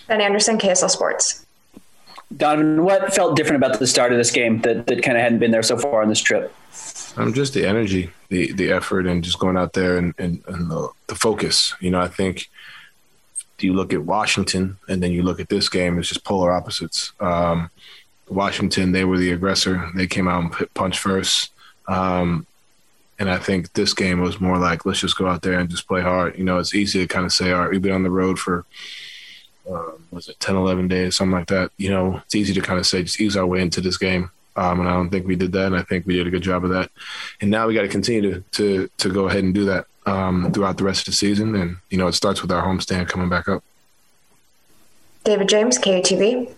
Ben 0.07 0.21
Anderson, 0.21 0.59
KSL 0.59 0.91
Sports. 0.91 1.45
Donovan, 2.37 2.85
what 2.85 3.15
felt 3.15 3.37
different 3.37 3.63
about 3.63 3.79
the 3.79 3.87
start 3.87 4.13
of 4.13 4.19
this 4.19 4.31
game 4.31 4.61
that, 4.61 4.87
that 4.87 5.03
kind 5.03 5.17
of 5.17 5.23
hadn't 5.23 5.39
been 5.39 5.51
there 5.51 5.63
so 5.63 5.79
far 5.79 6.03
on 6.03 6.09
this 6.09 6.21
trip? 6.21 6.55
Um, 7.17 7.33
just 7.33 7.55
the 7.55 7.67
energy, 7.67 8.11
the 8.29 8.53
the 8.53 8.71
effort, 8.71 9.07
and 9.07 9.25
just 9.25 9.39
going 9.39 9.57
out 9.57 9.73
there 9.73 9.97
and, 9.97 10.15
and, 10.19 10.43
and 10.47 10.71
the, 10.71 10.89
the, 11.09 11.15
focus. 11.15 11.75
You 11.81 11.91
know, 11.91 12.01
I 12.01 12.09
think 12.09 12.49
you 13.59 13.73
look 13.73 13.93
at 13.93 14.05
Washington 14.05 14.77
and 14.89 15.03
then 15.03 15.11
you 15.11 15.23
look 15.23 15.41
at 15.41 15.49
this 15.49 15.69
game, 15.69 15.99
it's 15.99 16.09
just 16.09 16.23
polar 16.23 16.53
opposites. 16.53 17.13
Um, 17.19 17.71
Washington, 18.29 18.93
they 18.93 19.05
were 19.05 19.19
the 19.19 19.33
aggressor. 19.33 19.91
They 19.97 20.07
came 20.07 20.29
out 20.29 20.45
and 20.45 20.55
hit 20.55 20.73
punch 20.75 20.99
first. 20.99 21.51
Um, 21.89 22.47
and 23.19 23.31
I 23.31 23.39
think 23.39 23.73
this 23.73 23.95
game 23.95 24.21
was 24.21 24.41
more 24.41 24.59
like, 24.59 24.87
let's 24.87 25.01
just 25.01 25.17
go 25.17 25.27
out 25.27 25.43
there 25.43 25.59
and 25.59 25.69
just 25.69 25.89
play 25.89 26.01
hard. 26.01 26.39
You 26.39 26.45
know, 26.45 26.59
it's 26.59 26.75
easy 26.75 27.01
to 27.01 27.07
kind 27.07 27.27
of 27.27 27.33
say, 27.33 27.51
all 27.51 27.61
right, 27.61 27.71
we've 27.71 27.83
been 27.83 27.93
on 27.93 28.05
the 28.05 28.11
road 28.11 28.39
for, 28.39 28.65
uh, 29.69 29.93
was 30.11 30.29
it 30.29 30.39
10, 30.39 30.55
11 30.55 30.87
days, 30.89 31.17
something 31.17 31.33
like 31.33 31.49
that. 31.49 31.73
You 31.77 31.91
know, 31.91 32.23
it's 32.25 32.35
easy 32.37 32.55
to 32.55 32.61
kind 32.61 32.79
of 32.79 32.87
say, 32.87 33.03
just 33.03 33.21
ease 33.21 33.37
our 33.37 33.47
way 33.47 33.61
into 33.61 33.81
this 33.81 33.99
game. 33.99 34.31
Um, 34.55 34.81
and 34.81 34.89
I 34.89 34.93
don't 34.93 35.11
think 35.11 35.27
we 35.27 35.37
did 35.37 35.53
that. 35.53 35.67
And 35.67 35.77
I 35.77 35.83
think 35.83 36.07
we 36.07 36.17
did 36.17 36.27
a 36.27 36.31
good 36.31 36.43
job 36.43 36.65
of 36.65 36.71
that. 36.71 36.91
And 37.41 37.51
now 37.51 37.67
we 37.67 37.75
got 37.75 37.83
to 37.83 37.89
continue 37.89 38.35
to, 38.35 38.41
to, 38.53 38.91
to 38.99 39.09
go 39.11 39.29
ahead 39.29 39.45
and 39.45 39.55
do 39.55 39.65
that 39.65 39.87
um, 40.07 40.53
throughout 40.53 40.79
the 40.79 40.85
rest 40.85 41.01
of 41.01 41.07
the 41.07 41.13
season. 41.13 41.55
And, 41.57 41.77
you 41.91 41.99
know, 41.99 42.07
it 42.07 42.15
starts 42.15 42.43
with 42.43 42.53
our 42.53 42.65
homestand 42.65 43.09
coming 43.09 43.29
back 43.29 43.49
up. 43.49 43.65
David 45.25 45.49
James, 45.49 45.79
KUTV. 45.79 46.55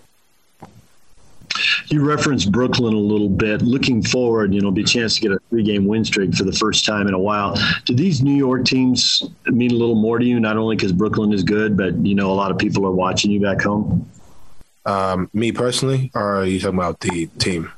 You 1.87 2.05
referenced 2.07 2.51
Brooklyn 2.53 2.95
a 2.95 2.99
little 2.99 3.29
bit. 3.29 3.63
Looking 3.63 4.03
forward, 4.03 4.55
you 4.55 4.61
know, 4.61 4.71
be 4.71 4.83
a 4.83 4.85
chance 4.85 5.17
to 5.17 5.21
get 5.21 5.33
a 5.33 5.39
three-game 5.51 5.87
win 5.87 6.05
streak 6.05 6.35
for 6.35 6.45
the 6.45 6.53
first 6.53 6.85
time 6.85 7.07
in 7.09 7.15
a 7.15 7.19
while. 7.19 7.57
Do 7.85 7.95
these 7.95 8.23
New 8.23 8.35
York 8.35 8.65
teams 8.65 9.23
mean 9.47 9.71
a 9.71 9.75
little 9.75 9.95
more 9.95 10.19
to 10.19 10.25
you? 10.25 10.41
Not 10.41 10.57
only 10.57 10.77
because 10.77 10.93
Brooklyn 10.93 11.33
is 11.33 11.43
good, 11.43 11.77
but 11.77 11.95
you 12.05 12.15
know, 12.15 12.31
a 12.31 12.35
lot 12.35 12.51
of 12.51 12.59
people 12.59 12.87
are 12.87 12.93
watching 12.93 13.31
you 13.31 13.41
back 13.41 13.63
home. 13.63 14.09
Um, 14.87 15.31
me 15.33 15.53
personally, 15.53 16.11
or 16.15 16.39
are 16.39 16.47
you 16.47 16.59
talking 16.59 16.79
about 16.79 17.01
the 17.01 17.27
team? 17.39 17.71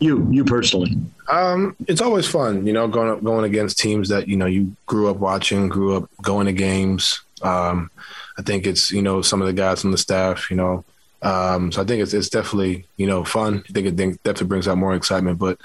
You, 0.00 0.26
you 0.30 0.44
personally. 0.44 0.96
Um, 1.28 1.76
it's 1.86 2.00
always 2.00 2.26
fun, 2.26 2.66
you 2.66 2.72
know, 2.72 2.88
going 2.88 3.10
up, 3.10 3.22
going 3.22 3.44
against 3.44 3.78
teams 3.78 4.08
that 4.08 4.26
you 4.26 4.36
know 4.36 4.46
you 4.46 4.74
grew 4.86 5.08
up 5.08 5.18
watching, 5.18 5.68
grew 5.68 5.96
up 5.96 6.10
going 6.22 6.46
to 6.46 6.52
games. 6.52 7.20
Um, 7.42 7.90
I 8.36 8.42
think 8.42 8.66
it's 8.66 8.90
you 8.90 9.02
know 9.02 9.22
some 9.22 9.40
of 9.40 9.46
the 9.46 9.52
guys 9.52 9.84
on 9.84 9.92
the 9.92 9.98
staff, 9.98 10.50
you 10.50 10.56
know, 10.56 10.84
um, 11.22 11.70
so 11.70 11.82
I 11.82 11.84
think 11.84 12.02
it's 12.02 12.14
it's 12.14 12.28
definitely 12.28 12.86
you 12.96 13.06
know 13.06 13.24
fun. 13.24 13.62
I 13.68 13.72
think 13.72 13.86
it 13.86 13.96
definitely 13.96 14.46
brings 14.46 14.68
out 14.68 14.78
more 14.78 14.94
excitement. 14.94 15.38
But 15.38 15.58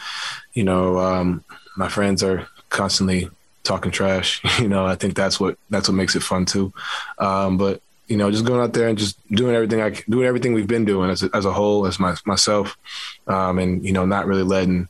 you 0.53 0.63
know, 0.63 0.99
um, 0.99 1.43
my 1.77 1.89
friends 1.89 2.23
are 2.23 2.47
constantly 2.69 3.29
talking 3.63 3.91
trash. 3.91 4.41
You 4.61 4.69
know, 4.69 4.85
I 4.85 4.95
think 4.95 5.15
that's 5.15 5.39
what 5.39 5.57
that's 5.69 5.87
what 5.87 5.95
makes 5.95 6.15
it 6.15 6.23
fun 6.23 6.45
too. 6.45 6.73
Um, 7.17 7.57
but 7.57 7.81
you 8.07 8.17
know, 8.17 8.29
just 8.29 8.45
going 8.45 8.61
out 8.61 8.73
there 8.73 8.87
and 8.87 8.97
just 8.97 9.17
doing 9.29 9.55
everything 9.55 9.81
I 9.81 9.89
doing 10.09 10.27
everything 10.27 10.53
we've 10.53 10.67
been 10.67 10.85
doing 10.85 11.09
as 11.09 11.23
a, 11.23 11.29
as 11.33 11.45
a 11.45 11.51
whole, 11.51 11.87
as 11.87 11.99
my, 11.99 12.15
myself, 12.25 12.77
um, 13.27 13.59
and 13.59 13.83
you 13.83 13.91
know, 13.91 14.05
not 14.05 14.27
really 14.27 14.43
letting 14.43 14.87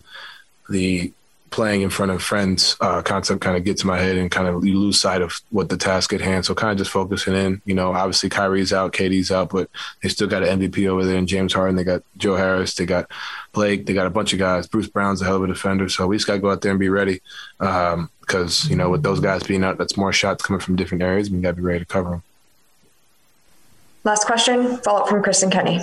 the 0.69 1.11
playing 1.55 1.83
in 1.83 1.89
front 1.89 2.11
of 2.11 2.21
friends 2.21 2.75
uh, 2.81 3.01
concept 3.01 3.39
kind 3.39 3.55
of 3.55 3.63
gets 3.63 3.81
in 3.81 3.87
my 3.87 3.97
head 3.97 4.17
and 4.17 4.29
kind 4.29 4.45
of 4.45 4.65
you 4.65 4.77
lose 4.77 4.99
sight 4.99 5.21
of 5.21 5.39
what 5.51 5.69
the 5.69 5.77
task 5.77 6.11
at 6.11 6.19
hand. 6.19 6.43
So 6.43 6.53
kind 6.53 6.73
of 6.73 6.77
just 6.77 6.91
focusing 6.91 7.33
in. 7.33 7.61
You 7.63 7.73
know, 7.73 7.93
obviously 7.93 8.27
Kyrie's 8.27 8.73
out, 8.73 8.91
KD's 8.91 9.31
out, 9.31 9.51
but 9.51 9.69
they 10.03 10.09
still 10.09 10.27
got 10.27 10.43
an 10.43 10.59
MVP 10.59 10.85
over 10.89 11.05
there 11.05 11.15
and 11.15 11.29
James 11.29 11.53
Harden. 11.53 11.77
They 11.77 11.85
got 11.85 12.03
Joe 12.17 12.35
Harris. 12.35 12.75
They 12.75 12.85
got 12.85 13.09
Blake. 13.53 13.85
They 13.85 13.93
got 13.93 14.05
a 14.05 14.09
bunch 14.09 14.33
of 14.33 14.39
guys. 14.39 14.67
Bruce 14.67 14.89
Brown's 14.89 15.21
a 15.21 15.25
hell 15.25 15.37
of 15.37 15.43
a 15.43 15.47
defender. 15.47 15.87
So 15.87 16.07
we 16.07 16.17
just 16.17 16.27
got 16.27 16.33
to 16.33 16.39
go 16.39 16.51
out 16.51 16.59
there 16.59 16.71
and 16.71 16.79
be 16.79 16.89
ready 16.89 17.21
um, 17.61 18.09
because, 18.19 18.69
you 18.69 18.75
know, 18.75 18.89
with 18.89 19.03
those 19.03 19.21
guys 19.21 19.43
being 19.43 19.63
out, 19.63 19.77
that's 19.77 19.95
more 19.95 20.11
shots 20.11 20.43
coming 20.43 20.59
from 20.59 20.75
different 20.75 21.03
areas. 21.03 21.31
We 21.31 21.39
got 21.39 21.51
to 21.51 21.55
be 21.55 21.61
ready 21.61 21.79
to 21.79 21.85
cover 21.85 22.09
them. 22.09 22.23
Last 24.03 24.25
question, 24.25 24.75
follow 24.79 25.03
up 25.03 25.07
from 25.07 25.23
Kristen 25.23 25.49
Kenny. 25.49 25.79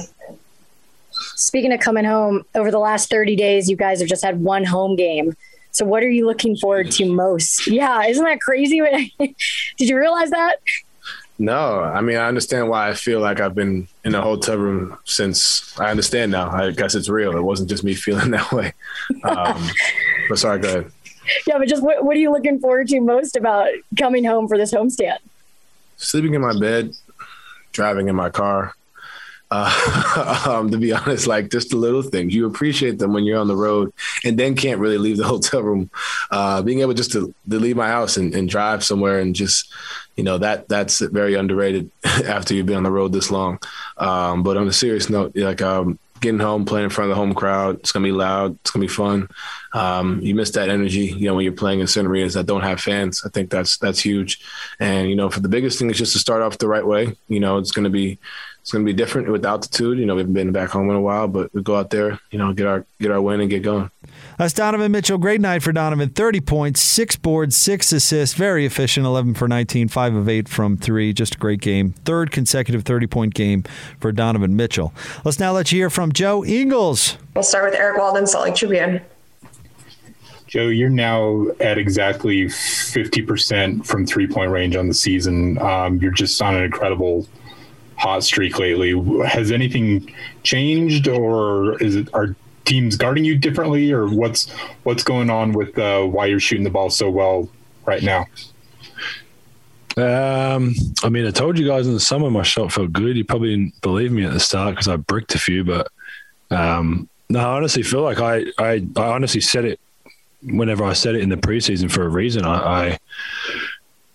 Speaking 1.12 1.73
of 1.73 1.81
coming 1.81 2.05
home, 2.05 2.45
over 2.55 2.70
the 2.70 2.79
last 2.79 3.09
30 3.09 3.37
days, 3.37 3.70
you 3.70 3.77
guys 3.77 4.01
have 4.01 4.09
just 4.09 4.23
had 4.23 4.39
one 4.43 4.64
home 4.64 4.97
game. 4.97 5.35
So 5.73 5.87
what 5.87 6.03
are 6.03 6.11
you 6.11 6.27
looking 6.27 6.57
forward 6.57 6.91
to 6.93 7.07
most? 7.07 7.66
Yeah, 7.66 8.05
isn't 8.05 8.25
that 8.25 8.41
crazy? 8.41 8.81
Did 9.18 9.89
you 9.89 9.99
realize 9.99 10.31
that? 10.31 10.57
No, 11.39 11.81
I 11.81 12.03
mean 12.03 12.18
I 12.18 12.29
understand 12.29 12.68
why 12.68 12.91
I 12.91 12.95
feel 12.95 13.20
like 13.20 13.41
I've 13.41 13.55
been 13.55 13.89
in 14.05 14.14
a 14.14 14.20
hotel 14.20 14.59
room 14.59 14.99
since. 15.05 15.77
I 15.81 15.91
understand 15.91 16.31
now. 16.31 16.51
I 16.51 16.70
guess 16.70 16.95
it's 16.95 17.09
real. 17.09 17.37
It 17.37 17.43
wasn't 17.43 17.70
just 17.70 17.85
me 17.85 17.95
feeling 18.07 18.31
that 18.33 18.53
way. 18.53 18.75
Um, 19.25 19.66
but 20.29 20.39
sorry, 20.39 20.61
go 20.61 20.68
ahead. 20.68 20.93
Yeah, 21.47 21.57
but 21.59 21.68
just 21.68 21.83
what, 21.83 22.05
what 22.05 22.16
are 22.16 22.20
you 22.20 22.31
looking 22.31 22.59
forward 22.61 22.89
to 22.89 23.01
most 23.01 23.37
about 23.37 23.68
coming 23.99 24.25
home 24.25 24.49
for 24.49 24.59
this 24.59 24.73
homestand? 24.73 25.18
Sleeping 25.97 26.35
in 26.35 26.43
my 26.43 26.59
bed, 26.59 26.93
driving 27.73 28.09
in 28.09 28.14
my 28.14 28.29
car, 28.29 28.75
uh, 29.55 30.43
um, 30.49 30.71
to 30.71 30.79
be 30.79 30.93
honest, 30.93 31.27
like 31.27 31.51
just 31.51 31.71
the 31.71 31.77
little 31.77 32.01
things. 32.01 32.35
You 32.35 32.47
appreciate 32.47 32.99
them 32.99 33.13
when 33.13 33.25
you're 33.25 33.39
on 33.39 33.49
the 33.49 33.57
road 33.57 33.93
and 34.25 34.39
then 34.39 34.57
can't 34.57 34.81
really 34.81 34.97
leave 34.97 35.19
the 35.19 35.25
hotel 35.35 35.63
room. 35.63 35.91
Uh, 36.31 36.63
being 36.63 36.81
able 36.81 36.95
just 36.95 37.13
to, 37.13 37.35
to 37.51 37.59
leave 37.59 37.77
my 37.77 37.89
house 37.89 38.17
and, 38.17 38.35
and, 38.35 38.49
drive 38.49 38.83
somewhere 38.83 39.19
and 39.19 39.35
just, 39.35 39.71
you 40.17 40.25
know, 40.25 40.39
that 40.39 40.69
that's 40.69 41.01
very 41.01 41.35
underrated 41.35 41.91
after 42.05 42.55
you've 42.55 42.67
been 42.67 42.77
on 42.77 42.83
the 42.83 42.91
road 42.91 43.13
this 43.13 43.31
long. 43.31 43.59
Um, 43.99 44.43
but 44.43 44.57
on 44.57 44.67
a 44.67 44.73
serious 44.73 45.11
note, 45.11 45.37
like 45.37 45.61
um, 45.61 45.99
getting 46.23 46.41
home, 46.41 46.65
playing 46.65 46.85
in 46.85 46.91
front 46.91 47.11
of 47.11 47.17
the 47.17 47.21
home 47.21 47.35
crowd, 47.35 47.81
it's 47.81 47.93
going 47.93 48.03
to 48.05 48.09
be 48.09 48.17
loud. 48.17 48.59
It's 48.61 48.71
going 48.71 48.87
to 48.87 48.91
be 48.91 48.95
fun. 48.95 49.29
Um, 49.75 50.21
you 50.23 50.35
miss 50.35 50.51
that 50.53 50.71
energy, 50.71 51.07
you 51.07 51.27
know, 51.27 51.35
when 51.35 51.45
you're 51.45 51.53
playing 51.53 51.81
in 51.81 51.87
certain 51.87 52.11
arenas 52.11 52.35
that 52.35 52.47
don't 52.47 52.63
have 52.63 52.81
fans. 52.81 53.23
I 53.27 53.29
think 53.29 53.51
that's 53.51 53.77
that's 53.77 54.01
huge. 54.01 54.41
And 54.81 55.11
you 55.11 55.17
know, 55.17 55.29
for 55.29 55.41
the 55.41 55.49
biggest 55.49 55.79
thing 55.79 55.91
is 55.91 55.99
just 55.99 56.15
to 56.15 56.19
start 56.19 56.41
off 56.41 56.59
the 56.59 56.69
right 56.69 56.87
way. 56.87 57.15
You 57.29 57.41
know, 57.41 57.59
it's 57.59 57.73
going 57.73 57.85
to 57.85 57.91
be 57.91 58.19
it's 58.63 58.71
going 58.71 58.87
to 58.87 58.93
be 58.93 58.97
different 58.97 59.29
with 59.29 59.45
altitude. 59.45 59.99
You 59.99 60.07
know, 60.07 60.15
we 60.15 60.21
haven't 60.21 60.35
been 60.35 60.53
back 60.53 60.71
home 60.71 60.89
in 60.89 60.95
a 60.95 61.01
while, 61.01 61.27
but 61.27 61.53
we 61.53 61.63
go 61.63 61.75
out 61.75 61.91
there, 61.91 62.21
you 62.31 62.39
know, 62.39 62.53
get 62.53 62.69
our 62.69 62.87
get 63.01 63.11
our 63.11 63.21
win 63.21 63.41
and 63.41 63.51
get 63.51 63.65
going. 63.65 63.91
That's 64.39 64.55
Donovan 64.55 64.93
Mitchell. 64.93 65.19
Great 65.19 65.41
night 65.41 65.65
for 65.65 65.73
Donovan. 65.73 66.11
30 66.11 66.41
points, 66.43 66.81
six 66.81 67.17
boards, 67.17 67.57
six 67.57 67.93
assists. 67.93 68.37
Very 68.37 68.65
efficient. 68.65 69.05
11 69.05 69.35
for 69.35 69.49
19, 69.49 69.89
five 69.89 70.15
of 70.15 70.29
eight 70.29 70.49
from 70.49 70.77
three. 70.77 71.13
Just 71.13 71.35
a 71.35 71.39
great 71.39 71.61
game. 71.61 71.93
Third 72.05 72.31
consecutive 72.31 72.85
30 72.85 73.09
point 73.09 73.35
game 73.35 73.65
for 73.99 74.13
Donovan 74.13 74.55
Mitchell. 74.55 74.95
Let's 75.25 75.41
now 75.41 75.51
let 75.51 75.73
you 75.73 75.79
hear 75.79 75.91
from 75.91 76.13
Joe 76.13 76.45
Ingles. 76.45 77.19
We'll 77.35 77.43
start 77.43 77.65
with 77.65 77.75
Eric 77.75 77.99
Walden, 77.99 78.29
Salt 78.29 78.45
Lake 78.45 78.55
Tribune. 78.55 79.01
Joe, 80.47 80.69
you're 80.69 80.89
now 80.89 81.47
at 81.59 81.79
exactly 81.79 82.45
50% 82.45 83.85
from 83.85 84.07
three 84.07 84.29
point 84.29 84.53
range 84.53 84.77
on 84.77 84.87
the 84.87 84.95
season. 84.95 85.59
Um, 85.59 85.97
you're 85.97 86.13
just 86.13 86.41
on 86.41 86.55
an 86.55 86.63
incredible 86.63 87.27
hot 88.03 88.25
streak 88.25 88.59
lately. 88.59 88.93
Has 89.25 89.53
anything 89.53 90.13
changed, 90.43 91.07
or 91.07 91.81
is 91.81 91.95
it 91.95 92.09
are 92.13 92.35
teams 92.65 92.97
guarding 92.97 93.25
you 93.25 93.39
differently, 93.39 93.93
or 93.93 94.09
what's 94.09 94.51
what's 94.83 95.05
going 95.05 95.31
on 95.31 95.53
with 95.53 95.79
uh, 95.79 96.03
why 96.03 96.27
you're 96.27 96.41
shooting 96.41 96.65
the 96.65 96.71
ball 96.71 96.91
so 96.91 97.09
well 97.09 97.49
right 97.87 98.03
now? 98.03 98.27
Um, 99.97 100.75
I 101.05 101.11
mean, 101.11 101.27
I 101.27 101.31
told 101.31 101.59
you 101.59 101.67
guys 101.67 101.87
in 101.87 101.95
the 101.95 102.01
summer 102.01 102.29
my 102.29 102.43
shot 102.43 102.73
felt 102.73 102.93
good. 102.93 103.17
You 103.17 103.25
probably 103.25 103.51
didn't 103.51 103.81
believe 103.83 104.11
me 104.11 104.25
at 104.25 104.33
the 104.33 104.41
start 104.41 104.75
because 104.75 104.89
I 104.89 104.97
bricked 104.97 105.35
a 105.37 105.39
few, 105.39 105.63
but 105.63 105.87
um, 106.51 107.09
no, 107.29 107.39
I 107.39 107.57
honestly 107.57 107.85
feel 107.85 108.03
like 108.03 108.19
I, 108.19 108.47
I, 108.59 108.85
I 108.97 109.07
honestly 109.13 109.41
said 109.41 109.65
it 109.65 109.79
whenever 110.43 110.83
I 110.83 110.95
said 110.95 111.15
it 111.15 111.21
in 111.21 111.29
the 111.29 111.37
preseason 111.37 111.91
for 111.91 112.05
a 112.05 112.09
reason. 112.09 112.45
I, 112.45 112.89
I, 112.89 112.99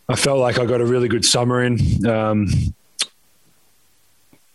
I 0.09 0.15
felt 0.15 0.39
like 0.39 0.57
I 0.59 0.65
got 0.65 0.81
a 0.81 0.85
really 0.85 1.07
good 1.07 1.23
summer 1.23 1.63
in. 1.63 2.05
Um, 2.07 2.47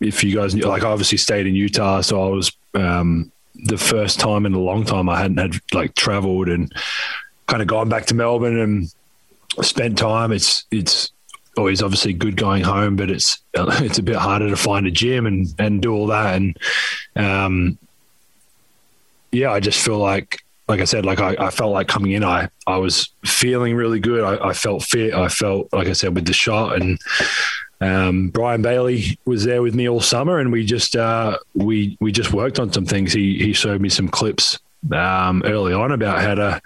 if 0.03 0.22
you 0.24 0.34
guys 0.34 0.57
like, 0.57 0.82
I 0.82 0.90
obviously 0.90 1.18
stayed 1.18 1.46
in 1.46 1.55
Utah, 1.55 2.00
so 2.00 2.22
I 2.22 2.28
was 2.28 2.53
um, 2.74 3.30
the 3.55 3.78
first 3.78 4.18
time 4.20 4.46
in 4.46 4.55
a 4.55 4.61
long 4.61 4.84
time 4.84 5.09
I 5.09 5.20
hadn't 5.20 5.38
had 5.38 5.55
like 5.72 5.94
traveled 5.94 6.48
and 6.48 6.72
kind 7.46 7.62
of 7.62 7.68
gone 7.68 7.88
back 7.88 8.07
to 8.07 8.14
Melbourne 8.14 8.59
and 8.59 8.94
spent 9.64 9.98
time. 9.98 10.32
It's 10.32 10.64
it's 10.70 11.12
always 11.57 11.82
obviously 11.82 12.12
good 12.12 12.36
going 12.36 12.62
home, 12.62 12.96
but 12.96 13.11
it's 13.11 13.38
it's 13.55 13.98
a 13.98 14.03
bit 14.03 14.16
harder 14.16 14.48
to 14.48 14.57
find 14.57 14.86
a 14.86 14.90
gym 14.90 15.26
and 15.26 15.46
and 15.59 15.82
do 15.82 15.92
all 15.92 16.07
that. 16.09 16.36
And 16.36 16.59
um, 17.16 17.78
yeah, 19.30 19.53
I 19.53 19.61
just 19.61 19.84
feel 19.84 19.98
like 19.98 20.42
like 20.68 20.80
I 20.80 20.84
said, 20.84 21.05
like 21.05 21.20
I, 21.20 21.36
I 21.38 21.50
felt 21.50 21.72
like 21.72 21.88
coming 21.88 22.12
in, 22.12 22.24
I 22.24 22.48
I 22.66 22.78
was 22.78 23.11
feeling 23.24 23.74
really 23.74 24.00
good. 24.00 24.24
I, 24.24 24.48
I 24.48 24.53
felt 24.53 24.82
fit. 24.82 25.14
I 25.14 25.28
felt 25.28 25.72
like 25.72 25.88
I 25.88 25.92
said 25.92 26.14
with 26.14 26.26
the 26.26 26.32
shot 26.32 26.80
and 26.80 26.98
um, 27.83 28.28
Brian 28.28 28.62
Bailey 28.62 29.18
was 29.24 29.45
there 29.45 29.61
with 29.61 29.74
me 29.74 29.89
all 29.89 30.01
summer, 30.01 30.39
and 30.39 30.53
we 30.53 30.64
just 30.64 30.95
uh, 30.95 31.39
we 31.55 31.97
we 32.01 32.12
just 32.12 32.33
worked 32.33 32.61
on 32.61 32.72
some 32.72 32.87
things. 32.87 33.12
He 33.12 33.39
he 33.39 33.53
showed 33.53 33.80
me 33.80 33.89
some 33.89 34.09
clips 34.09 34.61
um, 34.93 35.43
early 35.45 35.72
on 35.72 35.91
about 35.91 36.20
how 36.20 36.35
to 36.35 36.62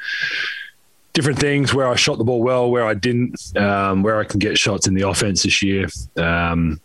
different 1.15 1.39
things 1.39 1.73
where 1.73 1.89
I 1.89 1.97
shot 1.97 2.19
the 2.19 2.25
ball 2.25 2.43
well, 2.43 2.71
where 2.71 2.85
I 2.85 2.93
didn't, 2.93 3.57
um, 3.57 4.03
where 4.03 4.21
I 4.21 4.25
can 4.25 4.39
get 4.39 4.59
shots 4.59 4.87
in 4.87 4.93
the 4.93 5.09
offense 5.09 5.45
this 5.45 5.63
year. 5.63 5.89
Um, 6.19 6.79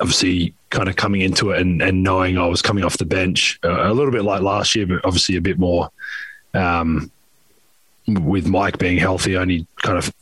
obviously, 0.00 0.54
kind 0.70 0.88
of 0.88 0.96
coming 0.96 1.20
into 1.20 1.52
it 1.52 1.60
and, 1.60 1.80
and 1.80 2.02
knowing 2.02 2.36
I 2.36 2.46
was 2.46 2.62
coming 2.62 2.82
off 2.82 2.98
the 2.98 3.04
bench 3.04 3.60
uh, 3.62 3.88
a 3.88 3.94
little 3.94 4.10
bit 4.10 4.24
like 4.24 4.42
last 4.42 4.74
year, 4.74 4.86
but 4.86 5.04
obviously 5.04 5.36
a 5.36 5.40
bit 5.40 5.58
more 5.58 5.90
um, 6.54 7.12
with 8.08 8.46
Mike 8.46 8.78
being 8.78 8.98
healthy, 8.98 9.36
only 9.36 9.66
kind 9.82 9.98
of 9.98 10.12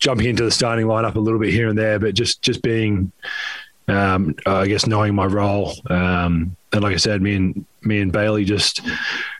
jumping 0.00 0.26
into 0.26 0.44
the 0.44 0.50
starting 0.50 0.86
lineup 0.86 1.14
a 1.14 1.20
little 1.20 1.40
bit 1.40 1.52
here 1.52 1.68
and 1.68 1.78
there, 1.78 1.98
but 1.98 2.14
just 2.14 2.42
just 2.42 2.62
being, 2.62 3.12
um, 3.88 4.34
I 4.46 4.66
guess, 4.66 4.86
knowing 4.86 5.14
my 5.14 5.26
role. 5.26 5.74
Um, 5.88 6.56
and 6.72 6.82
like 6.82 6.94
I 6.94 6.98
said, 6.98 7.22
me 7.22 7.36
and 7.36 7.64
me 7.82 8.00
and 8.00 8.12
Bailey 8.12 8.44
just 8.44 8.80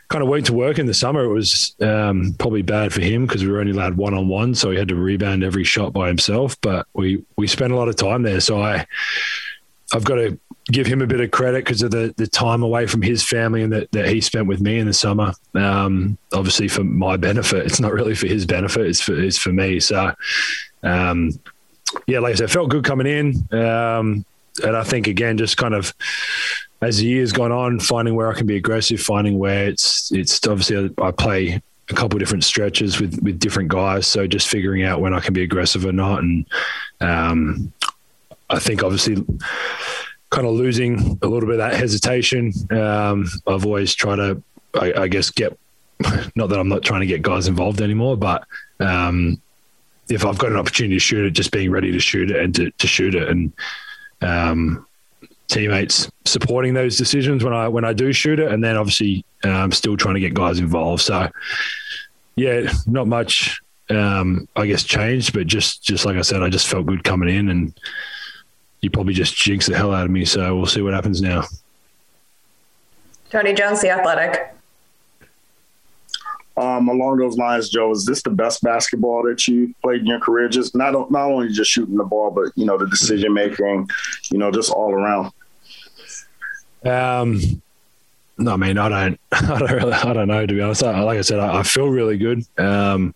kind 0.09 0.23
of 0.23 0.29
went 0.29 0.45
to 0.45 0.53
work 0.53 0.79
in 0.79 0.85
the 0.85 0.93
summer. 0.93 1.23
It 1.23 1.33
was 1.33 1.75
um, 1.81 2.35
probably 2.39 2.61
bad 2.61 2.93
for 2.93 3.01
him 3.01 3.25
because 3.25 3.43
we 3.43 3.51
were 3.51 3.59
only 3.59 3.71
allowed 3.71 3.97
one 3.97 4.13
on 4.13 4.27
one, 4.27 4.55
so 4.55 4.71
he 4.71 4.77
had 4.77 4.87
to 4.89 4.95
rebound 4.95 5.43
every 5.43 5.63
shot 5.63 5.93
by 5.93 6.07
himself. 6.07 6.59
But 6.61 6.87
we 6.93 7.23
we 7.37 7.47
spent 7.47 7.73
a 7.73 7.75
lot 7.75 7.89
of 7.89 7.95
time 7.95 8.23
there, 8.23 8.39
so 8.39 8.61
I 8.61 8.85
I've 9.93 10.03
got 10.03 10.15
to 10.15 10.39
give 10.71 10.87
him 10.87 11.01
a 11.01 11.07
bit 11.07 11.21
of 11.21 11.29
credit 11.31 11.63
because 11.63 11.83
of 11.83 11.91
the, 11.91 12.13
the 12.17 12.27
time 12.27 12.63
away 12.63 12.87
from 12.87 13.01
his 13.01 13.23
family 13.23 13.61
and 13.61 13.71
that, 13.71 13.91
that 13.91 14.07
he 14.07 14.19
spent 14.19 14.47
with 14.47 14.59
me 14.61 14.79
in 14.79 14.87
the 14.87 14.93
summer. 14.93 15.33
Um, 15.53 16.17
obviously 16.33 16.67
for 16.67 16.83
my 16.83 17.17
benefit, 17.17 17.65
it's 17.65 17.79
not 17.79 17.93
really 17.93 18.15
for 18.15 18.27
his 18.27 18.45
benefit. 18.45 18.87
It's 18.87 19.01
for, 19.01 19.19
it's 19.19 19.37
for 19.37 19.53
me. 19.53 19.79
So, 19.79 20.13
um, 20.81 21.31
yeah, 22.07 22.19
like 22.19 22.33
I 22.33 22.35
said, 22.35 22.51
felt 22.51 22.71
good 22.71 22.83
coming 22.83 23.07
in. 23.07 23.47
Um, 23.57 24.25
and 24.63 24.75
I 24.75 24.83
think 24.83 25.07
again, 25.07 25.37
just 25.37 25.57
kind 25.57 25.73
of, 25.75 25.93
as 26.81 26.97
the 26.97 27.05
years 27.05 27.31
gone 27.31 27.51
on, 27.51 27.79
finding 27.79 28.15
where 28.15 28.31
I 28.31 28.35
can 28.35 28.47
be 28.47 28.57
aggressive, 28.57 28.99
finding 28.99 29.39
where 29.39 29.67
it's 29.67 30.11
it's 30.11 30.45
obviously 30.47 30.93
I 31.01 31.11
play 31.11 31.61
a 31.89 31.93
couple 31.93 32.19
different 32.19 32.43
stretches 32.43 32.99
with 32.99 33.21
with 33.23 33.39
different 33.39 33.69
guys, 33.69 34.07
so 34.07 34.27
just 34.27 34.47
figuring 34.47 34.83
out 34.83 35.01
when 35.01 35.13
I 35.13 35.19
can 35.19 35.33
be 35.33 35.43
aggressive 35.43 35.85
or 35.85 35.93
not, 35.93 36.21
and 36.21 36.45
um, 37.01 37.71
I 38.49 38.59
think 38.59 38.83
obviously 38.83 39.15
kind 40.29 40.47
of 40.47 40.53
losing 40.53 41.17
a 41.21 41.27
little 41.27 41.47
bit 41.47 41.59
of 41.59 41.69
that 41.69 41.75
hesitation. 41.75 42.51
Um, 42.71 43.25
I've 43.47 43.65
always 43.65 43.95
tried 43.95 44.17
to, 44.17 44.41
I, 44.73 44.93
I, 45.03 45.07
guess, 45.07 45.29
get 45.29 45.57
not 46.35 46.49
that 46.49 46.59
I'm 46.59 46.67
not 46.67 46.83
trying 46.83 47.01
to 47.01 47.07
get 47.07 47.21
guys 47.21 47.47
involved 47.47 47.81
anymore, 47.81 48.17
but 48.17 48.45
um, 48.79 49.41
if 50.09 50.25
I've 50.25 50.37
got 50.37 50.51
an 50.51 50.57
opportunity 50.57 50.95
to 50.95 50.99
shoot 50.99 51.25
it, 51.25 51.31
just 51.31 51.51
being 51.51 51.71
ready 51.71 51.91
to 51.91 51.99
shoot 51.99 52.31
it 52.31 52.37
and 52.37 52.53
to, 52.55 52.71
to 52.71 52.87
shoot 52.87 53.15
it, 53.15 53.29
and 53.29 53.53
um, 54.21 54.85
teammates 55.47 56.09
supporting 56.25 56.73
those 56.73 56.97
decisions 56.97 57.43
when 57.43 57.53
I 57.53 57.67
when 57.67 57.85
I 57.85 57.93
do 57.93 58.11
shoot 58.11 58.39
it, 58.39 58.51
and 58.51 58.63
then 58.63 58.77
obviously 58.77 59.25
I'm 59.43 59.55
um, 59.55 59.71
still 59.71 59.97
trying 59.97 60.15
to 60.15 60.19
get 60.19 60.33
guys 60.33 60.59
involved. 60.59 61.01
So 61.01 61.29
yeah, 62.35 62.71
not 62.87 63.07
much. 63.07 63.59
Um, 63.87 64.49
I 64.55 64.65
guess 64.65 64.83
changed, 64.83 65.33
but 65.33 65.47
just 65.47 65.83
just 65.83 66.05
like 66.05 66.17
I 66.17 66.21
said, 66.21 66.41
I 66.41 66.49
just 66.49 66.67
felt 66.67 66.87
good 66.87 67.03
coming 67.03 67.29
in, 67.29 67.49
and 67.49 67.79
you 68.85 68.89
probably 68.91 69.13
just 69.13 69.35
jinx 69.35 69.65
the 69.65 69.75
hell 69.75 69.93
out 69.93 70.05
of 70.05 70.11
me. 70.11 70.23
So 70.23 70.55
we'll 70.55 70.67
see 70.67 70.81
what 70.81 70.93
happens 70.93 71.21
now. 71.21 71.43
Tony 73.29 73.53
Jones, 73.53 73.81
the 73.81 73.89
Athletic. 73.89 74.53
Um, 76.57 76.87
along 76.87 77.17
those 77.17 77.35
lines, 77.35 77.69
Joe, 77.69 77.91
is 77.91 78.05
this 78.05 78.21
the 78.21 78.29
best 78.29 78.63
basketball 78.63 79.23
that 79.23 79.45
you 79.45 79.75
played 79.81 80.01
in 80.01 80.07
your 80.07 80.21
career? 80.21 80.47
Just 80.47 80.73
not 80.73 81.11
not 81.11 81.29
only 81.29 81.51
just 81.51 81.69
shooting 81.69 81.97
the 81.97 82.05
ball, 82.05 82.31
but 82.31 82.53
you 82.55 82.65
know 82.65 82.77
the 82.77 82.87
decision 82.87 83.33
making, 83.33 83.89
you 84.31 84.37
know, 84.37 84.51
just 84.51 84.71
all 84.71 84.93
around. 84.93 85.33
Um, 86.85 87.61
no, 88.37 88.53
I 88.53 88.55
mean, 88.55 88.77
I 88.77 88.87
don't, 88.87 89.19
I 89.33 89.59
don't 89.59 89.71
really, 89.71 89.93
I 89.93 90.13
don't 90.13 90.29
know 90.29 90.45
to 90.45 90.53
be 90.53 90.61
honest. 90.61 90.83
I, 90.83 91.01
like 91.01 91.17
I 91.17 91.21
said, 91.21 91.39
I, 91.39 91.59
I 91.59 91.63
feel 91.63 91.89
really 91.89 92.17
good. 92.17 92.45
Um, 92.57 93.13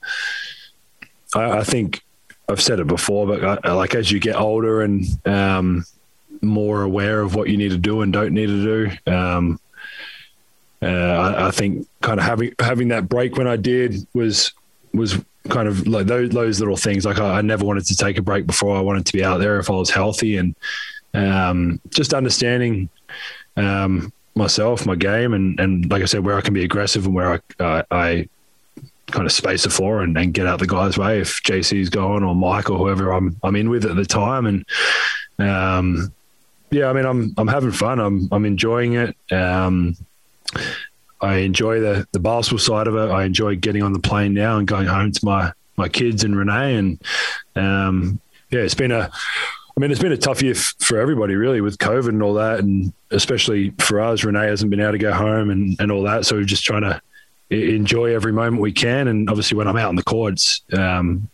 I, 1.34 1.60
I, 1.60 1.64
think 1.64 2.02
I've 2.50 2.62
said 2.62 2.80
it 2.80 2.88
before, 2.88 3.28
but 3.28 3.66
I, 3.66 3.74
like 3.74 3.96
as 3.96 4.12
you 4.12 4.20
get 4.20 4.36
older 4.36 4.82
and 4.82 5.06
um, 5.26 5.86
more 6.42 6.82
aware 6.82 7.22
of 7.22 7.36
what 7.36 7.50
you 7.50 7.58
need 7.58 7.72
to 7.72 7.78
do 7.78 8.02
and 8.02 8.12
don't 8.12 8.34
need 8.34 8.48
to 8.48 8.64
do, 8.64 9.12
um, 9.12 9.60
uh, 10.82 10.86
I, 10.86 11.48
I, 11.48 11.52
think 11.52 11.88
kind 12.02 12.20
of 12.20 12.26
having 12.26 12.54
having 12.60 12.88
that 12.88 13.08
break 13.10 13.38
when 13.38 13.48
I 13.48 13.58
did 13.58 14.08
was 14.14 14.54
was 14.94 15.24
kind 15.50 15.68
of 15.68 15.88
like 15.88 16.08
those, 16.08 16.30
those 16.30 16.60
little 16.60 16.78
things. 16.78 17.06
Like 17.06 17.20
I, 17.20 17.40
I, 17.40 17.42
never 17.42 17.66
wanted 17.66 17.86
to 17.86 17.96
take 17.96 18.18
a 18.18 18.22
break 18.22 18.48
before. 18.48 18.76
I 18.76 18.82
wanted 18.82 19.06
to 19.06 19.14
be 19.14 19.24
out 19.24 19.40
there 19.40 19.60
if 19.60 19.70
I 19.70 19.74
was 19.74 19.90
healthy, 19.90 20.38
and 20.38 20.56
um, 21.14 21.80
just 21.90 22.14
understanding 22.14 22.90
um, 23.58 24.12
myself, 24.36 24.86
my 24.86 24.96
game, 24.96 25.34
and 25.34 25.60
and 25.60 25.90
like 25.92 26.02
I 26.02 26.06
said, 26.06 26.26
where 26.26 26.38
I 26.38 26.42
can 26.42 26.54
be 26.54 26.64
aggressive 26.64 27.06
and 27.06 27.14
where 27.14 27.34
I 27.34 27.64
uh, 27.64 27.84
I 27.92 28.30
kind 29.12 29.26
of 29.26 29.32
space 29.32 29.64
the 29.64 29.70
floor 29.70 30.02
and, 30.02 30.18
and, 30.18 30.34
get 30.34 30.48
out 30.48 30.60
the 30.60 30.68
guy's 30.68 30.98
way 30.98 31.20
if 31.20 31.42
JC's 31.44 31.90
going 31.90 32.24
or 32.24 32.36
Mike 32.36 32.70
or 32.70 32.78
whoever 32.78 33.12
I'm 33.12 33.36
I'm 33.44 33.56
in 33.56 33.70
with 33.70 33.86
at 33.86 33.96
the 33.96 34.06
time, 34.06 34.46
and 34.46 34.66
um, 35.40 36.14
yeah, 36.72 36.90
I 36.90 36.94
mean 36.94 37.06
I'm 37.06 37.34
I'm 37.38 37.48
having 37.48 37.72
fun. 37.72 38.00
I'm 38.00 38.28
I'm 38.32 38.46
enjoying 38.46 38.94
it. 38.94 39.16
Um, 39.32 39.96
I 41.22 41.38
enjoy 41.38 41.80
the 41.80 42.08
the 42.12 42.20
basketball 42.20 42.60
side 42.60 42.88
of 42.88 42.96
it. 42.96 43.12
I 43.12 43.24
enjoy 43.26 43.56
getting 43.56 43.84
on 43.84 43.94
the 43.94 44.00
plane 44.00 44.34
now 44.34 44.58
and 44.58 44.68
going 44.68 44.88
home 44.88 45.12
to 45.12 45.26
my 45.26 45.52
my 45.76 45.90
kids 45.90 46.24
and 46.24 46.36
Renae. 46.36 46.78
And 46.78 47.02
um, 47.56 48.22
yeah, 48.52 48.62
it's 48.62 48.76
been 48.76 48.92
a. 48.92 49.10
I 49.12 49.82
mean, 49.82 49.92
it's 49.92 50.02
been 50.02 50.12
a 50.12 50.18
tough 50.18 50.42
year 50.42 50.56
f- 50.56 50.76
for 50.80 51.00
everybody, 51.00 51.36
really, 51.36 51.62
with 51.62 51.78
COVID 51.78 52.10
and 52.10 52.22
all 52.22 52.34
that, 52.34 52.60
and 52.60 52.92
especially 53.12 53.70
for 53.80 54.02
us. 54.02 54.22
Renae 54.22 54.50
hasn't 54.50 54.70
been 54.70 54.82
able 54.82 54.92
to 54.92 54.98
go 54.98 55.14
home 55.14 55.50
and, 55.50 55.78
and 55.80 55.90
all 55.90 56.04
that, 56.04 56.26
so 56.26 56.36
we're 56.36 56.44
just 56.44 56.66
trying 56.66 56.82
to 56.82 57.02
enjoy 57.50 58.14
every 58.14 58.32
moment 58.32 58.62
we 58.62 58.72
can. 58.72 59.08
And 59.08 59.30
obviously, 59.30 59.58
when 59.58 59.68
I'm 59.68 59.78
out 59.78 59.90
on 59.90 59.96
the 59.96 60.04
courts, 60.04 60.62
um, 60.74 61.30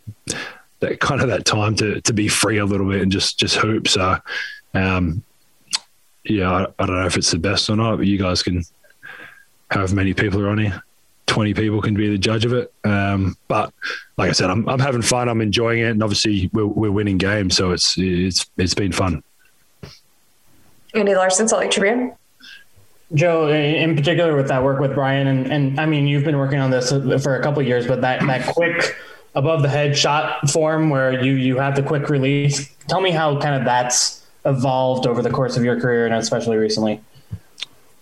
that 0.79 0.99
kind 0.99 1.21
of 1.21 1.27
that 1.29 1.45
time 1.45 1.75
to 1.75 2.01
to 2.01 2.13
be 2.13 2.27
free 2.27 2.57
a 2.57 2.65
little 2.65 2.89
bit 2.89 3.01
and 3.01 3.11
just 3.11 3.39
just 3.39 3.55
hoop. 3.55 3.87
So, 3.87 4.17
um, 4.73 5.23
yeah, 6.23 6.51
I, 6.51 6.61
I, 6.79 6.85
don't 6.85 6.95
know 6.95 7.05
if 7.05 7.17
it's 7.17 7.31
the 7.31 7.39
best 7.39 7.69
or 7.69 7.75
not, 7.75 7.97
but 7.97 8.07
you 8.07 8.17
guys 8.17 8.43
can 8.43 8.63
however 9.69 9.95
many 9.95 10.13
people 10.13 10.41
are 10.41 10.49
on 10.49 10.57
here. 10.57 10.81
20 11.27 11.53
people 11.55 11.81
can 11.81 11.95
be 11.95 12.09
the 12.09 12.17
judge 12.17 12.45
of 12.45 12.53
it. 12.53 12.71
Um, 12.83 13.35
but 13.47 13.73
like 14.17 14.29
I 14.29 14.33
said, 14.33 14.49
I'm, 14.49 14.67
I'm 14.69 14.79
having 14.79 15.01
fun. 15.01 15.27
I'm 15.27 15.41
enjoying 15.41 15.79
it. 15.79 15.89
And 15.89 16.03
obviously 16.03 16.49
we're, 16.53 16.67
we're 16.67 16.91
winning 16.91 17.17
games. 17.17 17.57
So 17.57 17.71
it's, 17.71 17.97
it's, 17.97 18.45
it's 18.57 18.75
been 18.75 18.91
fun. 18.91 19.23
Andy 20.93 21.15
Larsen, 21.15 21.47
Salt 21.47 21.61
Lake 21.61 21.71
Tribune. 21.71 22.13
Joe, 23.13 23.49
in 23.49 23.95
particular 23.95 24.35
with 24.35 24.47
that 24.47 24.63
work 24.63 24.79
with 24.79 24.95
Brian, 24.95 25.27
and, 25.27 25.51
and 25.51 25.79
I 25.79 25.85
mean, 25.85 26.07
you've 26.07 26.23
been 26.23 26.37
working 26.37 26.59
on 26.59 26.71
this 26.71 26.89
for 26.89 27.35
a 27.35 27.43
couple 27.43 27.61
years, 27.61 27.85
but 27.85 28.01
that, 28.01 28.25
that 28.25 28.53
quick 28.53 28.95
above 29.35 29.61
the 29.61 29.69
head 29.69 29.97
shot 29.97 30.49
form 30.49 30.89
where 30.89 31.23
you, 31.23 31.33
you 31.33 31.57
have 31.57 31.75
the 31.75 31.83
quick 31.83 32.09
release, 32.09 32.73
tell 32.87 33.01
me 33.01 33.11
how 33.11 33.39
kind 33.39 33.55
of 33.55 33.65
that's 33.65 34.25
evolved 34.45 35.05
over 35.05 35.21
the 35.21 35.29
course 35.29 35.57
of 35.57 35.63
your 35.63 35.79
career 35.79 36.05
and 36.05 36.15
especially 36.15 36.57
recently. 36.57 37.01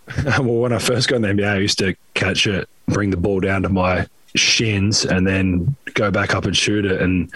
well, 0.25 0.43
when 0.43 0.73
I 0.73 0.79
first 0.79 1.07
got 1.07 1.17
in 1.17 1.21
the 1.21 1.29
NBA, 1.29 1.47
I 1.47 1.57
used 1.57 1.79
to 1.79 1.95
catch 2.13 2.47
it, 2.47 2.69
bring 2.87 3.09
the 3.09 3.17
ball 3.17 3.39
down 3.39 3.63
to 3.63 3.69
my 3.69 4.07
shins, 4.35 5.05
and 5.05 5.25
then 5.25 5.75
go 5.93 6.11
back 6.11 6.35
up 6.35 6.45
and 6.45 6.55
shoot 6.55 6.85
it. 6.85 7.01
And 7.01 7.31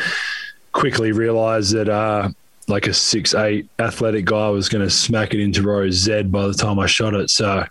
quickly 0.73 1.11
realized 1.11 1.73
that 1.73 1.89
uh, 1.89 2.29
like 2.67 2.87
a 2.87 2.93
six 2.93 3.33
eight 3.33 3.69
athletic 3.79 4.25
guy 4.25 4.49
was 4.49 4.67
going 4.67 4.83
to 4.83 4.89
smack 4.89 5.33
it 5.33 5.39
into 5.39 5.63
row 5.63 5.89
Z 5.89 6.23
by 6.23 6.47
the 6.47 6.53
time 6.53 6.79
I 6.79 6.85
shot 6.85 7.13
it. 7.13 7.29
So 7.29 7.65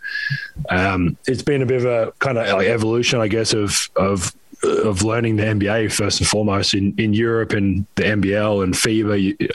um, 0.70 1.16
it's 1.26 1.42
been 1.42 1.62
a 1.62 1.66
bit 1.66 1.84
of 1.84 1.84
a 1.84 2.12
kind 2.18 2.38
of 2.38 2.46
like 2.46 2.66
evolution, 2.66 3.20
I 3.20 3.28
guess, 3.28 3.52
of 3.52 3.88
of 3.96 4.34
of 4.62 5.02
learning 5.02 5.36
the 5.36 5.44
NBA 5.44 5.92
first 5.92 6.20
and 6.20 6.28
foremost 6.28 6.72
in, 6.72 6.94
in 6.96 7.12
Europe 7.12 7.52
and 7.52 7.86
the 7.96 8.04
NBL 8.04 8.64
and 8.64 8.74
FIBA. 8.74 9.22
You, 9.22 9.48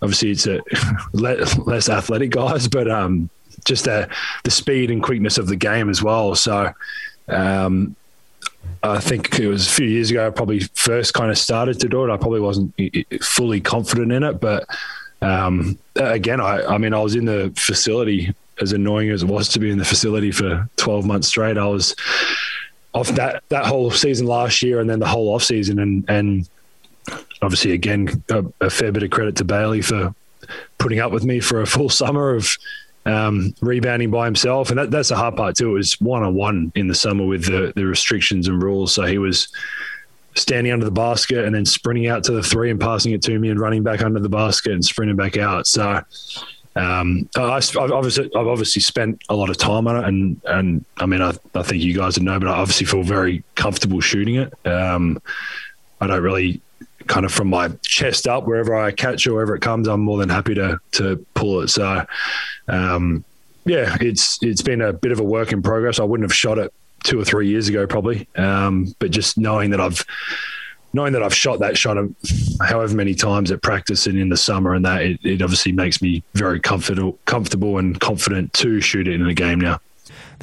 obviously, 0.00 0.30
it's 0.30 0.46
a 0.46 0.60
less 1.12 1.88
athletic 1.88 2.30
guys, 2.30 2.66
but 2.66 2.90
um, 2.90 3.28
just 3.66 3.84
the 3.84 4.08
the 4.44 4.50
speed 4.50 4.90
and 4.90 5.02
quickness 5.02 5.36
of 5.36 5.46
the 5.46 5.56
game 5.56 5.90
as 5.90 6.02
well. 6.02 6.34
So. 6.34 6.72
Um, 7.26 7.96
I 8.84 9.00
think 9.00 9.38
it 9.38 9.48
was 9.48 9.66
a 9.66 9.70
few 9.70 9.86
years 9.86 10.10
ago. 10.10 10.26
I 10.26 10.30
probably 10.30 10.60
first 10.74 11.14
kind 11.14 11.30
of 11.30 11.38
started 11.38 11.80
to 11.80 11.88
do 11.88 12.04
it. 12.04 12.12
I 12.12 12.18
probably 12.18 12.40
wasn't 12.40 12.74
fully 13.22 13.60
confident 13.60 14.12
in 14.12 14.22
it, 14.22 14.40
but 14.40 14.66
um, 15.22 15.78
again, 15.96 16.40
I, 16.40 16.64
I 16.66 16.78
mean, 16.78 16.92
I 16.92 17.00
was 17.00 17.14
in 17.14 17.24
the 17.24 17.50
facility 17.56 18.34
as 18.60 18.72
annoying 18.72 19.08
as 19.08 19.22
it 19.22 19.26
was 19.26 19.48
to 19.48 19.58
be 19.58 19.70
in 19.70 19.78
the 19.78 19.84
facility 19.84 20.30
for 20.30 20.68
12 20.76 21.06
months 21.06 21.28
straight. 21.28 21.56
I 21.56 21.66
was 21.66 21.96
off 22.92 23.08
that 23.08 23.42
that 23.48 23.64
whole 23.64 23.90
season 23.90 24.26
last 24.26 24.62
year, 24.62 24.80
and 24.80 24.88
then 24.88 25.00
the 25.00 25.08
whole 25.08 25.34
off 25.34 25.42
season, 25.42 25.78
and 25.78 26.04
and 26.08 26.48
obviously 27.42 27.72
again 27.72 28.22
a, 28.30 28.44
a 28.60 28.70
fair 28.70 28.92
bit 28.92 29.02
of 29.02 29.10
credit 29.10 29.36
to 29.36 29.44
Bailey 29.44 29.82
for 29.82 30.14
putting 30.78 31.00
up 31.00 31.10
with 31.10 31.24
me 31.24 31.40
for 31.40 31.62
a 31.62 31.66
full 31.66 31.88
summer 32.02 32.34
of 32.34 32.56
um, 33.06 33.54
rebounding 33.60 34.10
by 34.10 34.24
himself, 34.24 34.70
and 34.70 34.78
that, 34.78 34.90
that's 34.90 35.10
the 35.10 35.16
hard 35.16 35.36
part 35.36 35.56
too. 35.56 35.70
It 35.70 35.74
was 35.74 36.00
one 36.00 36.22
on 36.22 36.34
one 36.34 36.72
in 36.74 36.88
the 36.88 36.94
summer 36.94 37.26
with 37.26 37.46
the, 37.46 37.72
the 37.74 37.84
restrictions 37.84 38.48
and 38.48 38.62
rules, 38.62 38.94
so 38.94 39.04
he 39.04 39.18
was 39.18 39.48
standing 40.36 40.72
under 40.72 40.84
the 40.84 40.90
basket 40.90 41.44
and 41.44 41.54
then 41.54 41.64
sprinting 41.64 42.08
out 42.08 42.24
to 42.24 42.32
the 42.32 42.42
three 42.42 42.70
and 42.70 42.80
passing 42.80 43.12
it 43.12 43.22
to 43.22 43.38
me 43.38 43.50
and 43.50 43.60
running 43.60 43.82
back 43.82 44.02
under 44.02 44.18
the 44.18 44.28
basket 44.28 44.72
and 44.72 44.84
sprinting 44.84 45.16
back 45.16 45.36
out. 45.36 45.66
So 45.66 46.02
um, 46.76 47.28
I, 47.36 47.54
have 47.54 47.76
obviously 47.76 48.24
I've 48.34 48.48
obviously 48.48 48.82
spent 48.82 49.22
a 49.28 49.36
lot 49.36 49.48
of 49.48 49.56
time 49.56 49.86
on 49.86 49.96
it, 49.96 50.08
and 50.08 50.40
and 50.46 50.84
I 50.96 51.06
mean 51.06 51.22
I, 51.22 51.32
I 51.54 51.62
think 51.62 51.82
you 51.82 51.94
guys 51.94 52.16
would 52.16 52.24
know, 52.24 52.38
but 52.38 52.48
I 52.48 52.52
obviously 52.52 52.86
feel 52.86 53.02
very 53.02 53.44
comfortable 53.54 54.00
shooting 54.00 54.36
it. 54.36 54.52
Um, 54.66 55.22
I 56.00 56.08
don't 56.08 56.22
really 56.22 56.60
kind 57.06 57.26
of 57.26 57.32
from 57.32 57.48
my 57.48 57.68
chest 57.82 58.26
up 58.26 58.46
wherever 58.46 58.74
I 58.74 58.90
catch 58.90 59.26
it, 59.26 59.32
wherever 59.32 59.54
it 59.54 59.60
comes, 59.60 59.88
I'm 59.88 60.00
more 60.00 60.18
than 60.18 60.28
happy 60.28 60.54
to 60.54 60.78
to 60.92 61.24
pull 61.34 61.60
it. 61.60 61.68
So 61.68 62.04
um, 62.68 63.24
yeah, 63.64 63.96
it's 64.00 64.38
it's 64.42 64.62
been 64.62 64.80
a 64.80 64.92
bit 64.92 65.12
of 65.12 65.20
a 65.20 65.24
work 65.24 65.52
in 65.52 65.62
progress. 65.62 65.98
I 65.98 66.04
wouldn't 66.04 66.28
have 66.28 66.34
shot 66.34 66.58
it 66.58 66.72
two 67.02 67.20
or 67.20 67.24
three 67.24 67.48
years 67.48 67.68
ago 67.68 67.86
probably, 67.86 68.28
um, 68.36 68.94
but 68.98 69.10
just 69.10 69.38
knowing 69.38 69.70
that 69.70 69.80
I've 69.80 70.04
knowing 70.92 71.12
that 71.12 71.22
I've 71.22 71.34
shot 71.34 71.58
that 71.58 71.76
shot 71.76 71.96
however 72.62 72.94
many 72.94 73.14
times 73.14 73.50
at 73.50 73.62
practice 73.62 74.06
and 74.06 74.18
in 74.18 74.28
the 74.28 74.36
summer 74.36 74.74
and 74.74 74.84
that 74.84 75.02
it, 75.02 75.20
it 75.24 75.42
obviously 75.42 75.72
makes 75.72 76.00
me 76.00 76.22
very 76.34 76.60
comfortable 76.60 77.18
comfortable 77.24 77.78
and 77.78 78.00
confident 78.00 78.52
to 78.54 78.80
shoot 78.80 79.08
it 79.08 79.14
in 79.14 79.26
a 79.26 79.34
game 79.34 79.60
now. 79.60 79.80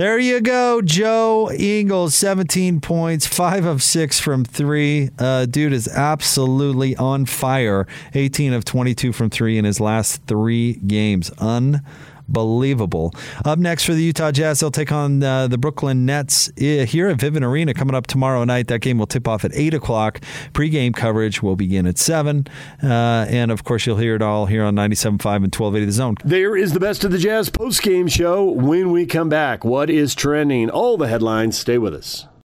There 0.01 0.17
you 0.17 0.41
go, 0.41 0.81
Joe 0.81 1.51
Ingles, 1.51 2.15
17 2.15 2.81
points, 2.81 3.27
five 3.27 3.65
of 3.65 3.83
six 3.83 4.19
from 4.19 4.43
three. 4.43 5.11
Uh, 5.19 5.45
dude 5.45 5.73
is 5.73 5.87
absolutely 5.87 6.95
on 6.95 7.27
fire. 7.27 7.85
18 8.15 8.53
of 8.53 8.65
22 8.65 9.13
from 9.13 9.29
three 9.29 9.59
in 9.59 9.65
his 9.65 9.79
last 9.79 10.25
three 10.25 10.73
games. 10.73 11.29
Unbelievable 11.37 11.85
unbelievable. 12.31 13.13
Up 13.43 13.59
next 13.59 13.85
for 13.85 13.93
the 13.93 14.01
Utah 14.01 14.31
Jazz, 14.31 14.59
they'll 14.59 14.71
take 14.71 14.91
on 14.91 15.21
uh, 15.21 15.47
the 15.47 15.57
Brooklyn 15.57 16.05
Nets 16.05 16.49
eh, 16.57 16.85
here 16.85 17.09
at 17.09 17.17
Vivint 17.17 17.43
Arena 17.43 17.73
coming 17.73 17.95
up 17.95 18.07
tomorrow 18.07 18.43
night. 18.43 18.67
That 18.67 18.79
game 18.79 18.97
will 18.97 19.07
tip 19.07 19.27
off 19.27 19.43
at 19.43 19.51
8 19.53 19.73
o'clock. 19.73 20.21
Pre-game 20.53 20.93
coverage 20.93 21.43
will 21.43 21.55
begin 21.55 21.85
at 21.85 21.97
7. 21.97 22.47
Uh, 22.81 22.87
and, 23.29 23.51
of 23.51 23.63
course, 23.63 23.85
you'll 23.85 23.97
hear 23.97 24.15
it 24.15 24.21
all 24.21 24.45
here 24.45 24.63
on 24.63 24.75
97.5 24.75 25.35
and 25.35 25.53
1280 25.53 25.85
The 25.85 25.91
Zone. 25.91 26.15
There 26.23 26.55
is 26.55 26.73
the 26.73 26.79
best 26.79 27.03
of 27.03 27.11
the 27.11 27.17
Jazz 27.17 27.49
post-game 27.49 28.07
show 28.07 28.45
when 28.45 28.91
we 28.91 29.05
come 29.05 29.29
back. 29.29 29.65
What 29.65 29.89
is 29.89 30.15
trending? 30.15 30.69
All 30.69 30.97
the 30.97 31.07
headlines. 31.07 31.57
Stay 31.57 31.77
with 31.77 31.93
us. 31.93 32.27